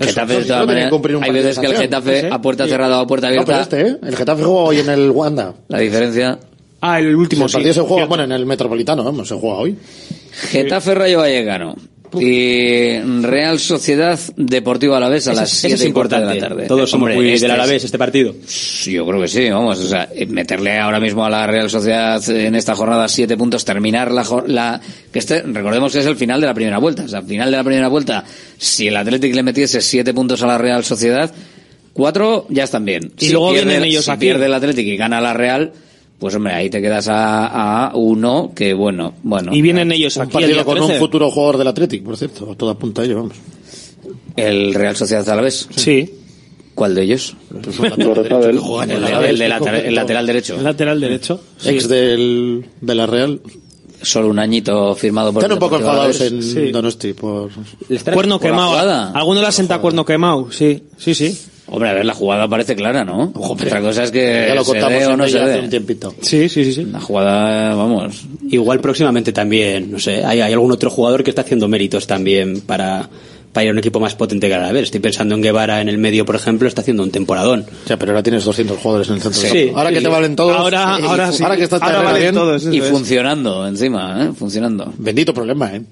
[0.00, 1.76] Getafe, de todas maneras, cumplir un hay veces que el.
[1.76, 2.26] Getafe Sí.
[2.30, 3.96] a puerta cerrada o a puerta No, pero abierta, este, ¿eh?
[4.08, 5.54] El Getafe juega hoy en el Wanda.
[5.68, 6.38] la diferencia...
[6.80, 7.80] Ah, el último el partido sí.
[7.80, 9.76] se juega, bueno, en el Metropolitano, vamos, se juega hoy.
[10.50, 11.74] Getafe Rayo Vallecano.
[12.18, 16.40] Y Real Sociedad Deportivo Alavés a las ese 7 es y cuarto de importante.
[16.40, 16.66] la tarde.
[16.68, 18.34] Todos somos Hombre, muy este del Alavés este partido.
[18.84, 22.22] Yo creo que sí, vamos, o sea, eh, meterle ahora mismo a la Real Sociedad
[22.30, 24.80] en esta jornada siete puntos, terminar la, la
[25.12, 27.50] que este, recordemos que es el final de la primera vuelta, o sea, al final
[27.50, 28.24] de la primera vuelta,
[28.56, 31.32] si el Atlético le metiese siete puntos a la Real Sociedad,
[31.92, 33.12] cuatro ya están bien.
[33.18, 34.20] Y luego vienen ellos si aquí.
[34.20, 35.72] pierde el Atlético y gana la Real,
[36.18, 39.54] pues hombre, ahí te quedas a, a uno que bueno, bueno.
[39.54, 40.98] Y vienen ellos Un aquí partido con un 13.
[41.00, 42.54] futuro jugador del Athletic, por cierto.
[42.56, 43.36] Todo apunta a ello, vamos.
[44.36, 45.68] El Real Sociedad Alavés.
[45.74, 46.14] Sí,
[46.74, 47.34] ¿Cuál de ellos?
[47.60, 49.00] Pues lateral derecho El,
[49.40, 50.54] lateral, derecho.
[50.56, 51.40] el lateral derecho.
[51.64, 53.40] Ex del, de la Real.
[54.00, 56.70] Solo un añito firmado por Están el un poco enfadados en Sí.
[56.70, 57.50] Donosti por...
[58.14, 59.10] Cuerno la quemado.
[59.12, 61.36] Alguno le asenta cuerno quemado, sí, sí, sí.
[61.70, 63.30] Hombre, a ver, la jugada parece clara, ¿no?
[63.34, 66.14] Otra cosa es que Ya lo se dé o no se un tiempito.
[66.20, 66.84] Sí, sí, sí, sí.
[66.84, 68.24] La jugada, vamos.
[68.50, 72.62] Igual próximamente también, no sé, hay, hay algún otro jugador que está haciendo méritos también
[72.62, 73.08] para,
[73.52, 74.84] para ir a un equipo más potente que el Alavés.
[74.84, 77.66] Estoy pensando en Guevara en el medio, por ejemplo, está haciendo un temporadón.
[77.86, 79.64] Ya, pero ahora tienes 200 jugadores en el centro Sí.
[79.66, 79.78] campo.
[79.78, 80.56] Ahora Sí, que te valen todos.
[80.56, 81.42] Ahora- eh, ahora sí.
[81.42, 82.34] Ahora que estás Ahora valen bien.
[82.34, 82.62] todos.
[82.62, 82.88] Eso Y es.
[82.88, 84.30] funcionando encima, ¿eh?
[84.34, 84.92] Funcionando.
[84.96, 85.82] Bendito problema, ¿eh?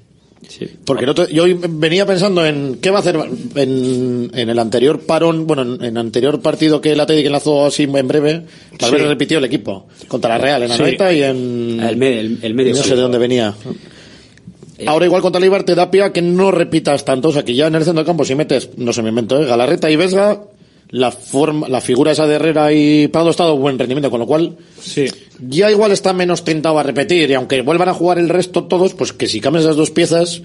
[0.85, 3.17] Porque el otro- yo venía pensando en qué va a hacer
[3.57, 7.85] en, en el anterior parón, bueno, en, en anterior partido que el Atlético enlazó así
[7.85, 8.43] en breve,
[8.79, 8.97] tal Sí.
[8.97, 10.75] vez repitió el equipo contra la Real en Sí.
[10.75, 12.71] Anoeta y en El, me- el- el medio.
[12.75, 12.91] no sé sí.
[12.95, 13.55] de dónde venía.
[14.87, 17.29] Ahora igual contra Leibar te da pie a que no repitas tanto.
[17.29, 19.41] O sea, que ya en el centro de campo si metes, no se me invento,
[19.41, 19.47] ¿eh?
[19.47, 20.43] Galarreta y Vesga,
[20.91, 24.26] la forma, la figura esa de Herrera y Prado ha dado buen rendimiento, con lo
[24.26, 25.07] cual Sí.
[25.41, 27.30] ya igual está menos tentado a repetir.
[27.30, 30.43] Y aunque vuelvan a jugar el resto todos, pues que si cambias esas dos piezas,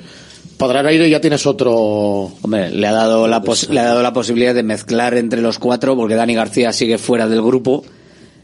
[0.74, 2.32] dar aire ya tienes otro...
[2.42, 5.58] Hombre, le ha dado la pos- le ha dado la posibilidad de mezclar entre los
[5.60, 7.84] cuatro, porque Dani García sigue fuera del grupo.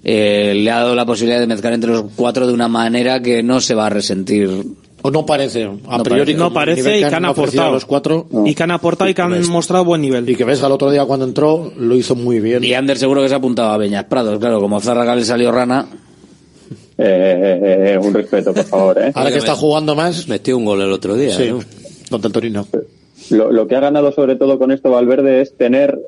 [0.03, 3.43] Eh, le ha dado la posibilidad de mezclar entre los cuatro de una manera que
[3.43, 4.49] no se va a resentir.
[5.03, 5.68] O no parece, a
[5.98, 6.34] No priori.
[6.34, 6.38] parece.
[6.38, 7.69] No parece y que han aportado.
[7.69, 8.28] a los cuatro.
[8.45, 9.48] Y que han aportado y que han Ves.
[9.49, 10.28] mostrado buen nivel.
[10.30, 12.64] Y que ves al otro día cuando entró, lo hizo muy bien.
[12.64, 15.52] Y Ander seguro que se ha apuntado a Beñas Prados, claro, como Zárraga le salió
[15.52, 15.88] rana.
[16.98, 19.11] Eh, eh, eh, un respeto, por favor, ¿eh?
[19.14, 21.32] Ahora que está jugando más, Metió un gol el otro día.
[21.36, 21.60] sí, ¿no?
[22.10, 22.68] contra el Torino.
[23.30, 25.99] Lo, lo que ha ganado sobre todo con esto Valverde es tener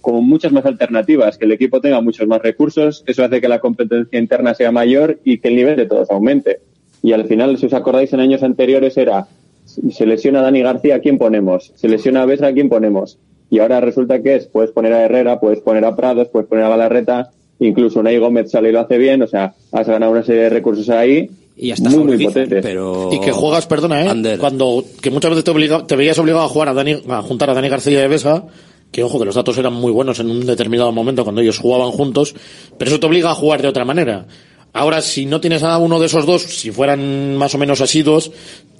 [0.00, 3.58] como muchas más alternativas, que el equipo tenga muchos más recursos, eso hace que la
[3.58, 6.60] competencia interna sea mayor y que el nivel de todos aumente.
[7.04, 9.26] Y al final, si os acordáis, en años anteriores era,
[9.66, 11.70] se lesiona a Dani García, ¿a quién ponemos?
[11.76, 13.18] Se lesiona a Besra, ¿a quién ponemos?
[13.50, 16.64] Y ahora resulta que es, puedes poner a Herrera, puedes poner a Prados, puedes poner
[16.64, 20.22] a Galarreta, incluso Ney Gómez sale y lo hace bien, o sea, has ganado una
[20.24, 22.62] serie de recursos ahí Y ya está muy, muy potentes.
[22.62, 23.10] Pero...
[23.12, 24.08] Y que juegas, perdona, ¿eh?
[24.08, 24.38] Ander.
[24.38, 27.50] Cuando, que muchas veces te, obliga- te veías obligado a jugar a Dani, a juntar
[27.50, 28.44] a Dani García y Besa,
[28.90, 31.90] que ojo, que los datos eran muy buenos en un determinado momento cuando ellos jugaban
[31.90, 32.34] juntos,
[32.78, 34.26] pero eso te obliga a jugar de otra manera.
[34.74, 38.30] Ahora, si no tienes a uno de esos dos, si fueran más o menos asiduos,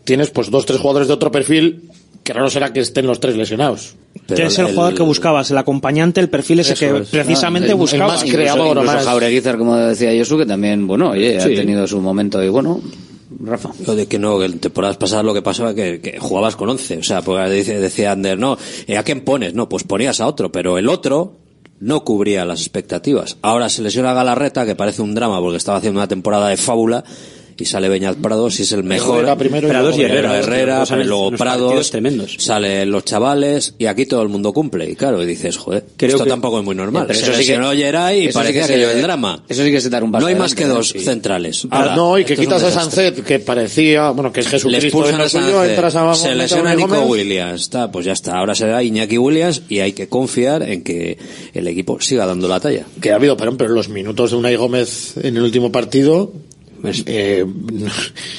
[0.04, 1.88] tienes pues dos, tres jugadores de otro perfil,
[2.22, 3.94] que raro será que estén los tres lesionados.
[4.26, 7.08] Pero que es el, el- jugador que buscabas, el acompañante, el perfil ese que es.
[7.08, 8.22] precisamente Ah, el- el buscabas.
[8.22, 9.04] más creador, incluso, incluso más.
[9.04, 11.52] Jaureguizar, como decía Josu, que también, bueno, oye, Sí.
[11.52, 12.80] ha tenido su momento y bueno,
[13.40, 13.70] Rafa.
[13.86, 16.68] Lo de que no, que en temporadas pasadas lo que pasaba que, que jugabas con
[16.70, 16.98] 11.
[16.98, 18.56] O sea, pues dice- decía Ander, no,
[18.86, 19.54] ¿eh, ¿a quién pones?
[19.54, 21.36] No, pues ponías a otro, pero el otro
[21.80, 23.36] no cubría las expectativas.
[23.42, 27.04] Ahora se lesiona Galarreta, que parece un drama porque estaba haciendo una temporada de fábula,
[27.58, 29.18] y sale Beñat Prados y es el mejor.
[29.18, 30.38] Herrera primero y Prados luego y Herrera.
[30.38, 32.36] Herrera, Herrera, años- luego Prados, tremendos.
[32.38, 34.90] salen los chavales y aquí todo el mundo cumple.
[34.90, 37.04] Y claro, y dices, joder, Creo esto que- tampoco es muy normal.
[37.06, 39.44] Pero se eso sí que- lesionó Geray y sí parecía que que se- el drama.
[39.48, 41.00] Eso sí que se dar un paso No hay más que dos sí.
[41.00, 41.66] centrales.
[41.70, 42.70] Ah, Ahora, no, y que quitas a.
[42.70, 46.74] Sancet, que parecía, bueno, que es Jesucristo en a suyo, entras a se lesiona a
[46.74, 47.02] Nico.
[47.02, 48.36] Williams, está, pues ya está.
[48.38, 51.18] Ahora será Iñaki Williams y hay que confiar en que
[51.52, 52.84] el equipo siga dando la talla.
[53.00, 56.32] que ha habido, pero, pero los minutos de Unai Gómez en el último partido
[57.06, 57.46] eh,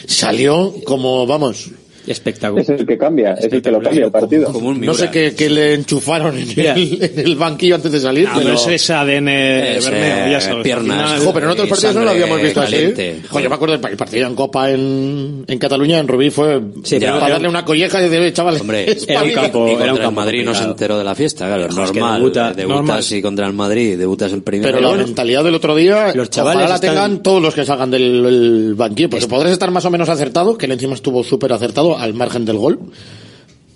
[0.07, 1.71] salió como, vamos,
[2.07, 2.63] Espectacular.
[2.63, 4.51] Es el que cambia, es el que lo cambia el partido.
[4.51, 7.99] Como un no sé qué, qué le enchufaron en el, en el banquillo antes de
[7.99, 8.27] salir.
[8.27, 10.63] Ah, pero, pero ese es ADN Ese, Bermeo, ya sabes.
[10.63, 10.99] piernas.
[10.99, 13.11] Al final- Jo, pero en otros y partidos no lo habíamos visto caliente.
[13.19, 13.27] así.
[13.29, 16.61] Jo, yo me acuerdo del el partido en Copa en, en Cataluña, en Rubí, fue
[16.83, 18.97] Sí, para darle una colleja y decir, chavales, Hombre, Era un
[19.29, 19.41] espabila".
[19.43, 21.91] campo- y era un campo Madrid no se enteró de la fiesta, claro, Joder, es
[21.91, 22.21] que normal.
[22.21, 23.03] debuta- debutas normal.
[23.11, 24.71] y contra el Madrid, debutas el primero.
[24.77, 27.91] Pero la mentalidad del otro día, Los chavales ojalá la tengan todos los que salgan
[27.91, 31.51] del el banquillo, porque podrás estar más o menos acertado, que él encima estuvo súper
[31.53, 32.79] acertado al margen del gol.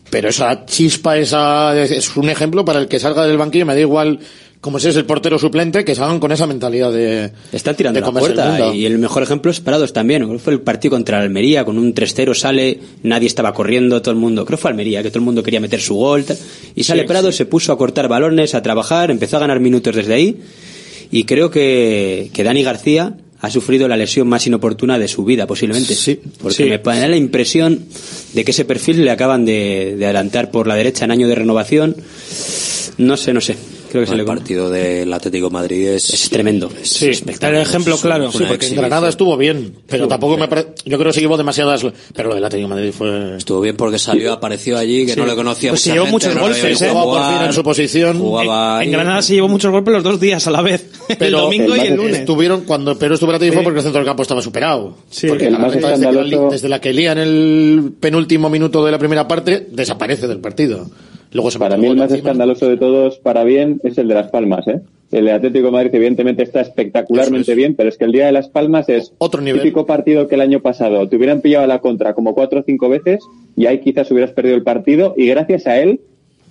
[0.10, 3.80] Pero esa chispa, esa es- un ejemplo para el que salga del banquillo, me da
[3.82, 4.20] igual
[4.60, 7.32] como si es el portero suplente, que salgan con esa mentalidad de...
[7.54, 10.38] Están tirando de la el puerta y el mejor ejemplo es Prados también.
[10.40, 14.44] Fue el partido contra Almería con un 3-0 sale, nadie estaba corriendo, todo el mundo,
[14.46, 16.26] creo que fue Almería, que todo el mundo quería meter su gol
[16.76, 19.96] y sale Sí, Prados, se puso a cortar balones, a trabajar, empezó a ganar minutos
[19.96, 20.38] desde ahí
[21.10, 25.48] y creo que, que Dani García ha sufrido la lesión más inoportuna de su vida
[25.48, 25.96] posiblemente.
[25.96, 26.64] Sí, porque sí.
[26.64, 27.86] me da la impresión
[28.34, 31.36] de que ese perfil le acaban de, de adelantar por la derecha en año de
[31.36, 31.96] renovación.
[32.98, 33.56] No sé, no sé.
[33.90, 36.70] Creo que el partido del Atlético Madrid es, es tremendo.
[36.84, 37.56] Sí, espectacular.
[37.56, 38.32] el ejemplo Es claro.
[38.32, 38.76] Sí, porque en.
[38.76, 41.86] Granada estuvo bien, pero tampoco me pare- Yo creo que se llevó demasiadas...
[42.14, 43.38] Pero lo del Atlético de Madrid fue...
[43.38, 46.36] Estuvo bien porque salió, apareció allí, que no le conocía Pues se llevó gente, muchos
[46.36, 46.90] no golpes, ¿eh?
[46.90, 48.20] Jugaba por fin en su posición.
[48.20, 48.92] Jugaba En ahí.
[48.92, 50.86] Granada se llevó muchos golpes los dos días a la vez.
[51.10, 52.20] el Pero domingo y el lunes.
[52.20, 54.98] Estuvieron cuando pero estuvo la fue porque el centro del campo estaba superado.
[55.10, 55.28] Sí.
[55.28, 58.86] porque El la más desde, que la, desde la que lía en el penúltimo minuto
[58.86, 60.90] de la primera parte desaparece del partido.
[61.32, 62.30] Luego se Para mí el más encima.
[62.30, 64.68] escandaloso de todos, para bien, es el de Las Palmas.
[64.68, 64.82] ¿eh?
[65.12, 67.58] El de Atlético de Madrid, evidentemente, está espectacularmente es.
[67.58, 69.62] bien, pero es que el día de Las Palmas es Otro nivel.
[69.62, 72.64] típico partido que el año pasado te hubieran pillado a la contra como cuatro o
[72.64, 73.24] cinco veces
[73.56, 76.02] y ahí quizás hubieras perdido el partido y gracias a él,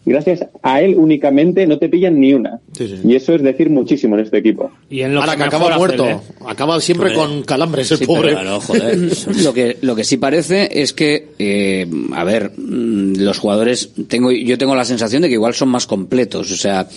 [0.09, 2.60] gracias a él únicamente, no te pillan ni una.
[2.76, 2.94] Sí, sí.
[3.05, 4.70] Y eso es decir muchísimo en este equipo.
[4.90, 6.22] Y en lo Ahora que mejor acaba muerto.
[6.47, 8.28] Acaba siempre con calambres el Sí, pobre.
[8.35, 8.98] pero Claro, joder.
[9.44, 14.32] lo que lo que sí parece es que eh, a ver mm, los jugadores tengo
[14.32, 16.89] yo tengo la sensación de que igual son más completos o sea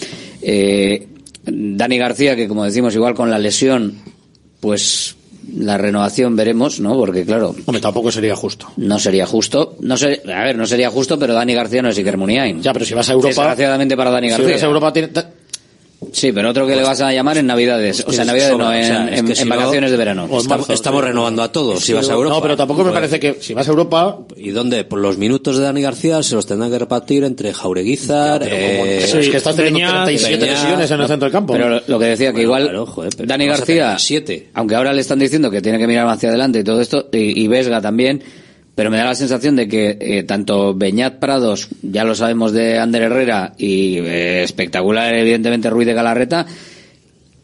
[0.41, 1.07] eh,
[1.45, 3.95] Dani García que como decimos igual con la lesión
[4.59, 5.15] pues
[5.57, 8.67] la renovación veremos no porque claro Hombre, tampoco sería justo.
[8.77, 9.75] no sería justo.
[9.81, 12.61] No sé a ver no sería justo pero Dani García no es Iker Muniain.
[12.61, 13.27] Ya, pero si vas a Europa...
[13.29, 14.53] desgraciadamente para Dani Si García.
[14.55, 14.93] vas a Europa
[16.11, 18.03] Sí, pero otro que le vas a llamar en Navidades.
[18.05, 19.91] O sea, en Navidades no, en, O sea, es en- que en si no- vacaciones
[19.91, 20.27] de verano.
[20.29, 21.83] o estamos, estamos renovando a todos.
[21.83, 22.35] Si vas a Europa.
[22.35, 24.19] No, pero tampoco me parece que si vas a Europa.
[24.35, 24.83] ¿Y dónde?
[24.83, 28.43] Por los minutos de Dani García se los tendrán que repartir entre Jaureguizar.
[28.45, 31.53] eh, es que estás teniendo Peña, 37 Peña, lesiones en el centro del campo.
[31.53, 34.49] Pero lo, que decía, que Bueno, igual claro, joder, pero Dani García, siete.
[34.53, 37.41] aunque ahora le están diciendo que tiene que mirar hacia adelante y todo esto, y,
[37.41, 38.21] y Vesga también,
[38.75, 42.79] pero me da la sensación de que eh, tanto Beñat Prados, ya lo sabemos de
[42.79, 46.45] Ander Herrera, y eh, espectacular evidentemente Ruiz de Galarreta,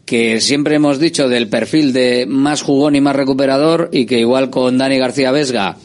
[0.04, 4.48] que siempre hemos dicho del perfil de más jugón y más recuperador, y que igual
[4.48, 5.76] con Dani García Vesga,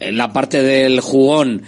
[0.00, 1.62] en la parte del jugón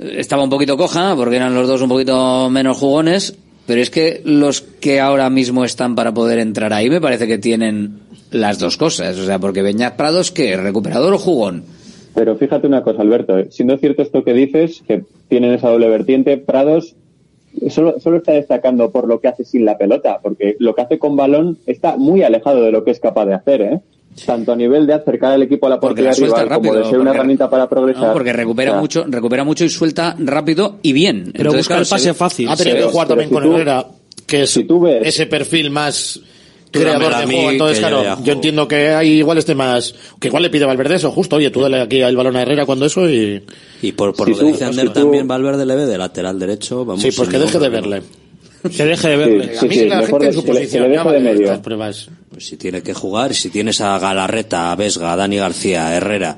[0.00, 3.36] eh, estaba un poquito coja, porque eran los dos un poquito menos jugones,
[3.66, 7.38] pero es que los que ahora mismo están para poder entrar ahí me parece que
[7.38, 8.00] tienen
[8.32, 9.16] las dos cosas.
[9.16, 10.56] O sea, porque Beñat Prados, ¿qué?
[10.56, 11.64] ¿Recuperador o jugón?
[12.14, 15.88] Pero fíjate una cosa, Alberto, eh, siendo cierto esto que dices, que tienen esa doble
[15.88, 16.94] vertiente, Prados
[17.70, 20.98] solo, solo está destacando por lo que hace sin la pelota, porque lo que hace
[20.98, 23.80] con balón está muy alejado de lo que es capaz de hacer, ¿eh?
[24.26, 27.04] Tanto a nivel de acercar al equipo a la portería rival como de ser una
[27.04, 28.08] porque- herramienta para progresar.
[28.08, 31.30] No, porque recupera mucho, recupera mucho y suelta rápido y bien.
[31.32, 32.48] Pero Entonces, busca claro, el pase fácil.
[32.50, 33.86] Ha tenido Pero- que jugar también si con tú- Herrera,
[34.26, 36.20] que es si tú ves- ese perfil más
[36.80, 37.50] creador de juego.
[37.52, 40.96] Entonces, yo claro, yo, entiendo que hay igual este más, que igual le pide Valverde
[40.96, 43.42] eso, justo, oye, tú dale aquí el balón a Herrera cuando eso y...
[43.82, 45.86] Y por, por Si lo que tú- dice Ander si tú- también, Valverde le ve
[45.86, 46.84] de lateral derecho.
[46.84, 48.02] Vamos, Sí, pues que deje de verle.
[48.76, 49.52] Que deje de verle.
[49.58, 51.20] Sí, a mí sí, la mejor gente en de- su le- posición, le ya de
[51.20, 51.42] medio.
[51.44, 52.08] estas pruebas.
[52.30, 55.96] Pues si tiene que jugar, si tienes a Galarreta, a Vesga, a Dani García, a
[55.96, 56.36] Herrera.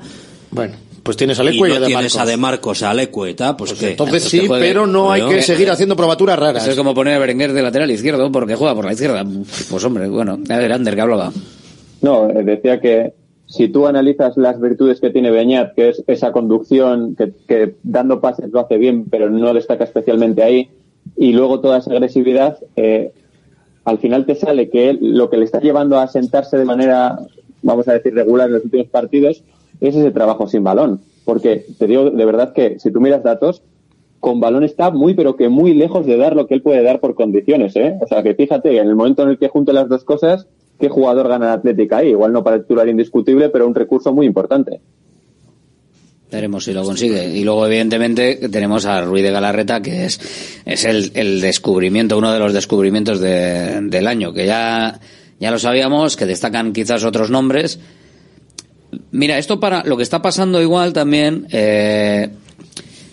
[0.51, 0.73] Bueno,
[1.05, 2.17] pues tienes a Y Lecue y, no a De tienes Marcos.
[2.17, 3.91] a De Marcos, a Lecue, y tal, pues, ¿qué?
[3.91, 6.63] Entonces Pues sí, pero no hay Bueno, que seguir haciendo probaturas raras.
[6.63, 9.23] Eso es como poner a Berenguer de lateral izquierdo porque juega por la izquierda.
[9.69, 11.31] Pues hombre, bueno, a ver, Ander, que hablaba.
[12.01, 13.13] No, eh, decía que
[13.45, 18.19] si tú analizas las virtudes que tiene Beñat, que es esa conducción, que, que dando
[18.19, 20.69] pases lo hace bien, pero no destaca especialmente ahí,
[21.15, 23.11] y luego toda esa agresividad, eh,
[23.83, 27.19] al final te sale que él, lo que le está llevando a sentarse de manera,
[27.61, 29.43] vamos a decir, regular en los últimos partidos,
[29.81, 31.01] es ese trabajo sin balón.
[31.25, 33.61] Porque te digo de verdad que si tú miras datos,
[34.19, 36.99] con balón está muy, pero que muy lejos de dar lo que él puede dar
[36.99, 37.95] por condiciones, ¿eh?
[38.01, 40.47] O sea, que fíjate, en el momento en el que junte las dos cosas,
[40.79, 42.09] ¿qué jugador gana el Atlética ahí?
[42.09, 44.81] Igual no para el titular indiscutible, pero un recurso muy importante.
[46.31, 47.27] Veremos si lo consigue.
[47.37, 50.19] Y luego, evidentemente, tenemos a Ruiz de Galarreta, que es,
[50.65, 54.99] es el, el descubrimiento, uno de los descubrimientos de- del año, que ya,
[55.39, 57.79] ya lo sabíamos, que destacan quizás otros nombres.
[59.11, 62.29] Mira, esto para lo que está pasando igual también, eh,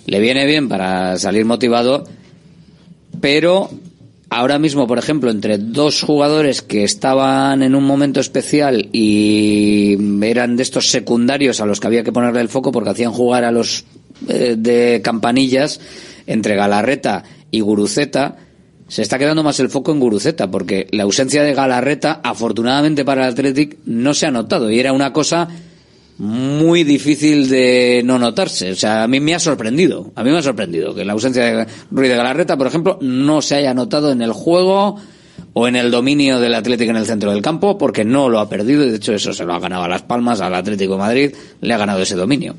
[0.07, 2.05] le viene bien para salir motivado,
[3.21, 3.71] pero
[4.31, 10.57] ahora mismo, por ejemplo, entre dos jugadores que estaban en un momento especial y eran
[10.57, 13.53] de estos secundarios a los que había que ponerle el foco porque hacían jugar a
[13.53, 13.85] los
[14.29, 15.81] eh, de campanillas,
[16.27, 18.37] entre Galarreta y Guruceta,
[18.89, 23.25] se está quedando más el foco en Guruceta, porque la ausencia de Galarreta, afortunadamente para
[23.25, 25.49] el Athletic, no se ha notado y era una cosa
[26.19, 28.73] muy difícil de no notarse.
[28.73, 30.13] O sea, a mí me ha sorprendido.
[30.15, 33.43] A mí me ha sorprendido que la ausencia de Ruiz de Galarreta, por ejemplo, no
[33.43, 34.97] se haya notado en el juego
[35.55, 38.49] o en el dominio del Atlético en el centro del campo, porque no lo ha
[38.49, 40.99] perdido y de hecho eso se lo ha ganado a Las Palmas, al Atlético de
[40.99, 42.55] Madrid, le ha ganado ese dominio.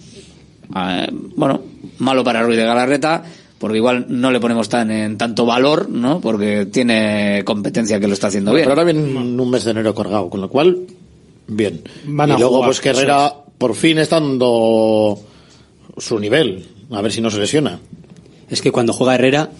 [0.75, 1.61] Eh, bueno,
[1.99, 3.23] malo para Ruiz de Galarreta,
[3.57, 6.19] porque igual no le ponemos tan en tanto valor, ¿no?
[6.19, 8.65] Porque tiene competencia que lo está haciendo bien.
[8.65, 10.79] Pero ahora viene un mes de enero cargado, con lo cual,
[11.47, 11.81] bien.
[12.05, 15.17] Van y a luego, jugar, pues Herrera por fin está dando
[15.97, 16.65] su nivel.
[16.91, 17.79] A ver si no se lesiona.
[18.49, 19.51] Es que cuando juega Herrera,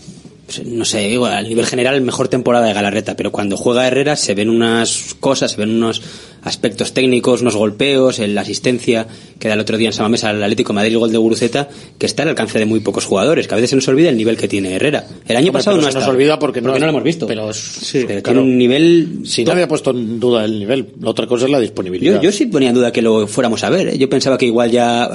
[0.66, 4.34] no sé, digo, a nivel general, mejor temporada de Galarreta, pero cuando juega Herrera se
[4.36, 6.02] ven unas cosas, se ven unos
[6.44, 9.08] aspectos técnicos, unos golpeos, en la asistencia
[9.40, 11.70] que da el otro día en Samamés al Atlético de Madrid, el gol de Guruceta,
[11.98, 14.18] que está al alcance de muy pocos jugadores, que a veces se nos olvida el
[14.18, 15.08] nivel que tiene Herrera.
[15.26, 17.28] El año Hombre, pasado no se nos olvida porque no, lo hemos visto.
[17.28, 19.20] Pero, es- pero claro, tiene un nivel...
[19.26, 22.16] Si nadie ha puesto en duda el nivel, la otra cosa es la disponibilidad.
[22.16, 23.88] Yo, yo sí ponía en duda que lo fuéramos a ver.
[23.90, 23.98] ¿eh?
[23.98, 25.10] Yo pensaba que igual ya,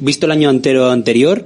[0.00, 1.44] visto el año entero anterior,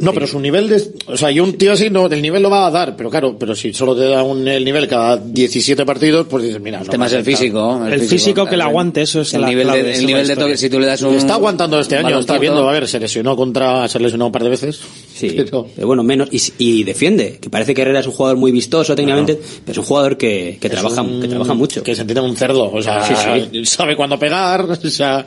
[0.00, 2.50] No, pero su nivel de, o sea, y un tío así no, el nivel lo
[2.50, 5.84] va a dar, pero claro, pero si solo te da un, el nivel cada 17
[5.84, 7.86] partidos, pues dices, mira, no El tema es me el físico.
[7.86, 10.56] El físico que le aguante, eso es el la nivel de, el nivel de toque,
[10.56, 11.14] si tú le das un...
[11.14, 14.42] Está aguantando este año, está viendo, a ver, se lesionó contra, se lesionó un par
[14.42, 14.80] de veces.
[15.14, 16.28] Sí, Pero- pero bueno, menos.
[16.32, 19.78] Y, y defiende, que parece que Herrera es un jugador muy vistoso técnicamente, pero es
[19.78, 21.82] un jugador que, que trabaja, un- que trabaja mucho.
[21.82, 25.24] Que se entiende un cerdo, o sea, Sí, sabe cuándo pegar, o sea,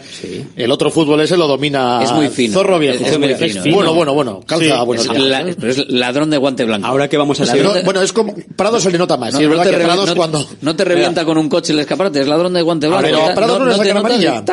[0.55, 2.53] el otro fútbol ese lo domina Es muy fino.
[2.53, 3.03] Zorro viejo.
[3.03, 3.71] Es muy fino, ¿eh?
[3.73, 6.87] Bueno, bueno, Sí, buenos es, la- es ladrón de guante blanco.
[6.87, 9.43] Ahora que vamos a no, bueno, es como, Prado se le nota más, No, sí,
[9.45, 10.47] es no verdad te que Prado es no- cuando...
[10.61, 13.03] no te revienta con un coche el escaparate, es ladrón de guante blanco.
[13.05, 14.43] Pero Prado no, le saca la amarilla.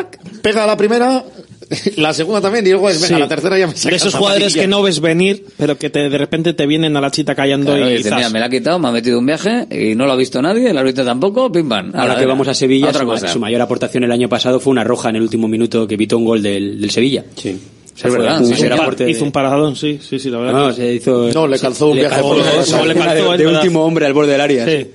[0.41, 1.23] Pega a la primera,
[1.97, 3.13] La segunda también, y luego, venga, Sí.
[3.13, 4.61] la tercera ya me saca De esos la jugadores amarilla.
[4.61, 7.73] que no ves venir, pero que te, de repente te vienen a la chita callando
[7.73, 8.17] Claro, y y dice, zas.
[8.19, 10.41] mira, me la ha quitado, me ha metido un viaje y no lo ha visto
[10.41, 11.91] nadie, el árbitro tampoco, pim pam.
[11.93, 13.27] Ahora que vamos a Sevilla, otra su, cosa.
[13.27, 16.17] su mayor aportación el año pasado fue una roja en el último minuto que evitó
[16.17, 17.25] un gol del, del Sevilla.
[17.35, 17.59] Sí.
[18.03, 18.65] Es verdad, un sí, sí.
[18.67, 20.53] aporte Hizo un paradón, sí, sí, sí, la verdad.
[20.53, 21.29] No, que- se hizo...
[21.33, 24.65] No, le calzó un viaje por de- último hombre al borde del área.
[24.65, 24.87] Sí.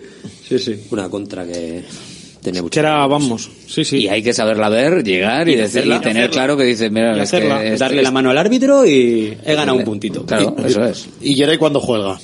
[0.49, 0.81] Sí, sí.
[0.91, 1.83] Una contra que
[2.43, 2.79] tenía Que mucho.
[2.81, 3.99] era, vamos, sí, sí.
[3.99, 5.97] Y hay que saberla ver, llegar y, Y decir, hacerla.
[5.97, 9.37] y tener claro que dices, mira, es que este- Darle la mano al árbitro y
[9.45, 10.25] he ganado un puntito.
[10.25, 11.09] Claro, eso es.
[11.21, 12.19] Y Geray cuando juega.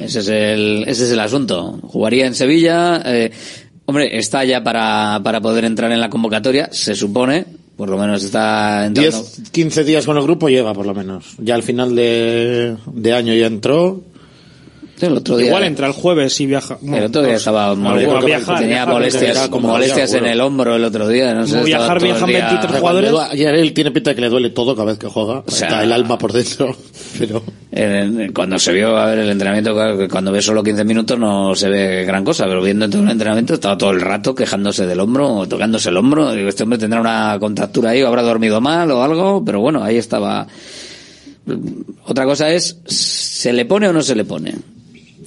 [0.00, 1.78] Ese es el, ese es el asunto.
[1.82, 3.02] Jugaría en Sevilla.
[3.04, 3.30] eh,
[3.84, 7.44] hombre, está ya para, para poder entrar en la convocatoria, se supone.
[7.76, 9.18] Por lo menos está entrando.
[9.18, 11.34] 10, 15 días con el grupo lleva, por lo menos.
[11.38, 14.00] Ya al final de, de año ya entró.
[15.06, 16.78] El otro día, Igual entra el jueves y viaja.
[16.82, 20.74] el otro día estaba no, molesto, viajar, tenía viajar, molestias, como molestias en el hombro
[20.76, 21.34] el otro día.
[21.34, 23.32] No sé, viajar, viajan día- 23 Cuando jugadores.
[23.32, 25.42] Ayer él tiene pinta de que le duele todo cada vez que juega.
[25.46, 26.76] sea- Está el alma por dentro.
[27.18, 30.84] Pero En- en- cuando se vio a ver el entrenamiento, claro, cuando ves solo 15
[30.84, 34.34] minutos no se ve gran cosa, pero viendo todo el entrenamiento estaba todo el rato
[34.34, 36.32] quejándose del hombro o tocándose el hombro.
[36.32, 39.82] Digo, este hombre tendrá una contractura ahí o habrá dormido mal o algo, pero bueno,
[39.82, 40.46] ahí estaba.
[42.06, 44.54] Otra cosa es, ¿se le pone o no se le pone?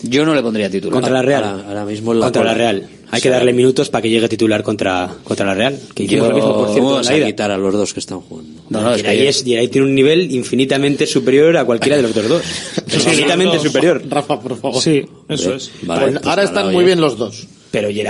[0.04, 0.94] Yo no le pondría titular.
[0.94, 1.44] Contra la Real.
[1.44, 2.54] Ahora, ahora mismo la contra la.
[2.54, 2.88] Real.
[3.10, 5.80] Hay que darle minutos para que llegue titular contra, contra la Real.
[5.96, 7.26] Que hicimos Yo- lo mismo, por cierto, Vamos la a ida.
[7.28, 8.62] quitar a los dos que están jugando.
[8.70, 12.12] No, no, es que- es- Geray tiene un nivel infinitamente superior a cualquiera de los
[12.12, 12.42] otros dos.
[12.94, 14.04] infinitamente superior.
[14.10, 14.82] Rafa, por favor.
[14.82, 15.72] Sí, eso es.
[15.84, 16.76] Vale, Pues pues ahora están oye.
[16.76, 17.48] muy bien los dos.
[17.70, 18.04] Pero es que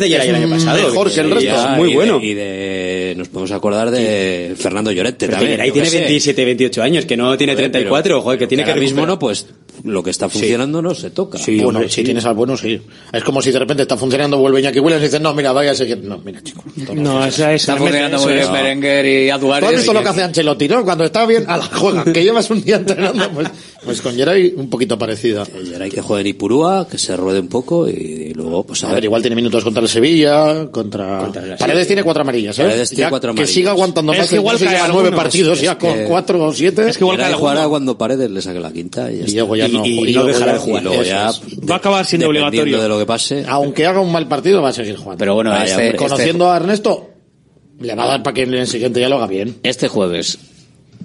[0.00, 0.88] de Geray el año pasado.
[0.88, 1.54] mejor que el resto.
[1.54, 2.20] es muy y de- bueno.
[2.20, 5.52] y de, nos podemos acordar de Fernando Llorente Pero también.
[5.52, 6.00] Geray yo tiene qué sé.
[6.00, 9.06] 27, 28 años, que no tiene Joder, 34, pero- joder, que tiene que ahora mismo
[9.06, 9.46] no, pues
[9.84, 11.38] lo que está funcionando no se toca.
[11.38, 12.04] Sí, bueno, hombre, si sí.
[12.04, 12.80] tienes al bueno, sí.
[13.12, 15.72] Es como si de repente está funcionando, vuelve Iñaki Williams y dices, no, mira, vaya
[15.72, 15.98] a seguir.
[15.98, 16.62] No, mira, chico.
[16.76, 17.62] esto no esa es.
[17.62, 19.68] Está funcionando muy bien Berenguer y ¿Tú Aduares.
[19.68, 20.84] has visto lo que hace Ancelotti, no?
[20.84, 22.04] Cuando está bien, a la juega.
[22.12, 23.48] Que llevas un día entrenando, pues,
[23.84, 25.44] pues con Geray un poquito parecida.
[25.64, 28.84] Y ahora hay que jugar en Ipurúa, que se ruede un poco y, luego, pues
[28.84, 28.96] a, A ver.
[28.96, 31.28] ver, igual tiene minutos contra el Sevilla, contra...
[31.58, 32.62] Paredes tiene cuatro amarillas, ¿eh?
[32.62, 33.54] Paredes tiene Ya cuatro Que amarillas.
[33.54, 36.04] siga aguantando Es más, que igual se cae lleva nueve partidos Es ya con que-
[36.04, 36.88] cuatro o siete.
[36.88, 39.34] Es que igual Geray cae jugará cuando Paredes le saque la quinta y ya Y
[39.34, 40.82] luego ya Y- no, y- y luego no dejará ya- de jugar.
[40.82, 41.40] Y luego ya, es.
[41.68, 42.80] Va a acabar siendo obligatorio.
[42.82, 43.44] de lo que pase.
[43.48, 45.18] Aunque haga un mal partido, va a seguir jugando.
[45.18, 45.86] Pero bueno, Vaya, este, hombre.
[45.88, 47.10] este- Conociendo a Ernesto,
[47.80, 49.56] le va a dar para que en el siguiente ya lo haga bien.
[49.64, 50.38] este jueves,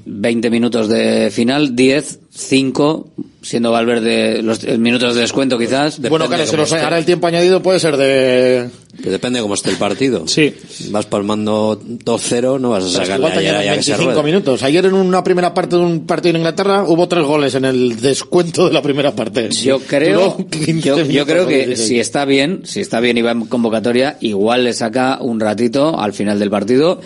[0.05, 3.09] 20 minutos de final, 10, 5,
[3.41, 5.99] siendo Valverde los minutos de descuento quizás.
[5.99, 8.69] bueno, claro, se nos hará el tiempo añadido, puede ser de...
[9.01, 10.27] Que depende cómo esté el partido.
[10.27, 10.53] Sí.
[10.91, 14.11] Vas palmando 2-0, no vas a sacar igual te ya, añaden ya que se 25
[14.13, 14.23] ruede.
[14.31, 14.61] minutos.
[14.63, 17.99] Ayer en una primera parte de un partido en Inglaterra hubo tres goles en el
[17.99, 19.49] descuento de la primera parte.
[19.49, 21.87] Yo creo, Duró 15 yo, yo creo que 16.
[21.87, 25.99] si está bien, si está bien y va en convocatoria, igual le saca un ratito
[25.99, 27.01] al final del partido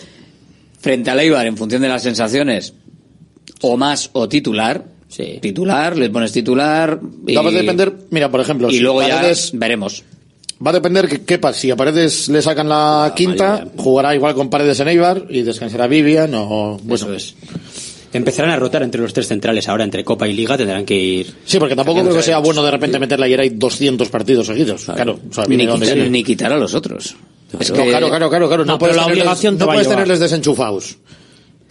[0.82, 2.74] frente al Eibar en función de las sensaciones
[3.62, 4.91] o más o titular.
[5.42, 9.52] Titular, le pones titular y, Va a depender, mira, por ejemplo, y si luego Paredes-
[9.52, 10.04] ya veremos.
[10.66, 11.60] Va a depender que, qué pasa.
[11.60, 15.88] Si a Paredes le sacan la quinta, jugará igual con Paredes en Eibar y descansará
[15.88, 16.78] Vivian o...
[16.84, 17.36] Bueno, Eso es.
[18.14, 21.34] Empezarán a rotar entre los tres centrales ahora, entre Copa y Liga, tendrán que ir.
[21.46, 24.84] Sí, porque tampoco creo que sea bueno de repente meterle ayer ahí 200 partidos seguidos.
[24.84, 27.16] Claro, o sea, Ni, quitar, ni quitar a los otros.
[27.60, 28.66] Es No, que- claro, claro, claro, claro.
[28.66, 30.98] No, No, puedes la obligación no puedes tenerles desenchufados.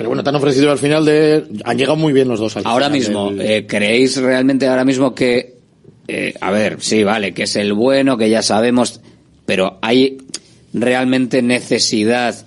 [0.01, 1.44] Pero bueno, te han ofrecido al final de...
[1.64, 4.82] Han llegado muy bien los dos al Ahora final mismo, del- eh, ¿creéis realmente ahora
[4.86, 5.56] mismo que,
[6.09, 9.02] eh, a ver, sí, vale, que es el bueno, que ya sabemos,
[9.44, 10.16] pero hay
[10.72, 12.47] realmente necesidad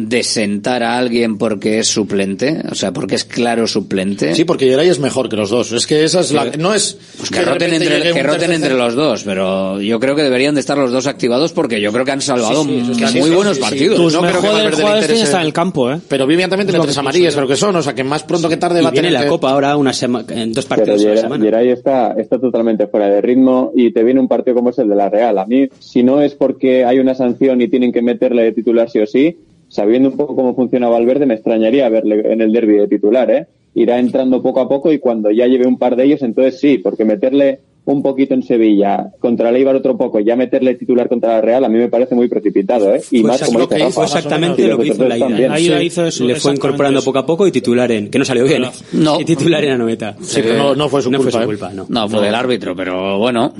[0.00, 2.62] de sentar a alguien porque es suplente?
[2.70, 4.32] O sea, porque es claro suplente.
[4.36, 5.72] Sí, porque Geray es mejor que los dos.
[5.72, 6.44] Es que esa es la...
[6.56, 6.96] No es...
[7.16, 10.60] Pues que roten, entre, que roten entre los dos, pero yo creo que deberían de
[10.60, 13.20] estar los dos activados porque yo creo que han salvado Sí, sí, eso es que
[13.20, 13.68] muy buenos sí, sí.
[13.68, 13.96] partidos.
[13.96, 15.90] Tus No creo que mejores Valverde le jugadores interese- tienen que estar en el campo,
[15.92, 15.98] ¿eh?
[16.08, 17.74] Pero Vivian también tiene tres amarillas, creo que son.
[17.74, 20.24] O sea, que más pronto que tarde va a tener la Copa ahora una sema-
[20.28, 21.40] en dos Pero partidos Geray.
[21.40, 24.88] Geray está, está totalmente fuera de ritmo y te viene un partido como es el
[24.88, 25.38] de la Real.
[25.38, 28.88] A mí, si no es porque hay una sanción y tienen que meterle de titular
[28.88, 29.36] sí o sí,
[29.68, 33.46] sabiendo un poco cómo funciona Valverde, me extrañaría verle en el derby de titular, ¿eh?
[33.74, 36.78] Irá entrando poco a poco y cuando ya lleve un par de ellos, entonces sí,
[36.78, 41.34] porque meterle un poquito en Sevilla, contra el Eibar otro poco, ya meterle titular contra
[41.34, 43.00] la Real, a mí me parece muy precipitado, ¿eh?
[43.10, 43.90] Y Fue más como dice Rafa.
[43.92, 45.28] fue exactamente lo que hizo la ida.
[45.28, 47.06] La hizo eso, Le fue incorporando eso.
[47.06, 48.10] poco a poco y titular en.
[48.10, 48.64] Que no salió bien.
[48.64, 48.70] ¿eh?
[48.92, 49.18] No.
[49.18, 50.16] Y titular en Anoeta.
[50.20, 51.30] Sí, pero no, no fue su no culpa.
[51.30, 51.44] Fue ¿eh?
[51.44, 51.86] su culpa, no.
[51.88, 53.54] No, fue del árbitro, pero bueno.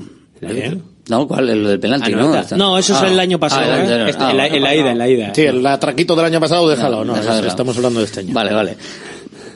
[1.09, 1.49] No, ¿cuál?
[1.49, 2.57] El del penalti, Ah, ¿no?
[2.57, 3.07] no, eso es Ah.
[3.07, 3.81] el año pasado, Ah, el ¿eh?
[3.83, 4.09] anterior.
[4.09, 5.33] Este, Ah, en, la, en ida, en la ida.
[5.35, 7.03] Sí, el atraquito del año pasado, déjalo.
[7.03, 7.47] No, déjalo.
[7.47, 8.33] estamos hablando de este año.
[8.33, 8.77] Vale, vale.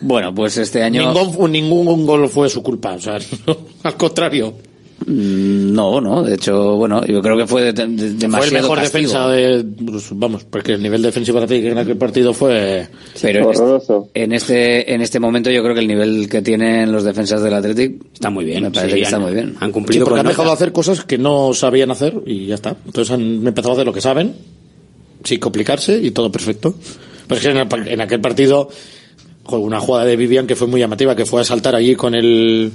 [0.01, 1.13] Bueno, pues este año...
[1.13, 2.93] Ningún, ningún gol fue su culpa.
[2.93, 3.17] O sea,
[3.84, 4.53] al contrario.
[5.05, 6.23] Mm, No, no.
[6.23, 9.01] De hecho, bueno, yo creo que fue de- de- demasiado Fue el mejor castigo.
[9.09, 9.63] defensa de.
[9.85, 12.87] pues, vamos, porque el nivel defensivo de Athletic en aquel partido fue.
[13.21, 16.91] Pero en este, en este en este momento yo creo que el nivel que tienen
[16.91, 18.63] los defensas del Athletic está muy bien.
[18.63, 19.55] Me parece sí, que está han- muy bien.
[19.59, 22.45] Han Sí, cumplido porque con han dejado de hacer cosas que no sabían hacer y
[22.47, 22.75] ya está.
[22.85, 24.33] Entonces han empezado a hacer lo que saben,
[25.23, 26.75] sin complicarse y todo perfecto.
[27.27, 28.69] Pero es que en, el pa- en aquel partido,
[29.43, 32.13] joder, una jugada de Vivian que fue muy llamativa, que fue a saltar allí con
[32.15, 32.71] el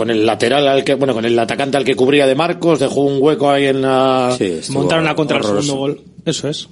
[0.00, 3.02] con el lateral al que, bueno, con el atacante al que cubría de Marcos, dejó
[3.02, 4.34] un hueco ahí en la
[4.70, 6.00] Montaron la contra el segundo gol.
[6.24, 6.70] Eso es.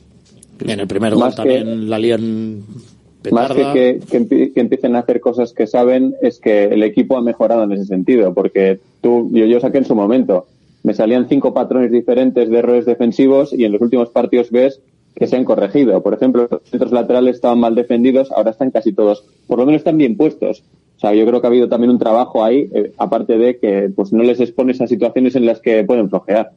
[0.65, 2.61] Y en el primer gol Más que- también la lían
[3.31, 3.73] Más que, petarda.
[3.75, 7.65] que, que que empiecen a hacer cosas que saben, es que el equipo ha mejorado
[7.65, 10.47] en ese sentido, porque tú, yo, yo saqué en su momento,
[10.83, 14.81] me salían cinco patrones diferentes de errores defensivos y en los últimos partidos ves
[15.15, 16.03] que se han corregido.
[16.03, 19.81] Por ejemplo, los centros laterales estaban mal defendidos, ahora están casi todos, por lo menos
[19.81, 20.63] están bien puestos.
[20.99, 23.89] O sea, yo creo que ha habido también un trabajo ahí, eh, aparte de que
[23.95, 26.51] pues no les expones a situaciones en las que pueden flojear.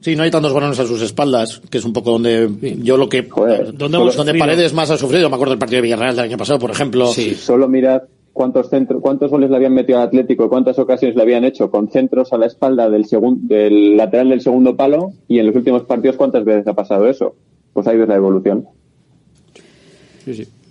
[0.00, 2.48] Sí, no hay tantos balones a sus espaldas, que es un poco donde
[2.80, 4.38] yo lo que ¿Dónde hemos donde sufrido?
[4.38, 5.28] Paredes más ha sufrido.
[5.28, 7.06] Me acuerdo del partido de Villarreal del año pasado, por ejemplo.
[7.34, 8.02] Solo mirad
[8.32, 11.70] cuántos centros, cuántos goles le habían metido al Atlético y cuántas ocasiones le habían hecho
[11.70, 15.54] con centros a la espalda del segun- del lateral del segundo palo y en los
[15.56, 17.34] últimos partidos cuántas veces ha pasado eso.
[17.72, 18.64] Pues ahí ves la evolución.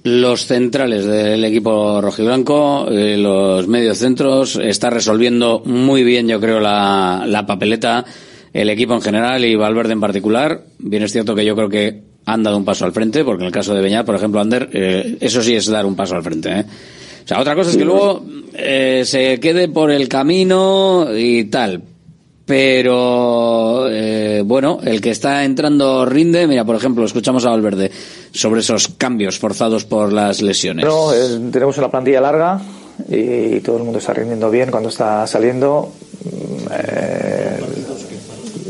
[0.03, 6.60] Los centrales del equipo rojiblanco, eh, los medios centros, está resolviendo muy bien, yo creo,
[6.60, 8.03] la, la papeleta,
[8.52, 10.64] el equipo en general y Valverde en particular.
[10.80, 13.48] Bien es cierto que yo creo que han dado un paso al frente, porque en
[13.48, 16.23] el caso de Beñat, por ejemplo, Ander, eh, eso sí es dar un paso al
[16.23, 16.49] frente.
[16.49, 16.65] ¿eh?
[17.23, 21.82] O sea, otra cosa es que luego eh, se quede por el camino y tal.
[22.46, 26.48] Pero eh, bueno, el que está entrando rinde.
[26.48, 27.92] Mira, por ejemplo, escuchamos a Valverde
[28.32, 30.84] sobre esos cambios forzados por las lesiones.
[30.84, 32.60] Pero eh, tenemos una plantilla larga
[33.10, 35.92] y todo el mundo está rindiendo bien cuando está saliendo.
[36.24, 37.60] Mm, eh,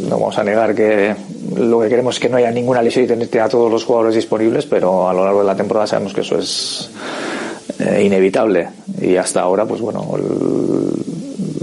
[0.10, 1.16] no vamos a negar que
[1.56, 4.16] lo que queremos es que no haya ninguna lesión y tener a todos los jugadores
[4.16, 6.90] disponibles, pero a lo largo de la temporada sabemos que eso es
[7.80, 8.70] eh, inevitable.
[9.02, 10.06] Y hasta ahora, pues bueno,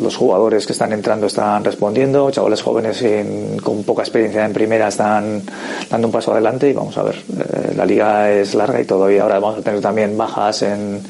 [0.02, 4.88] los jugadores que están entrando están respondiendo, chavales jóvenes sin- con poca experiencia en primera
[4.88, 5.42] están
[5.90, 9.22] dando un paso adelante y vamos a ver, eh, la liga es larga y todavía
[9.22, 11.00] ahora vamos a tener también bajas en,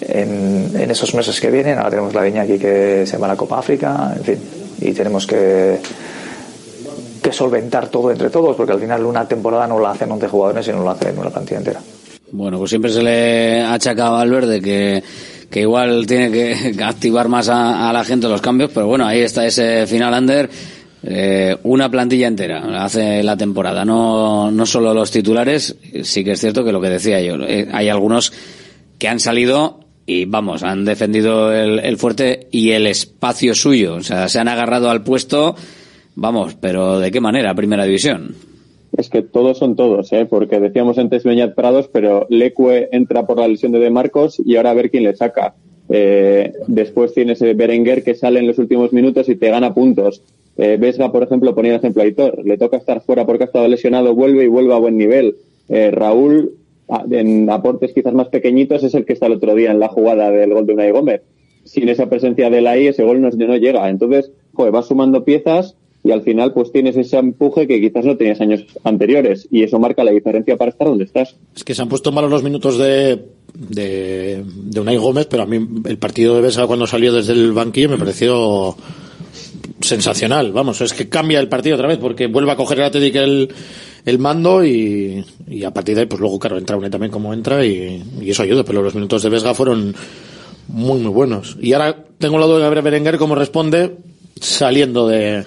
[0.00, 3.30] en, en esos meses que vienen, ahora tenemos la de Iñaki que se va a
[3.30, 4.38] la Copa África, en fin,
[4.80, 5.78] y tenemos que
[7.22, 10.64] que solventar todo entre todos, porque al final una temporada no la hacen 11 jugadores,
[10.64, 11.80] sino la hacen una plantilla entera.
[12.30, 15.02] Bueno, pues siempre se le achaca a Valverde que,
[15.50, 19.46] que igual tiene que activar más a, la gente los cambios, pero bueno, ahí está
[19.46, 20.50] ese final under.
[21.02, 26.40] eh, una plantilla entera hace la temporada, no, no solo los titulares, sí que es
[26.40, 28.32] cierto que lo que decía yo, eh, hay algunos
[28.98, 34.02] que han salido y vamos, han defendido el, el fuerte y el espacio suyo, o
[34.02, 35.56] sea, se han agarrado al puesto,
[36.14, 37.54] vamos, pero ¿de qué manera?
[37.54, 38.34] Primera división.
[38.96, 40.26] Es que todos son todos, ¿eh?
[40.28, 44.56] porque decíamos antes Beñat Prados, pero Lecue entra por la lesión de De Marcos y
[44.56, 45.54] ahora a ver quién le saca.
[45.88, 50.22] Eh, después tienes Berenguer que sale en los últimos minutos y te gana puntos.
[50.56, 52.44] Eh, Vesga, por ejemplo, ponía ejemplo a Aitor.
[52.44, 55.36] Le toca estar fuera porque ha estado lesionado, vuelve y vuelve a buen nivel.
[55.68, 56.54] Eh, Raúl,
[57.10, 60.30] en aportes quizás más pequeñitos, es el que está el otro día en la jugada
[60.30, 61.22] del gol de Unai Gómez.
[61.64, 63.88] Sin esa presencia de la I, ese gol no, no llega.
[63.90, 65.76] Entonces, joder, vas sumando piezas
[66.06, 69.80] y al final pues tienes ese empuje que quizás no tenías años anteriores y eso
[69.80, 71.34] marca la diferencia para estar donde estás.
[71.54, 75.46] Es que se han puesto malos los minutos de, de, de Unai Gómez, pero a
[75.46, 78.76] mí el partido de Besa cuando salió desde el banquillo me pareció
[79.80, 80.52] sensacional.
[80.52, 83.52] Vamos, es que cambia el partido otra vez porque vuelve a coger el Atlético el,
[84.04, 87.34] el mando y, y a partir de ahí, pues luego, claro, entra Unai también como
[87.34, 89.92] entra y, eso ayuda, pero los minutos de Vesga fueron
[90.68, 91.56] muy, muy buenos.
[91.60, 93.96] Y ahora tengo la duda de ver Berenguer cómo responde
[94.40, 95.44] saliendo de,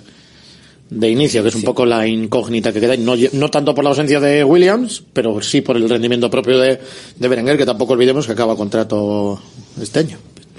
[0.90, 3.84] de inicio, que es un poco la incógnita que queda, y no, no tanto por
[3.84, 6.80] la ausencia de Williams, pero sí por el rendimiento propio de,
[7.18, 9.40] de Berenguer, que tampoco olvidemos que acaba contrato
[9.82, 10.18] este año.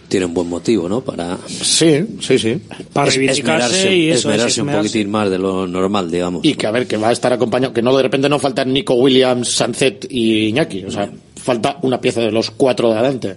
[0.09, 1.01] Tiene un buen motivo, ¿no?
[1.03, 1.39] Para.
[1.47, 2.61] Sí, sí, sí.
[2.93, 6.45] Para Es- reivindicarse esmerarse, y eso, esmerarse es un poquitín más de lo normal, digamos.
[6.45, 8.73] Y que a ver, que va a estar acompañado, que no de repente no faltan
[8.73, 13.37] Nico Williams, Sancet y Iñaki, o sea, falta una pieza de los cuatro de adelante.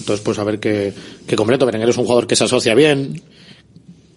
[0.00, 0.92] Entonces, pues a ver qué,
[1.28, 1.64] qué completo.
[1.66, 3.20] Berenguer es un jugador que se asocia bien,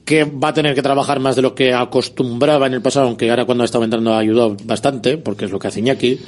[0.06, 3.30] que va a tener que trabajar más de lo que acostumbraba en el pasado, aunque
[3.30, 6.20] ahora cuando ha estado entrando ha ayudado bastante, porque es lo que hace Iñaki.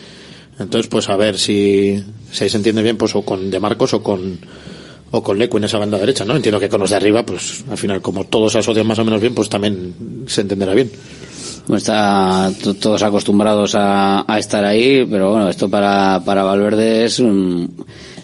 [0.60, 4.39] Entonces, pues a ver si, se entiende bien, pues o con De Marcos o con,
[5.11, 6.34] o con Lecu en esa banda derecha, ¿no?
[6.35, 9.03] Entiendo que con los de arriba, pues al final, como todos se asocian más o
[9.03, 10.89] menos bien, pues también se entenderá bien.
[11.68, 17.03] Bueno, está to- todos acostumbrados a, a estar ahí, pero bueno, esto para, para Valverde
[17.03, 17.76] es un,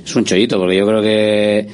[0.06, 1.68] es un chollito, porque yo creo que,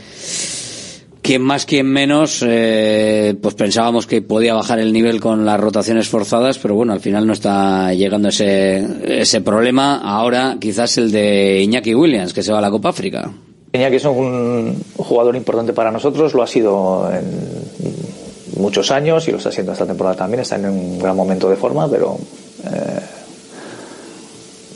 [1.28, 6.08] quien más, quien menos, eh, pues pensábamos que podía bajar el nivel con las rotaciones
[6.08, 9.98] forzadas, pero bueno, al final no está llegando ese, ese problema.
[9.98, 13.30] Ahora quizás el de Iñaki Williams, que se va a la Copa África.
[13.74, 19.38] Iñaki es un jugador importante para nosotros, lo ha sido en muchos años y lo
[19.38, 22.18] está siendo esta temporada también, está en un gran momento de forma, pero...
[22.64, 23.00] Eh,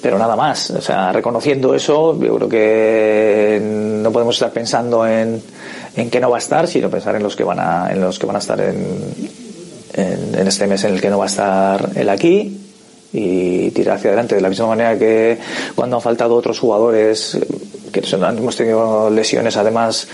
[0.02, 0.72] pero nada más.
[0.72, 5.42] O sea, reconociendo eso, yo creo que no podemos estar pensando en,
[5.96, 8.20] en que no va a estar, sino pensar en los que van a, en los
[8.20, 9.42] que van a estar en,
[10.48, 12.58] este mes en el que no va a estar él aquí
[13.14, 14.36] y tirar hacia adelante.
[14.36, 15.38] De la misma manera que
[15.76, 17.38] cuando han faltado otros jugadores,
[17.92, 20.08] que hemos tenido lesiones además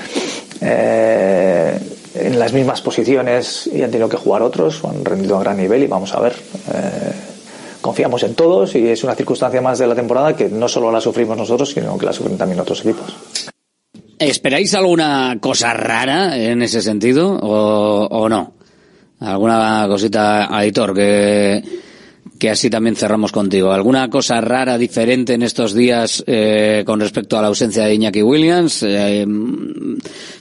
[0.61, 1.79] eh,
[2.15, 5.83] en las mismas posiciones y han tenido que jugar otros, han rendido a gran nivel
[5.83, 6.33] y vamos a ver.
[6.73, 7.13] eh,
[7.87, 10.99] confiamos en todos y es una circunstancia más de la temporada que no solo la
[10.99, 13.15] sufrimos nosotros, sino que la sufren también otros equipos.
[14.19, 18.53] ¿Esperáis alguna cosa rara en ese sentido o, o no?
[19.19, 21.63] ¿Alguna cosita, editor, que,
[22.39, 23.71] que así también cerramos contigo?
[23.71, 28.23] ¿Alguna cosa rara, diferente en estos días eh, con respecto a la ausencia de Iñaki
[28.23, 28.83] Williams?
[28.83, 29.25] Eh,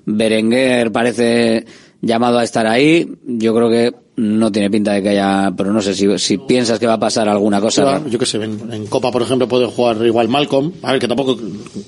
[0.07, 1.67] Berenguer parece
[2.01, 3.07] llamado a estar ahí.
[3.27, 6.79] Yo creo que no tiene pinta de que haya, pero no sé si, si piensas
[6.79, 9.67] que va a pasar alguna cosa Yo, qué sé, en, en Copa, por ejemplo, puede
[9.67, 10.73] jugar igual Malcolm.
[10.83, 11.39] A ver, que tampoco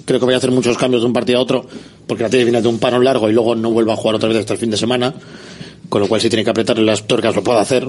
[0.04, 1.64] creo que vaya a hacer muchos cambios de un partido a otro,
[2.06, 4.28] porque la tiene viene de un parón largo y luego no vuelva a jugar otra
[4.28, 5.14] vez hasta el fin de semana.
[5.88, 7.88] Con lo cual, si tiene que apretarle las tuercas, lo puede hacer.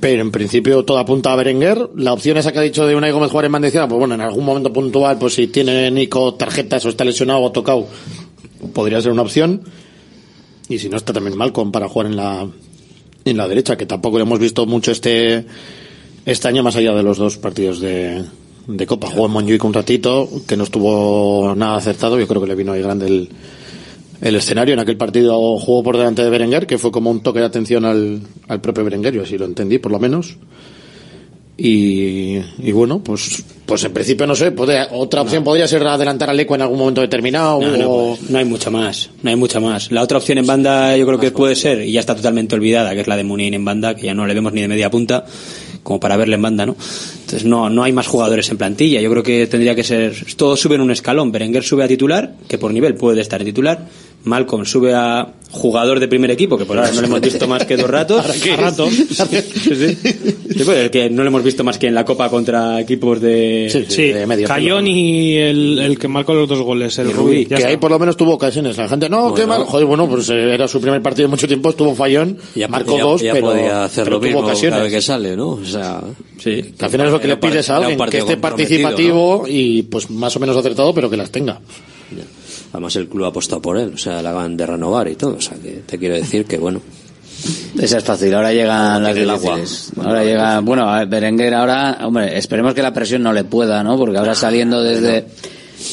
[0.00, 1.90] Pero en principio todo apunta a Berenguer.
[1.96, 4.22] La opción esa que ha dicho de Unai Gómez jugar en Mandiciana, pues bueno, en
[4.22, 7.86] algún momento puntual, pues si tiene Nico tarjetas o está lesionado o tocado,
[8.72, 9.62] podría ser una opción.
[10.68, 12.48] Y si no, está también Malcolm para jugar en la,
[13.30, 15.44] en la derecha, que tampoco lo hemos visto mucho este,
[16.24, 18.24] este año, más allá de los dos partidos de,
[18.66, 19.08] de Copa.
[19.08, 22.18] Jugó en Montjuic un ratito, que no estuvo nada acertado.
[22.18, 23.28] Yo creo que le vino ahí grande el,
[24.20, 24.74] el escenario.
[24.74, 27.84] En aquel partido jugó por delante de Berenguer, que fue como un toque de atención
[27.84, 30.36] al, al propio Berenguer, yo así lo entendí, por lo menos.
[31.58, 36.28] Y, y bueno, pues, pues en principio no sé, puede- otra opción podría ser adelantar
[36.28, 37.60] al Eco en algún momento determinado.
[37.62, 39.90] No, no, o- pues, no hay mucha más, no hay mucha más.
[39.90, 42.94] La otra opción en banda yo creo que puede ser, y ya está totalmente olvidada,
[42.94, 44.90] que es la de Muniain en banda, que ya no le vemos ni de media
[44.90, 45.24] punta,
[45.82, 46.76] como para verle en banda, ¿no?
[47.20, 50.60] Entonces no, no hay más jugadores en plantilla, yo creo que tendría que ser, todos
[50.60, 53.86] suben un escalón, Berenguer sube a titular, que por nivel puede estar en titular,
[54.26, 57.64] Malcolm sube a jugador de primer equipo, que por ahora no le hemos visto más
[57.64, 58.26] que dos ratos.
[58.52, 58.90] A ratos.
[58.96, 59.96] Sí, sí.
[60.56, 63.20] Sí, pues, el que no le hemos visto más que en la Copa contra equipos
[63.20, 64.12] de, Sí,
[64.46, 67.46] Cayón y el, el que marcó los dos goles, el Rubí.
[67.46, 67.68] que está.
[67.68, 68.76] ahí por lo menos tuvo ocasiones.
[68.76, 69.60] La gente, no, qué Bueno.
[69.60, 69.66] mal.
[69.66, 72.36] Joder, bueno, pues eh, era su primer partido en mucho tiempo, estuvo fallón,
[72.68, 74.72] marcó ya, dos, ya pero, podía hacer pero lo tuvo mismo ocasiones.
[74.72, 75.48] cada vez que sale, ¿no?
[75.50, 76.02] O sea,
[76.38, 76.74] sí.
[76.76, 80.10] Que al final es lo que le pides a alguien, que esté participativo y pues
[80.10, 81.60] más o menos acertado, pero que las tenga.
[82.76, 85.36] Además el club ha apostado por él, o sea, la acaban de renovar y todo,
[85.36, 86.82] o sea, que te quiero decir que bueno.
[87.80, 89.58] Esa es fácil, ahora llegan las tiene el agua.
[90.04, 93.82] Ahora llega, bueno, a ver, Berenguer ahora, hombre, esperemos que la presión no le pueda,
[93.82, 93.96] ¿no?
[93.96, 95.24] Porque ahora saliendo desde...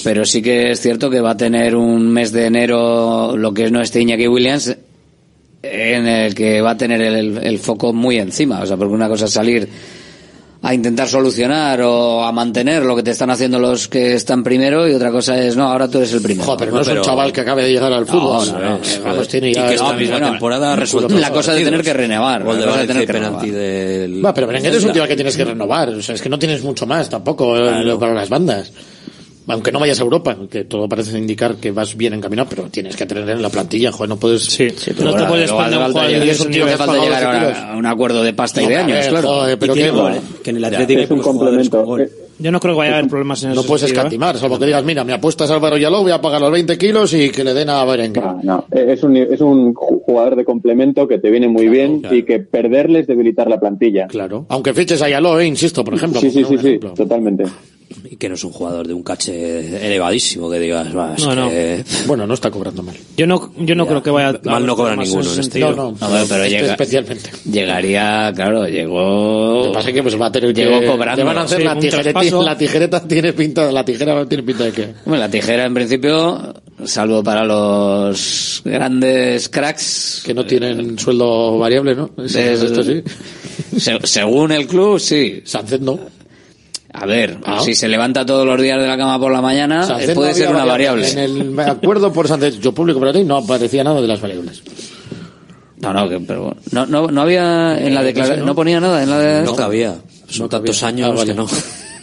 [0.03, 3.72] Pero sí que es cierto que va a tener un mes de enero, lo que
[3.72, 4.76] no esté Iñaki Williams,
[5.61, 8.60] en el que va a tener el, el foco muy encima.
[8.60, 9.69] O sea, porque una cosa es salir
[10.65, 14.88] a intentar solucionar o a mantener lo que te están haciendo los que están primero
[14.88, 16.45] y otra cosa es, no, ahora tú eres el primero.
[16.45, 18.48] Joder, pero no es un chaval que acabe de llegar al fútbol.
[18.48, 18.80] No, no, no.
[19.03, 21.84] Vamos, tiene y ya- que esta No, misma bueno, temporada resuelto La cosa de tener
[21.84, 22.44] que renovar.
[22.44, 23.61] Gol de la cosa de tener que penalti renovar.
[23.61, 24.26] del...
[24.26, 25.90] Va, pero Berenguer es un tío al que tienes que renovar.
[25.90, 28.72] O sea, es que no tienes mucho más tampoco eh, para las bandas.
[29.48, 32.95] Aunque no vayas a Europa, que todo parece indicar que vas bien encaminado, pero tienes
[32.95, 34.44] que tener en la plantilla, joder, no puedes...
[34.45, 34.68] Sí,
[34.98, 37.86] Pero bueno, luego hace falta llegar- es un tío que falta llegar a, a un
[37.86, 39.28] acuerdo de pasta y No, de años, ver, claro.
[39.28, 40.22] joder, pero que- gol, ¿eh?
[40.44, 41.84] que en el Atlético es un complemento.
[41.84, 42.10] gol.
[42.40, 44.03] Yo no creo que vaya a haber problemas en No ese puedes sentido, ¿eh?
[44.06, 46.78] escatimar, salvo que digas, mira, me apuestas a Álvaro Yaló, voy a pagar los 20
[46.78, 48.24] kilos y que le den a Berenguer.
[48.24, 52.24] No, no, es un, es un jugador de complemento que te viene muy bien y
[52.24, 54.07] que perderle es debilitar la plantilla.
[54.07, 54.45] Claro.
[54.49, 56.20] Aunque fiches a Yaló, eh, insisto, por ejemplo.
[56.22, 56.94] Sí, sí, sí, un sí, ejemplo.
[56.94, 57.44] totalmente.
[58.10, 61.36] Y que no es un jugador de un cache elevadísimo, que digas, va, es No,
[61.36, 61.49] no.
[61.49, 61.84] que...
[62.07, 62.95] Bueno, no está cobrando mal.
[63.18, 65.60] Yo no, yo no creo que vaya a Mal no cobra ninguno en este.
[65.60, 67.30] No, no, No, pero, pero este llega, especialmente.
[67.49, 69.64] llegaría, claro, Lo llegó...
[69.64, 70.86] que pasa es que pues va a tener Llegó que...
[70.88, 71.18] cobrando.
[71.18, 72.44] Le van a hacer Sí, la, traspaso.
[72.44, 74.94] la tijereta tiene pinta, la tijera tiene pinta de que...
[75.06, 76.53] Bueno, la tijera en principio,
[76.86, 82.10] salvo para los grandes cracks, Que no tienen sueldo variable, ¿no?
[82.18, 83.02] Es- Es- esto sí.
[83.78, 85.41] se- según el club, sí.
[85.45, 85.99] Sánchez no.
[87.03, 87.59] A ver, Ah.
[87.61, 90.49] si se levanta todos los días de la cama por la mañana, eh, puede ser
[90.49, 91.09] una variable.
[91.11, 94.63] En el acuerdo por Sánchez, yo público para ti, no aparecía nada de las variables.
[95.81, 98.45] No, no, que, pero no, no, no había en la Eh, declaración, no.
[98.45, 99.43] no ponía nada en la de...
[99.43, 99.95] No cabía.
[100.30, 100.88] Son No tantos cabía.
[101.05, 101.31] años Ah, vale.
[101.31, 101.47] que no.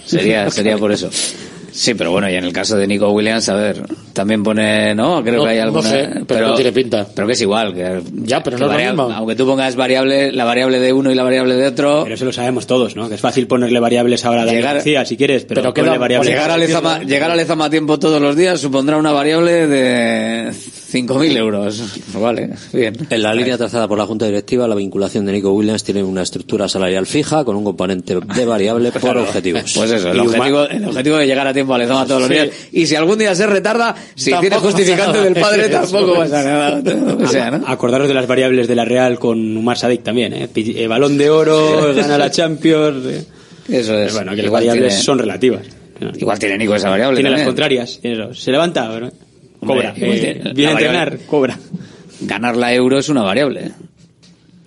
[0.05, 1.09] Sería, sería por eso.
[1.73, 3.83] Sí, pero bueno, y en el caso de Nico Williams, a ver,
[4.13, 5.23] También pone, ¿no?
[5.23, 5.89] Creo No- que hay no alguna.
[5.89, 7.07] sé, pero no tiene pinta.
[7.15, 7.73] Pero que es igual.
[7.73, 9.03] Que, Ya, pero que no es lo mismo.
[9.15, 12.03] Aunque tú pongas variable, la variable de uno y la variable de otro.
[12.03, 13.09] Pero eso lo sabemos todos, ¿no?
[13.09, 15.97] Que es fácil ponerle variables ahora a Dani Llegar- García, si quieres, pero, Pero ponle
[15.99, 16.29] variables.
[16.29, 20.53] llegar, a Lezama, llegar a Lezama a tiempo todos los días supondrá una variable de
[20.93, 21.83] 5.000 euros.
[22.15, 22.95] Vale, bien.
[23.09, 26.23] En la línea trazada por la Junta Directiva, la vinculación de Nico Williams tiene una
[26.23, 29.23] estructura salarial fija con un componente de variable por Claro.
[29.23, 29.73] objetivos.
[29.75, 32.29] Pues eso, el Y objetivo, el objetivo de llegar a tiempo a Lezama todos los
[32.29, 32.35] Sí.
[32.35, 32.49] días.
[32.73, 36.43] Y si algún día se retarda, si Tampoco tienes justificante del padre, Eso tampoco pasa
[36.45, 36.83] nada.
[37.23, 37.67] O sea, ¿no?
[37.67, 40.49] Acordaros de las variables de la Real con Umar Sadik también, ¿eh?
[40.53, 43.07] Pi- eh, balón de oro, gana la Champions.
[43.07, 43.25] eh.
[43.69, 44.13] Eso es.
[44.13, 45.63] Bueno, que las variables tiene- son relativas.
[46.17, 47.21] Igual tiene Nico esa variable.
[47.21, 47.99] Tiene las contrarias.
[48.01, 48.35] tiene eso.
[48.35, 49.11] Se levanta, bueno,
[49.61, 49.95] cobra.
[49.97, 51.59] Eh, viene a entrenar, cobra.
[52.23, 53.71] Ganar la euro es una variable.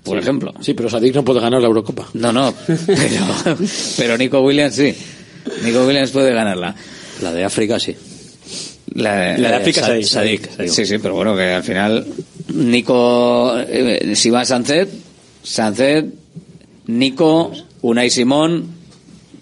[0.03, 0.53] Por ejemplo.
[0.60, 2.07] Sí, pero Sadik no puede ganar la Eurocopa.
[2.14, 2.53] No, no.
[2.68, 3.57] Pero,
[3.98, 4.94] pero Nico Williams sí.
[5.64, 6.76] Nico Williams puede ganarla.
[7.22, 7.95] La de África sí.
[8.95, 10.06] La, La de África, Sa- Sadik.
[10.06, 10.52] Sadik.
[10.52, 10.70] Sadik.
[10.72, 12.06] Sí, sí, pero bueno, que al final
[12.53, 14.90] Nico, eh, si va Sancet,
[15.41, 16.06] Sancet,
[16.88, 17.52] Nico,
[17.82, 18.68] Unai Simón,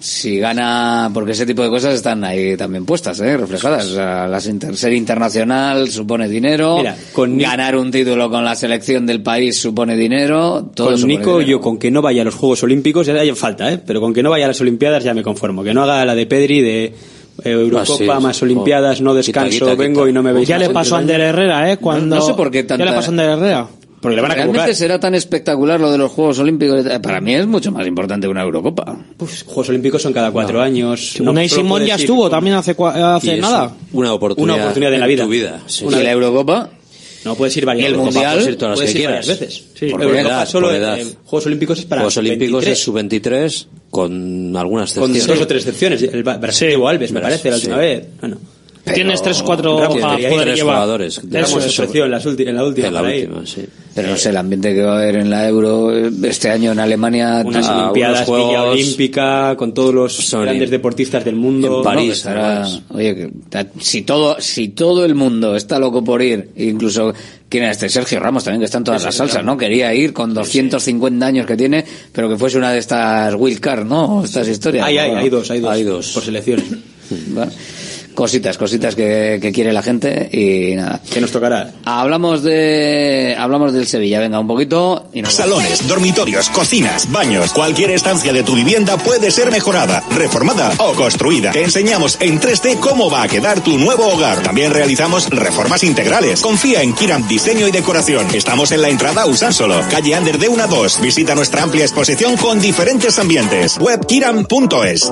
[0.03, 3.37] si gana, porque ese tipo de cosas están ahí también puestas, ¿eh?
[3.37, 3.85] reflejadas.
[3.85, 8.55] O sea, las inter- ser internacional supone dinero, Mira, con ganar un título con la
[8.55, 11.41] selección del país supone dinero, todo con supone Nico, dinero.
[11.57, 13.79] yo con que no vaya a los Juegos Olímpicos, ya hay falta, ¿eh?
[13.85, 15.63] Pero con que no vaya a las Olimpiadas ya me conformo.
[15.63, 16.93] Que no haga la de Pedri de
[17.43, 18.23] Eurocopa Ah, sí.
[18.23, 20.95] más Olimpiadas, no descanso, Quita, quita, vengo y no me veis Ya más le pasó
[20.95, 21.77] a Ander Herrera, ¿eh?
[21.77, 22.15] Cuando...
[22.15, 23.67] No sé por qué ¿Ya le pasó a Ander Herrera?
[24.01, 24.75] Porque le van a ¿Realmente convocar.
[24.75, 26.83] será tan espectacular lo de los Juegos Olímpicos?
[27.03, 28.97] Para mí es mucho más importante que una Eurocopa.
[29.15, 31.17] Pues, Juegos Olímpicos son cada cuatro años.
[31.21, 33.75] No Unai solo Simón puedes ya estuvo con- también hace, Y hace nada.
[33.93, 35.23] Una oportunidad, Una oportunidad en la vida.
[35.23, 35.61] tu vida.
[35.67, 35.85] sí.
[35.87, 36.69] ¿Y la Eurocopa?
[37.23, 37.97] No puedes ir varias ¿Y el.
[37.97, 38.33] Mundial?
[38.33, 39.27] Puedes ir todas las Puedes que quieras.
[39.27, 39.63] veces.
[39.75, 40.97] Sí, Por Eurocopa edad, solo por eh, edad.
[41.25, 42.79] Juegos Olímpicos es para Juegos Olímpicos 23.
[42.79, 45.27] es sub-23 con algunas con excepciones.
[45.27, 46.01] dos o tres excepciones.
[46.01, 46.81] El Brasil Sí.
[46.87, 47.79] Alves, me Brasil, parece, la última sí.
[47.81, 48.05] vez.
[48.19, 48.37] Bueno,
[48.83, 50.75] Tienes tres o cuatro para poder llevar.
[50.75, 51.21] jugadores.
[51.31, 51.83] Eso, eso.
[51.83, 52.87] en, las en la última.
[52.87, 53.65] En la última, sí.
[53.93, 56.71] Pero no sé, el ambiente que va a haber en la Euro eh, este año
[56.71, 57.43] en Alemania...
[57.45, 61.79] Unas ah, Olimpiadas, Villa Olímpica, con todos los grandes deportistas del mundo.
[61.79, 66.51] en París, No, oye, que, si todo, si todo el mundo está loco por ir,
[66.55, 67.13] incluso
[67.49, 69.57] quién era este Sergio Ramos también que está en todas las salsas, ¿no?
[69.57, 71.83] Quería ir con 250 años que tiene,
[72.13, 74.23] pero que fuese una de estas Will Car, ¿no?
[74.23, 74.85] Estas historias.
[74.85, 75.71] Hay, hay, dos, hay dos.
[75.71, 76.11] Hay dos.
[76.13, 76.65] Por selecciones.
[77.27, 77.51] bueno,
[78.13, 81.01] cositas, cositas que, que quiere la gente y nada.
[81.11, 81.71] Que nos tocará.
[81.85, 85.51] Hablamos de, hablamos del Sevilla, venga, un poquito y nos vamos.
[85.51, 91.51] Salones, dormitorios, cocinas, baños, cualquier estancia de tu vivienda puede ser mejorada, reformada o construida.
[91.51, 94.43] Te enseñamos en 3D cómo va a quedar tu nuevo hogar.
[94.43, 96.41] También realizamos reformas integrales.
[96.41, 98.27] Confía en Kiram Diseño y Decoración.
[98.33, 101.01] Estamos en la entrada Usánsolo, calle Ander de 1 a 2.
[101.01, 103.77] Visita nuestra amplia exposición con diferentes ambientes.
[103.77, 105.11] Web kiram.es.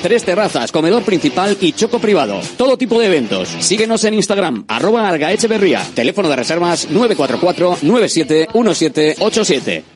[0.00, 2.40] tres terrazas, comedor principal y choco privado.
[2.56, 3.48] Todo tipo de eventos.
[3.60, 5.82] Síguenos en Instagram, arroba Argaecheverría.
[5.94, 9.82] Teléfono de reservas 944-971787.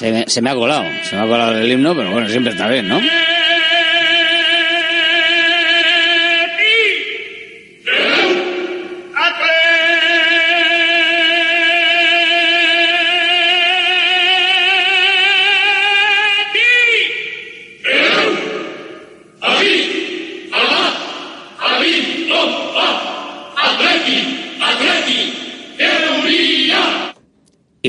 [0.00, 2.52] Se me, se me ha colado, se me ha colado el himno, pero bueno, siempre
[2.52, 2.98] está bien, ¿no?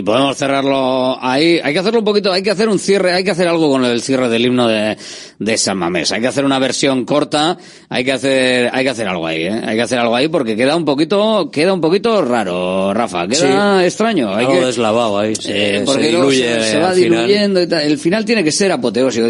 [0.02, 1.60] Y podemos cerrarlo ahí.
[1.64, 3.86] Hay que hacerlo un poquito, hay que hacer un cierre, hay que hacer algo con
[3.86, 4.98] el cierre del himno de,
[5.38, 6.12] de San Mamés.
[6.12, 7.56] Hay que hacer una versión corta,
[7.88, 9.62] hay que hacer, hay que hacer algo ahí, ¿eh?
[9.64, 13.28] Hay que hacer algo ahí porque queda un poquito, queda un poquito raro, Rafa.
[13.28, 14.34] Queda extraño.
[14.34, 15.36] Hay Algo que, deslavado ahí.
[15.36, 17.28] Se, eh, porque se luego diluye se, se va final.
[17.28, 17.82] diluyendo y tal.
[17.84, 19.28] El final tiene que ser apoteósico,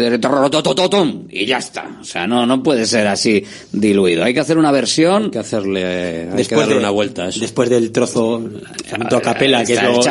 [1.30, 1.98] y ya está.
[2.00, 4.24] O sea, no, no puede ser así diluido.
[4.24, 5.24] Hay que hacer una versión.
[5.24, 5.84] Hay que hacerle,
[6.30, 6.74] hay Después de-
[7.40, 8.42] Después del trozo,
[8.90, 10.02] a capela, que es lo,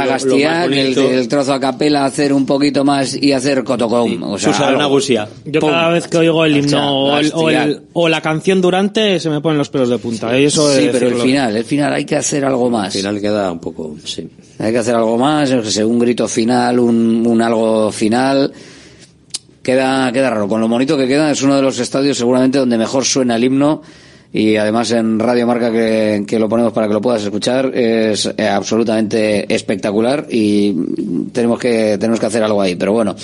[0.65, 4.23] el que el, el trozo a capela hacer un poquito más y hacer cotocom.
[4.23, 4.79] O sea, Susa de algo.
[4.81, 5.27] Nagusia.
[5.45, 5.69] Yo Pum.
[5.69, 9.29] cada vez que oigo el himno o, el- o, el- o la canción durante se
[9.29, 10.37] me ponen los pelos de punta.
[10.39, 12.87] y eso sí, pero el final, el final hay que hacer algo más.
[12.95, 14.27] Al final queda un poco, sí.
[14.59, 18.51] Hay que hacer algo más, un grito final, un, un algo final.
[19.63, 20.47] Queda, queda raro.
[20.47, 23.43] Con lo bonito que queda, es uno de los estadios seguramente donde mejor suena el
[23.43, 23.81] himno.
[24.33, 28.33] Y además en Radio Marca que, que lo ponemos para que lo puedas escuchar es
[28.37, 30.73] eh, absolutamente espectacular y
[31.33, 32.75] tenemos que tenemos que hacer algo ahí.
[32.75, 33.15] Pero bueno,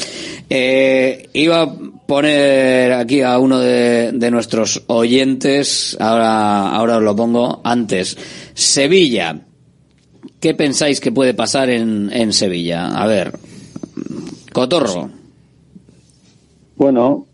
[0.49, 1.73] eh, iba a
[2.05, 5.95] poner aquí a uno de, de nuestros oyentes.
[5.99, 7.61] Ahora ahora os lo pongo.
[7.63, 8.17] Antes
[8.53, 9.41] Sevilla.
[10.41, 12.89] ¿Qué pensáis que puede pasar en, en Sevilla?
[12.89, 13.33] A ver,
[14.53, 15.09] Cotorro.
[16.75, 17.25] Bueno,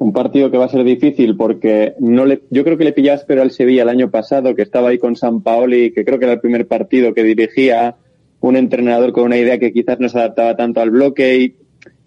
[0.00, 3.24] un partido que va a ser difícil porque no le, yo creo que le pillabas
[3.26, 6.24] pero al Sevilla el año pasado, que estaba ahí con San Paoli, que creo que
[6.24, 7.96] era el primer partido que dirigía,
[8.40, 11.54] un entrenador con una idea que quizás no se adaptaba tanto al bloque y,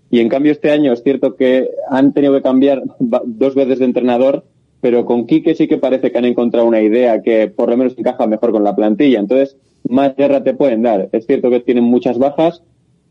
[0.10, 3.86] y en cambio este año es cierto que han tenido que cambiar dos veces de
[3.86, 4.44] entrenador,
[4.82, 7.94] pero con Quique sí que parece que han encontrado una idea que por lo menos
[7.96, 9.20] encaja mejor con la plantilla.
[9.20, 9.56] Entonces,
[9.88, 11.10] más guerra te pueden dar.
[11.12, 12.64] Es cierto que tienen muchas bajas,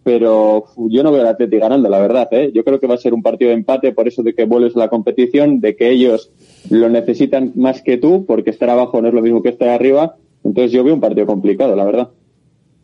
[0.05, 2.29] pero yo no veo al Atleti ganando, la verdad.
[2.33, 2.51] ¿eh?
[2.53, 4.75] Yo creo que va a ser un partido de empate, por eso de que vuelves
[4.77, 6.31] a la competición, de que ellos
[6.71, 10.17] lo necesitan más que tú, porque estar abajo no es lo mismo que estar arriba.
[10.45, 12.09] Entonces yo veo un partido complicado, la verdad.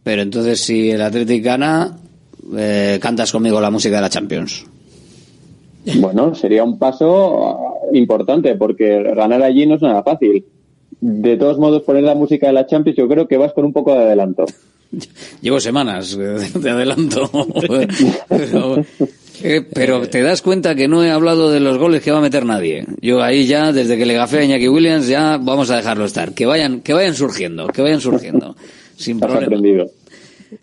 [0.05, 1.99] Pero entonces si el Athletic gana,
[2.57, 4.65] eh, cantas conmigo la música de la Champions.
[6.01, 10.45] Bueno, sería un paso ah, importante, porque ganar allí no es nada fácil.
[11.01, 13.73] De todos modos, poner la música de la Champions, yo creo que vas con un
[13.73, 14.45] poco de adelanto.
[15.43, 17.31] Llevo semanas eh, de adelanto.
[18.29, 18.85] pero,
[19.43, 22.23] eh, pero te das cuenta que no he hablado de los goles que va a
[22.23, 22.87] meter nadie.
[23.01, 26.33] Yo ahí ya, desde que le gafé a Iñaki Williams, ya vamos a dejarlo estar.
[26.35, 28.57] Que vayan, que vayan surgiendo, que vayan surgiendo.
[28.97, 29.47] Sin Has problema.
[29.47, 29.91] aprendido.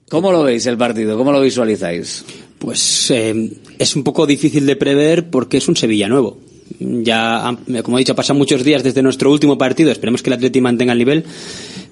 [0.09, 1.17] ¿Cómo lo veis el partido?
[1.17, 2.25] ¿Cómo lo visualizáis?
[2.57, 6.39] Pues eh, es un poco difícil de prever porque es un Sevilla nuevo.
[6.79, 9.91] Ya, como he dicho, pasan muchos días desde nuestro último partido.
[9.91, 11.23] Esperemos que el Atleti mantenga el nivel.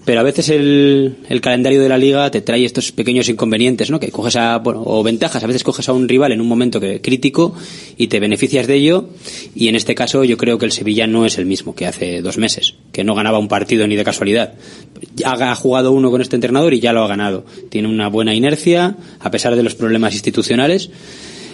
[0.06, 4.00] Pero a veces el, el calendario de la liga te trae estos pequeños inconvenientes, ¿no?
[4.00, 5.44] Que coges a, bueno, o ventajas.
[5.44, 7.56] A veces coges a un rival en un momento que, crítico
[7.96, 9.10] y te beneficias de ello.
[9.56, 12.22] Y en este caso yo creo que el Sevilla no es el mismo que hace
[12.22, 14.56] dos meses, que no ganaba un partido ni de casualidad.
[15.24, 17.46] Ha jugado uno con este entrenador y ya lo ha ganado.
[17.70, 20.90] Tiene una buena inercia, a pesar de los problemas institucionales.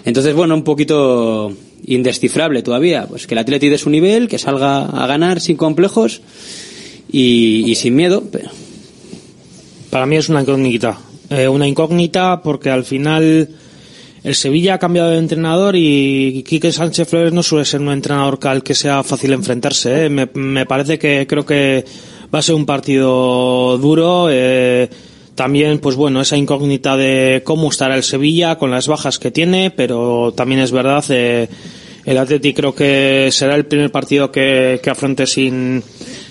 [0.06, 1.54] Entonces, bueno, un poquito
[1.86, 3.06] indescifrable todavía.
[3.08, 6.22] Pues que el Atleti de su nivel, que salga a ganar sin complejos
[7.12, 8.24] y, y sin miedo.
[9.90, 11.00] Para mí es una incógnita.
[11.30, 13.50] Eh, una incógnita porque al final
[14.24, 18.40] el Sevilla ha cambiado de entrenador y Quique Sánchez Flores no suele ser un entrenador
[18.44, 20.06] al que sea fácil enfrentarse.
[20.06, 20.10] ¿eh?
[20.10, 21.86] Me, me parece que creo que
[22.34, 24.28] va a ser un partido duro.
[24.32, 24.90] eh,
[25.40, 29.72] también, pues bueno, esa incógnita de cómo estará el Sevilla con las bajas que tiene,
[29.72, 31.48] pero también es verdad, eh,
[32.04, 35.82] el Atleti creo que será el primer partido que, que afronte sin,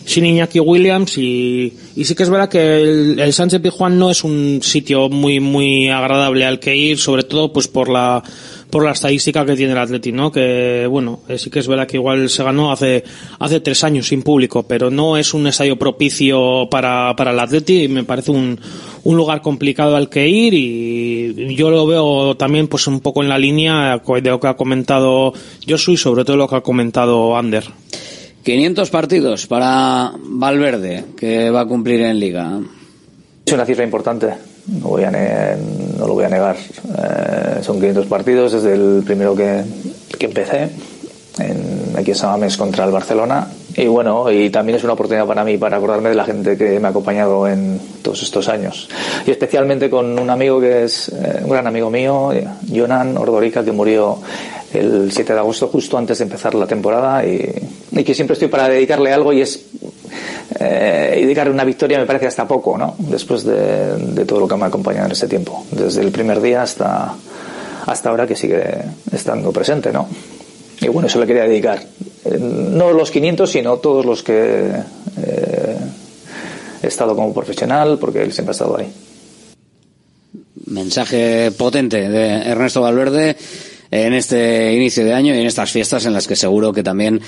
[0.09, 4.10] sin Iñaki Williams y, y sí que es verdad que el, el Sánchez Pizjuán no
[4.10, 8.22] es un sitio muy muy agradable al que ir, sobre todo pues por la
[8.70, 10.32] por la estadística que tiene el Atleti, ¿no?
[10.32, 13.05] Que bueno, eh, sí que es verdad que igual se ganó hace
[13.39, 17.82] hace tres años sin público, pero no es un estadio propicio para, para el Atleti
[17.82, 18.59] y me parece un,
[19.05, 23.28] un lugar complicado al que ir y yo lo veo también pues un poco en
[23.28, 25.35] la línea de lo que ha comentado
[25.68, 27.64] Josu y sobre todo lo que ha comentado Ander.
[28.43, 32.60] 500 partidos para Valverde que va a cumplir en Liga.
[33.44, 34.35] Es una cifra importante,
[34.66, 36.56] no, voy a no lo voy a negar.
[36.56, 39.65] Eh, son 500 partidos desde el primero que,
[40.19, 40.70] que empecé
[41.39, 43.48] en, aquí en Samamés contra el Barcelona.
[43.78, 46.80] Y bueno, y también es una oportunidad para mí para acordarme de la gente que
[46.80, 48.88] me ha acompañado en todos estos años.
[49.24, 52.32] Y especialmente con un amigo que es eh, un gran amigo mío,
[52.74, 54.18] Jonan Ordorica, que murió
[54.74, 57.55] el 7 de agosto justo antes de empezar la temporada y,
[57.92, 59.66] y que siempre estoy para dedicarle algo y es
[60.59, 62.96] eh, y dedicarle una victoria me parece hasta poco, ¿no?
[62.98, 66.40] Después de, de todo lo que me ha acompañado en ese tiempo, desde el primer
[66.40, 67.14] día hasta,
[67.86, 68.60] hasta ahora que sigue
[69.12, 70.09] estando presente, ¿no?
[70.80, 71.80] Y bueno, eso le quería dedicar.
[72.24, 74.70] Eh, no los 500, sino todos los que
[75.22, 75.76] eh,
[76.82, 78.92] he estado como profesional, porque él siempre ha estado ahí.
[80.66, 83.36] Mensaje potente de Ernesto Valverde
[83.90, 87.20] en este inicio de año y en estas fiestas en las que seguro que también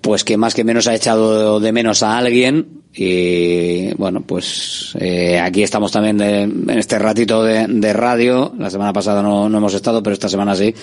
[0.00, 5.38] pues que más que menos ha echado de menos a alguien y bueno pues eh,
[5.38, 9.58] aquí estamos también de, en este ratito de, de, radio la semana pasada no, no
[9.58, 10.74] hemos estado pero esta semana sí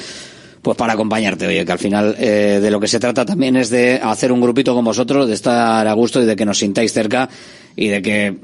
[0.62, 3.70] pues para acompañarte, oye, que al final eh, de lo que se trata también es
[3.70, 6.94] de hacer un grupito con vosotros, de estar a gusto y de que nos sintáis
[6.94, 7.30] cerca
[7.76, 8.36] y de que eh,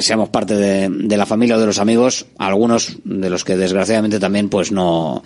[0.00, 4.18] seamos parte de, de, la familia o de los amigos, algunos de los que desgraciadamente
[4.18, 5.22] también pues no,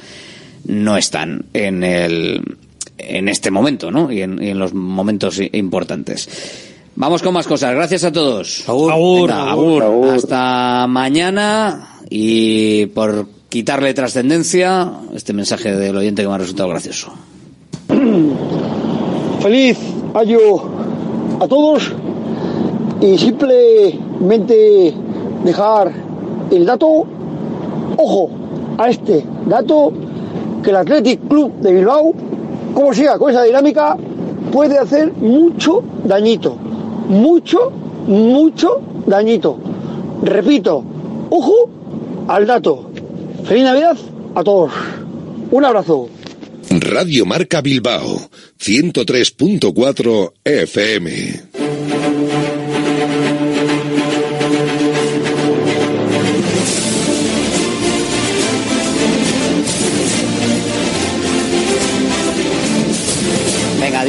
[0.66, 2.42] no están en el
[2.98, 4.12] en este momento, ¿no?
[4.12, 6.28] Y en, y en los momentos importantes.
[6.96, 7.74] Vamos con más cosas.
[7.74, 8.68] Gracias a todos.
[8.68, 9.28] Agur.
[9.28, 9.82] Venga, agur.
[9.82, 10.14] agur.
[10.14, 17.12] Hasta mañana y por quitarle trascendencia este mensaje del oyente que me ha resultado gracioso.
[19.42, 19.76] Feliz
[20.14, 20.38] año
[21.40, 21.92] a todos
[23.00, 24.94] y simplemente
[25.44, 25.90] dejar
[26.52, 27.06] el dato,
[27.96, 28.30] ojo
[28.78, 29.92] a este dato,
[30.62, 32.12] que el Athletic Club de Bilbao,
[32.72, 33.96] como siga con esa dinámica,
[34.52, 36.54] puede hacer mucho dañito,
[37.08, 37.72] mucho,
[38.06, 39.58] mucho dañito.
[40.22, 40.84] Repito,
[41.30, 41.68] ojo
[42.28, 42.89] al dato.
[43.46, 43.96] Feliz Navidad
[44.34, 44.72] a todos.
[45.50, 46.08] Un abrazo.
[46.70, 51.49] Radio Marca Bilbao, 103.4 FM.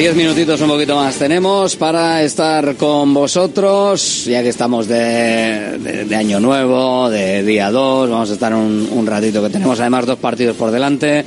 [0.02, 6.16] Diez minutitos un poquito más tenemos para estar con vosotros, ya que estamos de, de,
[6.16, 10.18] año nuevo, de día 2, vamos a estar un, un, ratito que tenemos además dos
[10.18, 11.24] partidos por delante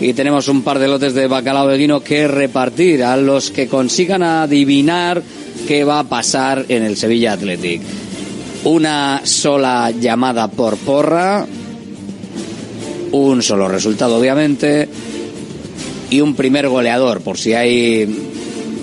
[0.00, 3.68] y tenemos un par de lotes de bacalao de guino que repartir a los que
[3.68, 5.22] consigan adivinar
[5.68, 7.80] qué va a pasar en el Sevilla Athletic.
[8.64, 11.46] Una sola llamada por porra,
[13.12, 14.88] un solo resultado obviamente
[16.10, 18.06] y un primer goleador, por si hay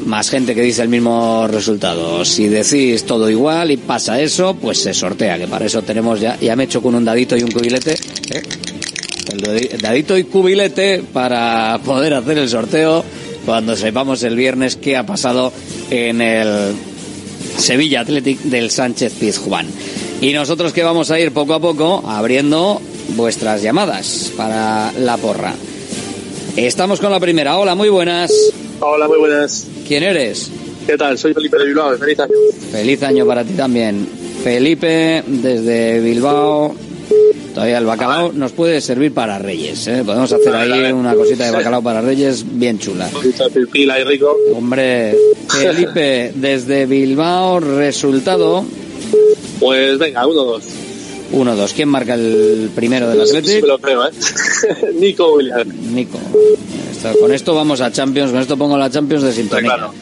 [0.05, 2.25] más gente que dice el mismo resultado.
[2.25, 6.37] Si decís todo igual y pasa eso, pues se sortea, que para eso tenemos ya,
[6.39, 8.43] ya me he hecho con un dadito y un cubilete, ¿eh?
[9.81, 13.03] dadito y cubilete para poder hacer el sorteo
[13.45, 15.51] cuando sepamos el viernes qué ha pasado
[15.89, 16.73] en el
[17.57, 19.67] Sevilla Athletic del Sánchez Pizjuán.
[20.21, 22.81] Y nosotros que vamos a ir poco a poco abriendo
[23.15, 25.53] vuestras llamadas para la porra.
[26.55, 27.57] Estamos con la primera.
[27.57, 28.31] Hola, muy buenas.
[28.79, 29.65] Hola, muy buenas.
[29.87, 30.51] ¿Quién eres?
[30.85, 31.17] ¿Qué tal?
[31.17, 31.97] Soy Felipe de Bilbao.
[31.97, 32.33] Feliz año.
[32.71, 34.07] Feliz año para ti también.
[34.43, 36.75] Felipe, desde Bilbao.
[37.55, 39.87] Todavía el bacalao nos puede servir para Reyes.
[39.87, 40.03] ¿eh?
[40.05, 43.09] Podemos hacer ahí una cosita de bacalao para Reyes bien chula.
[43.71, 44.35] Pila y rico.
[44.55, 45.15] Hombre,
[45.49, 48.63] Felipe, desde Bilbao, resultado.
[49.59, 50.61] Pues venga, 1-2.
[51.33, 51.73] 1-2.
[51.73, 53.53] ¿Quién marca el primero del Atlético?
[53.53, 54.11] Sí, lo creo, ¿eh?
[54.99, 55.75] Nico Williams.
[55.75, 56.19] Nico.
[56.91, 59.75] Esto, con esto vamos a Champions, con esto pongo la Champions de sintonía.
[59.75, 59.93] Claro.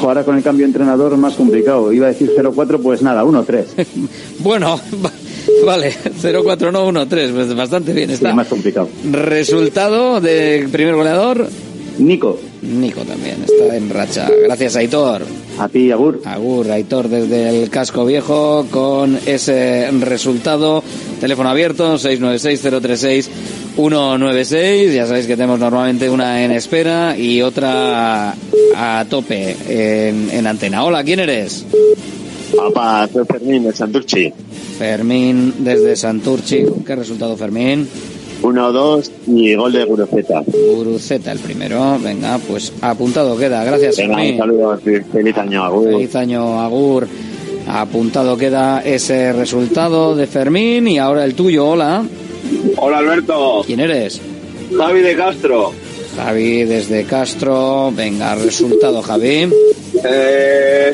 [0.00, 1.92] Ahora con el cambio de entrenador más complicado.
[1.92, 3.64] Iba a decir 0-4, pues nada, 1-3.
[4.40, 4.80] bueno,
[5.64, 8.30] vale, 0-4 no 1-3, pues bastante bien está.
[8.30, 8.88] Sí, más complicado.
[9.10, 11.48] Resultado del primer goleador.
[11.98, 12.38] Nico.
[12.62, 14.28] Nico también, está en racha.
[14.44, 15.22] Gracias, Aitor.
[15.58, 16.20] A ti, Agur.
[16.24, 20.82] Agur, Aitor, desde el casco viejo con ese resultado.
[21.20, 24.92] Teléfono abierto, 696-036-196.
[24.92, 28.34] Ya sabéis que tenemos normalmente una en espera y otra
[28.76, 30.84] a tope en, en antena.
[30.84, 31.64] Hola, ¿quién eres?
[32.56, 34.32] Papá, soy Fermín de Santurchi.
[34.78, 36.64] Fermín desde Santurchi.
[36.86, 37.88] ¿Qué resultado, Fermín?
[38.42, 40.42] 1-2 y gol de Guruceta.
[40.46, 41.98] Guruceta el primero.
[42.02, 43.64] Venga, pues apuntado queda.
[43.64, 44.32] Gracias, Venga, Fermín.
[44.34, 44.80] un saludo,
[45.12, 45.84] feliz año, Agur.
[45.92, 47.06] Feliz año, Agur.
[47.68, 51.68] Apuntado queda ese resultado de Fermín y ahora el tuyo.
[51.68, 52.04] Hola.
[52.76, 53.62] Hola, Alberto.
[53.64, 54.20] ¿Quién eres?
[54.76, 55.72] Javi de Castro.
[56.16, 57.92] Javi desde Castro.
[57.94, 59.48] Venga, resultado, Javi.
[60.04, 60.92] Eh,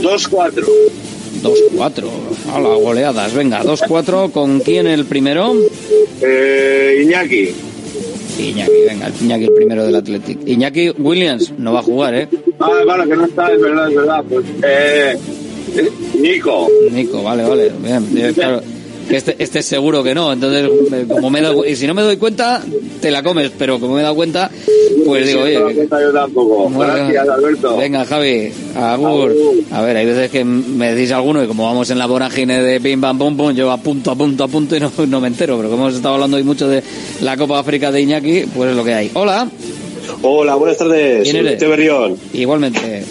[0.00, 0.64] 2-4.
[1.42, 2.04] 2-4.
[2.54, 3.34] Hola, goleadas.
[3.34, 4.30] Venga, 2-4.
[4.30, 5.54] ¿Con quién el primero?
[6.20, 7.54] Eh, Iñaki.
[8.38, 10.38] Iñaki, venga, Iñaki el primero del Athletic.
[10.46, 12.28] Iñaki Williams no va a jugar, ¿eh?
[12.60, 14.24] Ah, bueno, que no está, es verdad, es verdad.
[14.28, 15.18] Pues, eh,
[16.20, 16.68] Nico.
[16.90, 17.72] Nico, vale, vale.
[17.82, 18.62] Bien, claro.
[19.10, 20.68] Este, este seguro que no, entonces
[21.08, 22.62] como me dado- y si no me doy cuenta,
[23.00, 24.50] te la comes, pero como me he dado cuenta,
[25.06, 26.68] pues digo, oye, yo tampoco.
[26.78, 27.76] Gracias, Alberto.
[27.78, 29.34] Venga, Javi, Agur.
[29.72, 32.80] A ver, hay veces que me decís alguno y como vamos en la vorágine de
[32.80, 35.28] pim pam pum pum, yo a punto, a punto, a punto y no, no me
[35.28, 36.82] entero, pero como hemos estado hablando hoy mucho de
[37.22, 39.10] la Copa África de Iñaki, pues es lo que hay.
[39.14, 39.48] Hola,
[40.20, 41.22] Hola, buenas tardes.
[41.22, 41.60] ¿Quién eres?
[41.60, 42.16] Soy Berrión.
[42.34, 43.04] igualmente.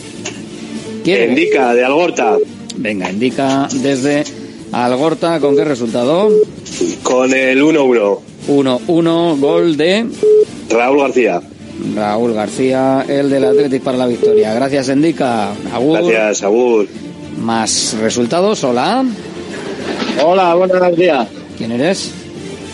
[1.04, 1.30] ¿Quién?
[1.30, 2.38] Indica, de Algorta.
[2.76, 4.24] Venga, indica desde
[4.86, 6.30] Algorta, ¿con qué resultado?
[7.02, 8.20] Con el 1-1.
[8.48, 10.06] 1-1, gol de
[10.70, 11.42] Raúl García.
[11.96, 14.54] Raúl García, el del Athletic para la victoria.
[14.54, 15.52] Gracias, Indica.
[15.74, 16.04] Agur.
[16.04, 16.88] Gracias, Agur.
[17.40, 19.04] Más resultados, hola.
[20.24, 21.28] Hola, buenos días.
[21.58, 22.12] ¿Quién eres?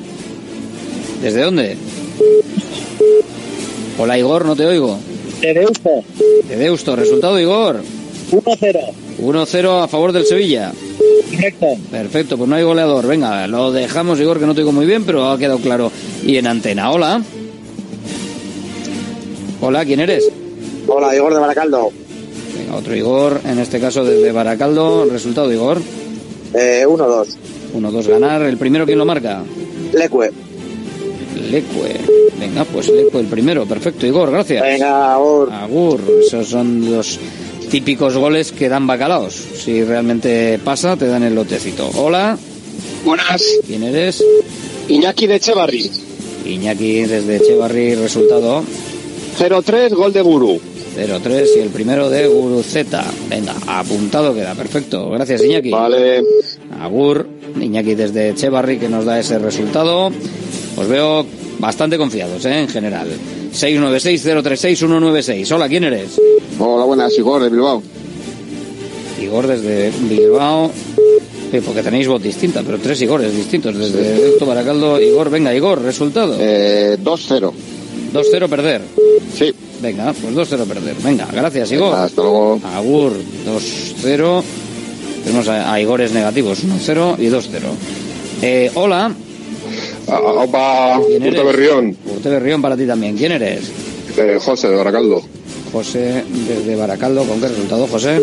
[1.22, 1.78] ¿Desde dónde?
[4.00, 4.98] Hola, Igor, no te oigo.
[5.40, 5.92] De Deusto.
[6.50, 7.84] De Deusto, resultado, Igor.
[8.32, 8.80] 1-0.
[9.20, 10.74] 1-0 a favor del Sevilla.
[11.30, 11.68] Correcto.
[11.92, 13.06] Perfecto, pues no hay goleador.
[13.06, 15.92] Venga, lo dejamos, Igor, que no te digo muy bien, pero ha quedado claro.
[16.26, 17.22] Y en antena, hola.
[19.66, 20.30] Hola, ¿quién eres?
[20.88, 21.90] Hola, Igor de Baracaldo.
[22.58, 25.06] Venga, otro Igor, en este caso desde Baracaldo.
[25.06, 25.82] Resultado, Igor.
[26.54, 27.28] Eh, 1-2.
[27.74, 28.42] 1-2 ganar.
[28.42, 29.42] ¿El primero quién lo marca?
[29.94, 30.34] Lecue.
[31.50, 31.96] Lecue.
[32.38, 33.66] Venga, pues Lecue el primero.
[33.66, 34.62] Perfecto, Igor, gracias.
[34.62, 35.50] Venga, Agur.
[35.54, 36.02] Agur.
[36.20, 37.18] Esos son los
[37.70, 39.34] típicos goles que dan bacalaos.
[39.34, 41.90] Si realmente pasa, te dan el lotecito.
[41.96, 42.38] Hola,
[43.06, 43.42] Buenas.
[43.66, 44.22] ¿quién eres?
[44.90, 45.90] Iñaki de Echevarri.
[46.46, 48.62] Iñaki desde Echevarri, resultado
[49.38, 50.60] 0-3, gol de Guru.
[50.96, 53.04] 0-3 y el primero de Guruceta.
[53.30, 55.10] Venga, apuntado queda, perfecto.
[55.10, 55.72] Gracias, Iñaki.
[55.72, 56.24] Vale.
[56.80, 57.28] Agur,
[57.60, 60.12] Iñaki desde Echevarri que nos da ese resultado.
[60.78, 61.26] Os veo
[61.60, 62.60] bastante confiados, ¿eh?
[62.60, 63.08] En general.
[63.54, 65.52] 696-036-196.
[65.52, 66.20] Hola, ¿quién eres?
[66.60, 67.18] Hola, buenas.
[67.18, 67.82] Igor de Bilbao.
[69.20, 70.72] Igor desde Bilbao.
[71.52, 73.78] Sí, porque tenéis voz distinta, pero tres Igores distintos.
[73.78, 76.36] Desde Deusto Baracaldo, Igor, venga, Igor, resultado.
[76.40, 77.54] Eh, 2-0.
[78.14, 78.82] 2-0 perder.
[79.38, 79.54] Sí.
[79.82, 80.96] Venga, pues 2-0 perder.
[81.04, 81.94] Venga, gracias, Igor.
[81.96, 82.60] Hasta luego.
[82.76, 83.12] Agur,
[83.46, 84.44] 2-0.
[85.26, 87.42] Tenemos a, a Igores negativos, 1-0 y 2-0.
[88.42, 89.12] Eh, hola.
[90.08, 91.44] Ah, Opa, ¿Quién Urte?
[91.44, 93.16] Berrión, Urte Berrión para ti también.
[93.16, 93.62] ¿Quién eres?
[94.18, 95.22] eh, José de Baracaldo.
[95.72, 97.24] José desde Baracaldo.
[97.24, 98.22] ¿Con qué resultado, José?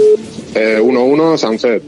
[0.54, 1.82] Eh, 1-1, Sunset.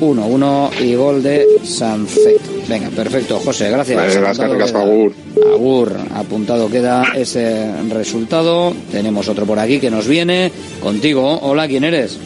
[0.00, 2.40] 1-1 y gol de Sanzet.
[2.72, 4.16] Venga, perfecto, José, gracias.
[4.16, 4.80] Gracias, queda.
[4.80, 5.12] Agur.
[5.52, 8.72] Agur, apuntado queda ese resultado.
[8.90, 10.50] Tenemos otro por aquí que nos viene.
[10.80, 12.18] Contigo, hola, ¿quién eres?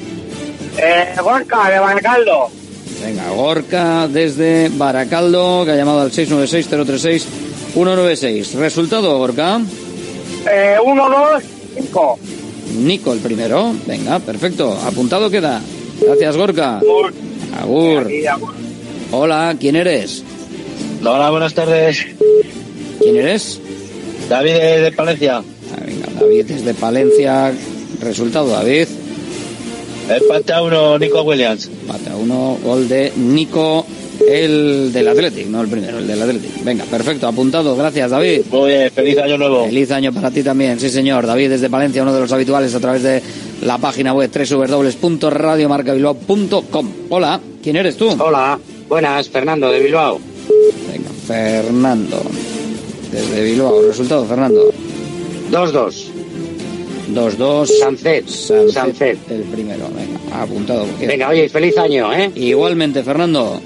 [0.78, 2.47] Eh, Gorka, de Baracaldo.
[3.05, 8.52] Venga, Gorka desde Baracaldo, que ha llamado al 696-036-196.
[8.52, 9.60] Resultado, Gorka.
[10.48, 11.43] Eh, 1, 2,
[11.74, 12.18] 5.
[12.85, 13.74] Nico el primero.
[13.85, 14.78] Venga, perfecto.
[14.86, 15.60] Apuntado queda.
[16.01, 16.81] Gracias, Gorka.
[17.60, 18.09] Agur.
[19.10, 20.24] Hola, ¿quién eres?
[21.01, 22.05] Hola, buenas tardes.
[23.01, 23.60] ¿Quién eres?
[24.28, 25.39] David de, de Palencia.
[25.39, 27.52] Ah, venga, David desde Palencia.
[28.01, 28.89] Resultado, David.
[30.09, 31.68] Empate a uno, Nico Williams.
[31.82, 33.85] Empate a uno, gol de Nico,
[34.28, 36.62] el del Athletic, no el primero, el del Athletic.
[36.64, 37.77] Venga, perfecto, apuntado.
[37.77, 38.43] Gracias, David.
[38.51, 39.64] Muy bien, feliz año nuevo.
[39.66, 41.27] Feliz año para ti también, sí señor.
[41.27, 43.23] David desde Palencia, uno de los habituales a través de
[43.62, 46.90] la página web www.radiomarcabilbao.com.
[47.10, 48.14] Hola, ¿quién eres tú?
[48.18, 48.59] Hola,
[48.89, 50.20] buenas, Fernando de Bilbao.
[51.27, 52.23] Fernando.
[53.11, 53.82] Desde Bilbao.
[53.82, 54.73] Resultado, Fernando.
[55.51, 55.94] 2-2.
[57.15, 57.66] 2-2.
[57.66, 58.28] Sancet.
[58.28, 59.31] Sancet, Sancet.
[59.31, 60.86] El primero, venga, apuntado.
[61.01, 62.31] Venga, oye, feliz año, ¿eh?
[62.35, 63.61] Igualmente, Fernando.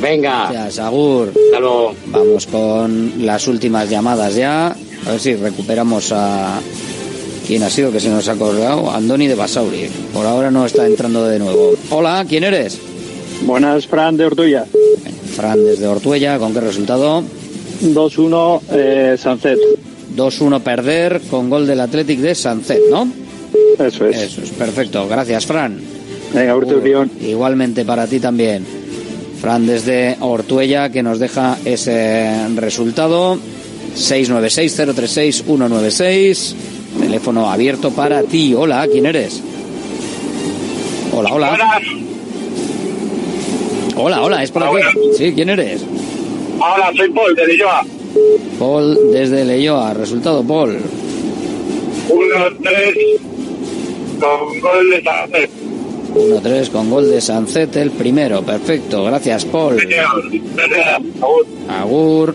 [0.00, 0.48] Venga.
[0.50, 1.28] Gracias, Agur.
[1.28, 1.94] Hasta luego.
[2.06, 4.68] Vamos con las últimas llamadas ya.
[5.06, 6.60] A ver si recuperamos a.
[7.46, 8.90] ¿Quién ha sido que se nos ha colgado?
[8.90, 9.88] Andoni de Basauri.
[10.12, 11.72] Por ahora no está entrando de nuevo.
[11.90, 12.78] Hola, ¿quién eres?
[13.42, 14.64] Buenas, Fran de Ortuella.
[15.34, 16.38] Fran desde Ortuella.
[16.38, 17.24] ¿Con qué resultado?
[17.82, 19.58] 2-1, eh, Sunset.
[20.16, 23.08] 2-1 perder con gol del Athletic de Sancet, ¿no?
[23.78, 24.16] Eso es.
[24.16, 25.06] Eso es, perfecto.
[25.08, 25.80] Gracias, Fran.
[26.34, 26.74] Venga, Urte.
[27.20, 28.64] Igualmente para ti también.
[29.40, 33.36] Fran desde Ortuella que nos deja ese resultado.
[33.96, 36.54] 696-036-196.
[37.00, 38.54] Teléfono abierto para ti.
[38.54, 39.42] Hola, ¿quién eres?
[41.12, 41.80] Hola, hola.
[43.96, 44.76] Hola, hola, es por aquí.
[45.16, 45.82] Sí, ¿quién eres?
[46.58, 47.84] Hola, soy Paul de Lilloa.
[48.58, 49.94] Paul desde Leyoa.
[49.94, 50.78] Resultado, Paul.
[52.08, 52.94] 1, 3,
[54.20, 55.50] con gol de Sánchez.
[56.14, 58.42] 1-3 con gol de Sancet, el primero.
[58.42, 59.78] Perfecto, gracias, Paul.
[61.68, 62.34] Agur.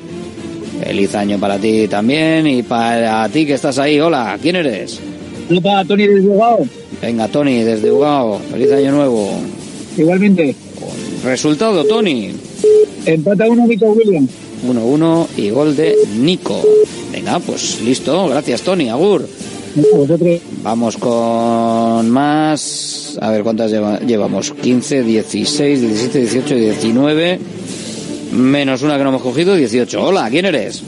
[0.84, 4.00] Feliz año para ti también y para ti que estás ahí.
[4.00, 5.00] Hola, ¿quién eres?
[5.50, 6.68] Hola, Tony de Bilbao.
[7.02, 8.40] Venga, Tony, desde Ugao.
[8.52, 9.32] Feliz año nuevo.
[9.98, 10.56] Igualmente.
[11.24, 12.32] Resultado, Tony.
[13.06, 14.30] Empata uno, Nico Williams.
[14.68, 16.62] 1-1 y gol de Nico.
[17.12, 18.28] Venga, pues listo.
[18.28, 18.90] Gracias, Tony.
[18.90, 19.28] Agur.
[20.64, 23.18] Vamos con más.
[23.22, 24.52] A ver cuántas lleva- llevamos.
[24.52, 27.40] 15, 16, 17, 18, 19.
[28.34, 30.04] Menos una que no hemos cogido, 18.
[30.04, 30.82] Hola, ¿quién eres?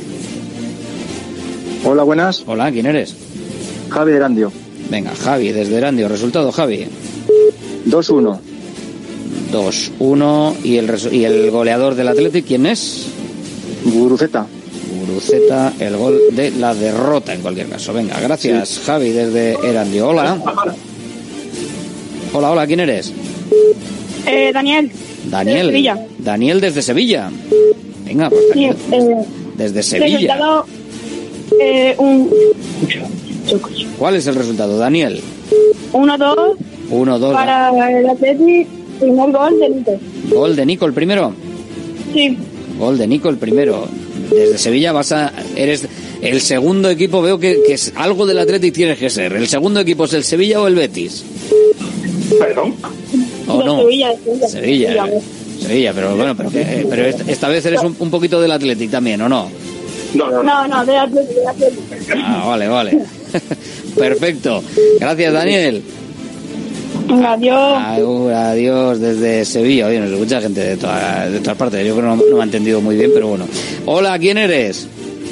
[1.85, 2.43] Hola, buenas.
[2.47, 3.15] Hola, ¿quién eres?
[3.89, 4.51] Javi de Randio.
[4.89, 6.07] Venga, Javi, desde Erandio.
[6.10, 6.88] Resultado, Javi.
[7.85, 8.39] 2-1.
[9.51, 10.55] 2-1.
[10.63, 13.07] ¿Y el, resu- ¿Y el goleador del Athletic quién es?
[13.85, 14.45] Guruceta.
[14.99, 17.93] Guruceta, el gol de la derrota en cualquier caso.
[17.93, 20.09] Venga, gracias, Javi, desde Erandio.
[20.09, 20.38] Hola.
[22.34, 23.11] Hola, hola, ¿quién eres?
[24.27, 24.91] Eh, Daniel.
[25.30, 25.67] Daniel.
[25.67, 26.05] Sevilla.
[26.19, 27.31] Daniel desde Sevilla.
[28.05, 29.26] Venga, pues Sí, Daniel, eh,
[29.57, 30.17] desde Sevilla.
[30.17, 30.65] resultado,
[31.59, 32.30] eh, un
[33.97, 35.21] ¿Cuál es el resultado, Daniel?
[35.93, 36.55] 1-2
[36.91, 37.34] 1-2.
[37.34, 38.67] para el Atleti,
[38.99, 39.99] primer gol del Inter.
[40.30, 41.34] Gol de Nico el primero.
[42.13, 42.38] Sí,
[42.77, 43.88] Gol de Nico el primero.
[44.31, 45.31] Desde Sevilla vas a.
[45.55, 45.88] Eres
[46.21, 49.34] el segundo equipo, veo que, que es algo del Athletic tienes que ser.
[49.34, 51.23] ¿El segundo equipo es el Sevilla o el Betis?
[52.39, 52.76] Perdón.
[53.47, 53.80] ¿O de no?
[53.81, 54.49] Sevilla, de Sevilla.
[54.49, 55.07] Sevilla.
[55.07, 55.21] eh,
[55.61, 58.91] Sevilla, pero bueno, pero, que- eh, pero esta, vez eres un, un poquito del Athletic
[58.91, 59.49] también, ¿o no?
[60.13, 61.77] No, No, no, del Atleti, del Atleti.
[62.15, 62.99] Ah, vale, vale.
[63.95, 64.63] Perfecto.
[64.99, 65.84] Gracias, Daniel.
[67.11, 67.77] Adiós.
[67.86, 69.88] Adiós, adiós desde Sevilla.
[69.88, 71.86] Oye, nos escucha gente de, toda- de todas partes.
[71.86, 73.45] Yo creo que no, no me ha entendido muy bien, pero bueno.
[73.86, 74.88] Hola, ¿quién eres?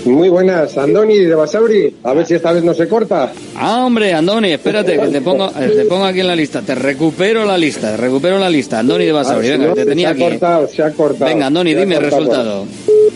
[0.05, 1.93] Muy buenas, Andoni de Basauri.
[2.03, 3.31] A ver si esta vez no se corta.
[3.55, 6.61] Ah, hombre, Andoni, espérate, que te pongo, eh, te pongo aquí en la lista.
[6.61, 8.79] Te recupero la lista, te recupero la lista.
[8.79, 10.23] Andoni de Basauri, Ah, si venga, no, que te tenía se aquí.
[10.23, 11.25] ha cortado, se ha cortado.
[11.25, 12.65] Venga, Andoni, dime el resultado.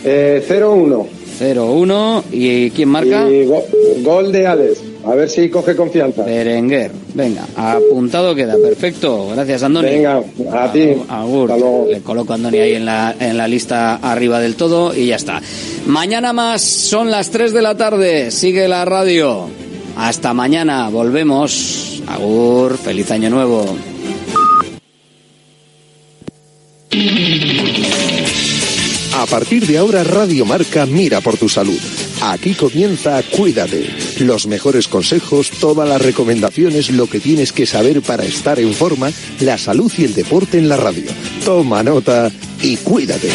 [0.04, 1.06] Eh, 0-1.
[1.38, 2.24] 0-1.
[2.30, 3.28] ¿Y quién marca?
[3.30, 3.64] Y go-
[4.02, 4.82] gol de Alex.
[5.04, 6.22] A ver si coge confianza.
[6.22, 6.92] Berenguer.
[7.14, 8.54] Venga, apuntado queda.
[8.56, 9.30] Perfecto.
[9.30, 9.88] Gracias, Andoni.
[9.88, 10.22] Venga,
[10.52, 10.94] a ti.
[11.08, 11.50] Agur.
[11.88, 15.16] Le coloco a Andoni ahí en la, en la lista arriba del todo y ya
[15.16, 15.42] está.
[15.86, 18.30] Mañana más, son las 3 de la tarde.
[18.30, 19.48] Sigue la radio.
[19.96, 20.88] Hasta mañana.
[20.88, 22.02] Volvemos.
[22.06, 22.78] Agur.
[22.78, 23.76] Feliz año nuevo.
[29.14, 31.78] A partir de ahora Radio Marca mira por tu salud.
[32.24, 33.84] Aquí comienza Cuídate.
[34.20, 39.10] Los mejores consejos, todas las recomendaciones, lo que tienes que saber para estar en forma,
[39.40, 41.10] la salud y el deporte en la radio.
[41.44, 42.30] Toma nota
[42.62, 43.28] y cuídate.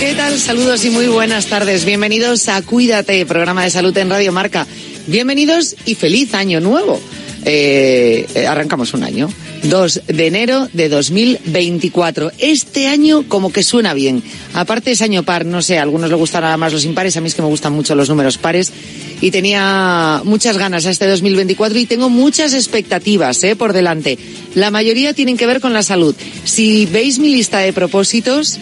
[0.00, 0.40] ¿Qué tal?
[0.40, 1.84] Saludos y muy buenas tardes.
[1.84, 4.66] Bienvenidos a Cuídate, programa de salud en Radio Marca.
[5.06, 7.00] Bienvenidos y feliz año nuevo.
[7.44, 9.28] Eh, arrancamos un año.
[9.64, 12.32] 2 de enero de 2024.
[12.38, 14.22] Este año como que suena bien.
[14.54, 17.20] Aparte es año par, no sé, a algunos les gustan nada más los impares, a
[17.20, 18.72] mí es que me gustan mucho los números pares.
[19.20, 24.18] Y tenía muchas ganas a este 2024 y tengo muchas expectativas eh, por delante.
[24.54, 26.14] La mayoría tienen que ver con la salud.
[26.44, 28.58] Si veis mi lista de propósitos,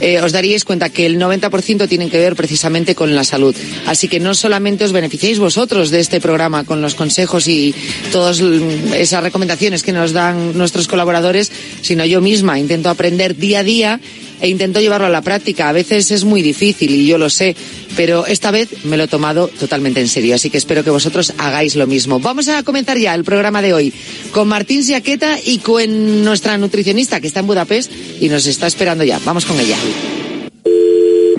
[0.00, 3.54] eh, os daríais cuenta que el 90% tienen que ver precisamente con la salud.
[3.86, 7.74] Así que no solamente os beneficiéis vosotros de este programa con los consejos y
[8.12, 11.50] todas esas recomendaciones que nos dan nuestros colaboradores,
[11.82, 14.00] sino yo misma intento aprender día a día
[14.40, 15.68] e intento llevarlo a la práctica.
[15.68, 17.56] A veces es muy difícil y yo lo sé,
[17.96, 21.32] pero esta vez me lo he tomado totalmente en serio, así que espero que vosotros
[21.38, 22.20] hagáis lo mismo.
[22.20, 23.92] Vamos a comenzar ya el programa de hoy
[24.32, 27.90] con Martín Siaqueta y con nuestra nutricionista que está en Budapest
[28.20, 29.20] y nos está esperando ya.
[29.24, 29.76] Vamos con ella.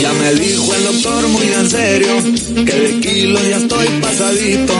[0.00, 4.74] Ya me dijo el doctor muy en serio que de kilos ya estoy pasadito.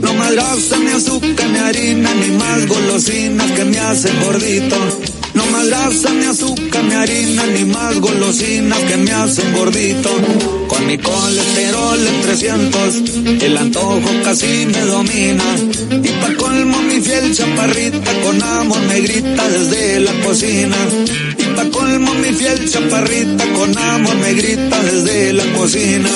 [0.00, 4.76] No más grasa, ni azúcar, ni harina, ni más golosinas que me hacen gordito.
[5.52, 10.10] Más grasa, ni azúcar, ni harina, ni más golosinas que me hacen gordito.
[10.66, 15.44] Con mi colesterol en 300, el antojo casi me domina.
[15.90, 20.76] Y pa' colmo mi fiel chaparrita con amor me grita desde la cocina.
[21.38, 26.10] Y pa' colmo mi fiel chaparrita con amor me grita desde la cocina.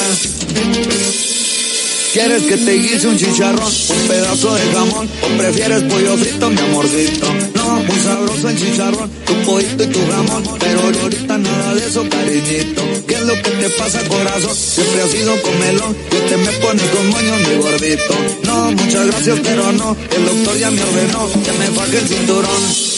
[2.17, 5.07] ¿Quieres que te guise un chicharrón, un pedazo de jamón?
[5.21, 7.27] ¿O prefieres pollo frito, mi amorcito?
[7.55, 10.43] No, muy sabroso el chicharrón, tu pollito y tu jamón.
[10.59, 12.83] Pero ahorita nada de eso, cariñito.
[13.07, 14.57] ¿Qué es lo que te pasa, corazón?
[14.57, 18.15] Siempre has sido comelón, que te me pones con moños, mi gordito.
[18.45, 19.95] No, muchas gracias, pero no.
[20.17, 22.96] El doctor ya me ordenó que me faje el cinturón.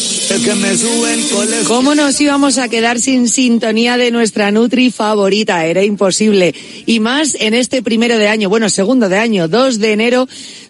[1.66, 5.64] ¿Cómo nos íbamos a quedar sin sintonía de nuestra Nutri favorita?
[5.64, 6.54] Era imposible.
[6.84, 10.28] Y más en este primero de año, bueno, segundo de año, 2 de enero,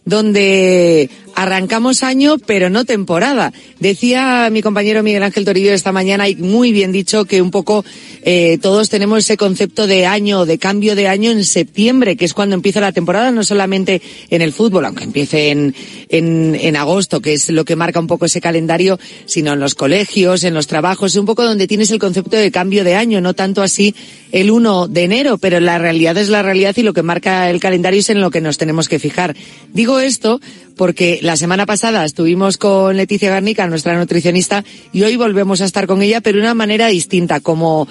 [0.09, 3.53] donde arrancamos año, pero no temporada.
[3.79, 7.85] Decía mi compañero Miguel Ángel Torillo esta mañana, y muy bien dicho, que un poco
[8.23, 12.35] eh, todos tenemos ese concepto de año, de cambio de año en septiembre, que es
[12.35, 15.75] cuando empieza la temporada, no solamente en el fútbol, aunque empiece en,
[16.09, 20.43] en, agosto, que es lo que marca un poco ese calendario, sino en los colegios,
[20.43, 23.63] en los trabajos, un poco donde tienes el concepto de cambio de año, no tanto
[23.63, 23.95] así
[24.33, 27.61] el 1 de enero, pero la realidad es la realidad y lo que marca el
[27.61, 29.37] calendario es en lo que nos tenemos que fijar.
[29.73, 30.41] Digo esto
[30.79, 35.87] porque la semana pasada estuvimos con Leticia Garnica, nuestra nutricionista, y hoy volvemos a estar
[35.87, 37.89] con ella, pero de una manera distinta, como,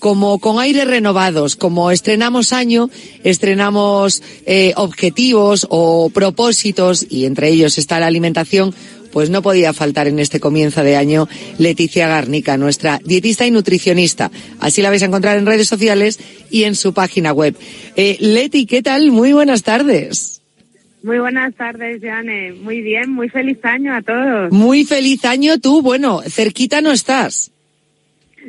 [0.00, 2.88] como con aires renovados, como estrenamos año,
[3.22, 8.74] estrenamos eh, objetivos o propósitos, y entre ellos está la alimentación,
[9.12, 11.28] pues no podía faltar en este comienzo de año
[11.58, 14.30] Leticia Garnica, nuestra dietista y nutricionista.
[14.60, 16.18] Así la vais a encontrar en redes sociales
[16.50, 17.54] y en su página web.
[17.96, 19.10] Eh, Leti, ¿qué tal?
[19.10, 20.39] Muy buenas tardes.
[21.02, 22.52] Muy buenas tardes, Jane.
[22.52, 24.52] Muy bien, muy feliz año a todos.
[24.52, 25.80] Muy feliz año tú.
[25.82, 27.50] Bueno, cerquita no estás.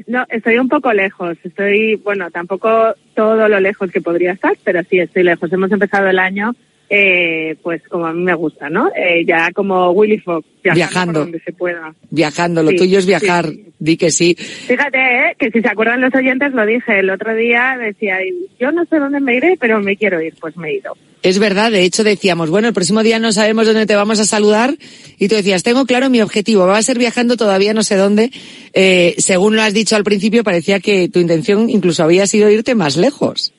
[0.07, 1.38] No, estoy un poco lejos.
[1.44, 5.52] Estoy, bueno, tampoco todo lo lejos que podría estar, pero sí estoy lejos.
[5.52, 6.53] Hemos empezado el año,
[6.90, 8.90] eh, pues como a mí me gusta, ¿no?
[8.95, 11.94] Eh, ya como Willy Fox, viajando, Por donde se pueda.
[12.10, 13.48] Viajando, lo Sí, tuyo es viajar.
[13.48, 13.65] sí.
[13.80, 14.36] Di que sí.
[14.36, 15.36] Fíjate, ¿eh?
[15.40, 18.18] que si se acuerdan los oyentes, lo dije el otro día, decía,
[18.60, 20.95] yo no sé dónde me iré, pero me quiero ir, pues me he ido.
[21.23, 24.26] Es verdad, de hecho decíamos, bueno, el próximo día no sabemos dónde te vamos a
[24.26, 24.76] saludar
[25.19, 28.31] y tú decías, tengo claro mi objetivo, va a ser viajando todavía no sé dónde.
[28.73, 32.73] Eh, según lo has dicho al principio, parecía que tu intención incluso había sido irte
[32.73, 33.53] más lejos.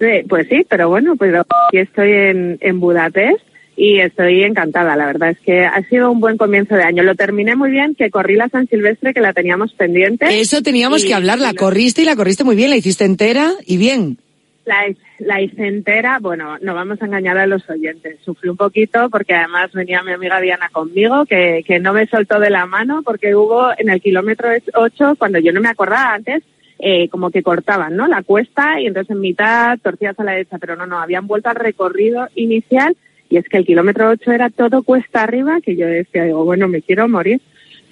[0.00, 3.40] Eh, pues sí, pero bueno, pero aquí estoy en, en Budapest
[3.76, 4.96] y estoy encantada.
[4.96, 7.02] La verdad es que ha sido un buen comienzo de año.
[7.02, 10.40] Lo terminé muy bien, que corrí la San Silvestre, que la teníamos pendiente.
[10.40, 13.52] Eso teníamos Y- que hablar, la corriste y la corriste muy bien, la hiciste entera
[13.66, 14.18] y bien.
[14.64, 14.86] La,
[15.18, 18.18] la entera, bueno, no vamos a engañar a los oyentes.
[18.24, 22.38] Sufrí un poquito porque además venía mi amiga Diana conmigo, que, que no me soltó
[22.38, 26.44] de la mano porque hubo en el kilómetro 8, cuando yo no me acordaba antes,
[26.78, 28.08] eh, como que cortaban, ¿no?
[28.08, 31.48] La cuesta y entonces en mitad torcías a la derecha, pero no, no, habían vuelto
[31.48, 32.96] al recorrido inicial
[33.28, 36.68] y es que el kilómetro 8 era todo cuesta arriba que yo decía, digo, bueno,
[36.68, 37.40] me quiero morir.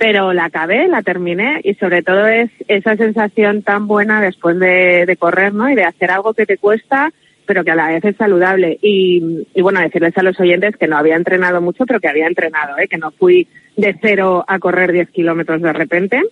[0.01, 5.15] Pero la acabé, la terminé y sobre todo es esa sensación tan buena después de,
[5.19, 5.69] correr, ¿no?
[5.69, 7.13] Y de hacer algo que te cuesta,
[7.45, 8.79] pero que a la vez es saludable.
[8.81, 12.27] Y, y bueno, decirles a los oyentes que no había entrenado mucho, pero que había
[12.27, 12.89] entrenado, ¿eh?
[12.89, 13.47] Que no fui
[13.77, 16.23] de cero a correr 10 kilómetros de repente.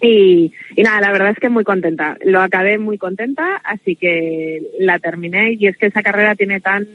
[0.00, 2.16] Y, y nada, la verdad es que muy contenta.
[2.24, 6.88] Lo acabé muy contenta, así que la terminé y es que esa carrera tiene tan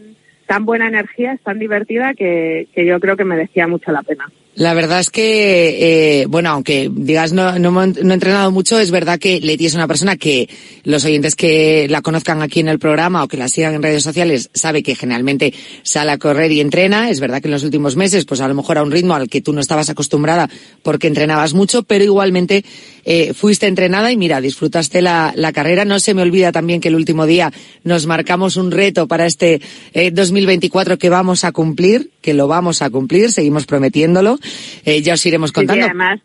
[0.46, 4.30] tan buena energía, es tan divertida que, que yo creo que merecía mucho la pena.
[4.62, 8.92] La verdad es que, eh, bueno, aunque digas no, no, no he entrenado mucho, es
[8.92, 10.50] verdad que Leti es una persona que
[10.84, 14.04] los oyentes que la conozcan aquí en el programa o que la sigan en redes
[14.04, 15.52] sociales sabe que generalmente
[15.82, 17.10] sale a correr y entrena.
[17.10, 19.30] Es verdad que en los últimos meses, pues a lo mejor a un ritmo al
[19.30, 20.48] que tú no estabas acostumbrada
[20.84, 22.64] porque entrenabas mucho, pero igualmente
[23.04, 25.86] eh, fuiste entrenada y mira, disfrutaste la, la carrera.
[25.86, 27.52] No se me olvida también que el último día
[27.84, 29.60] nos marcamos un reto para este
[29.94, 34.38] eh, 2024 que vamos a cumplir, que lo vamos a cumplir, seguimos prometiéndolo.
[34.86, 35.86] Eh, ya os iremos sí, contando.
[35.86, 36.20] además,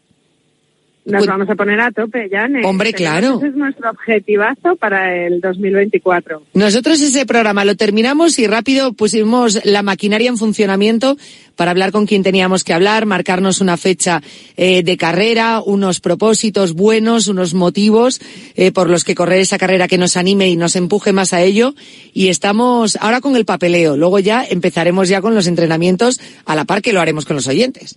[1.07, 2.49] nos vamos a poner a tope ya.
[2.65, 3.37] Hombre, claro.
[3.39, 6.43] Ese es nuestro objetivazo para el 2024.
[6.55, 11.17] Nosotros ese programa lo terminamos y rápido pusimos la maquinaria en funcionamiento
[11.55, 14.21] para hablar con quien teníamos que hablar, marcarnos una fecha
[14.57, 18.21] eh, de carrera, unos propósitos buenos, unos motivos
[18.57, 21.41] eh, por los que correr esa carrera que nos anime y nos empuje más a
[21.41, 21.75] ello.
[22.13, 23.97] Y estamos ahora con el papeleo.
[23.97, 27.47] Luego ya empezaremos ya con los entrenamientos a la par que lo haremos con los
[27.47, 27.97] oyentes.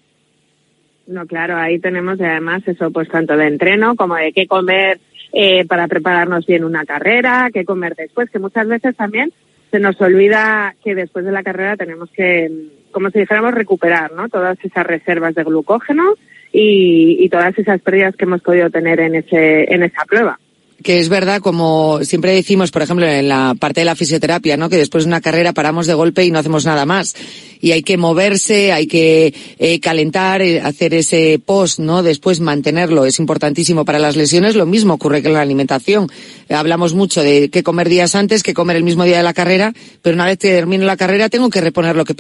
[1.10, 5.00] No, claro, ahí tenemos además eso, pues tanto de entreno como de qué comer
[5.34, 9.34] eh, para prepararnos bien una carrera, qué comer después, que muchas veces también
[9.72, 12.52] se nos olvida que después de la carrera tenemos que,
[12.92, 14.30] como si dijéramos, recuperar, ¿no?
[14.30, 16.14] Todas esas reservas de glucógeno
[16.54, 20.40] y, y todas esas pérdidas que hemos podido tener en ese, en esa prueba.
[20.84, 24.70] Que es verdad, como siempre decimos, por ejemplo, en la parte de la fisioterapia, ¿no?
[24.70, 27.16] Que después de una carrera paramos de golpe y no hacemos nada más.
[27.62, 32.04] Y hay que moverse, hay que eh, calentar, eh, hacer ese post, ¿no?
[32.04, 33.06] Después mantenerlo.
[33.06, 34.56] Es importantísimo para las lesiones.
[34.56, 36.10] Lo mismo ocurre con la alimentación.
[36.48, 39.74] Hablamos mucho de qué comer días antes, qué comer el mismo día de la carrera,
[40.02, 42.18] pero una vez que termino la carrera tengo que reponer lo que perdí.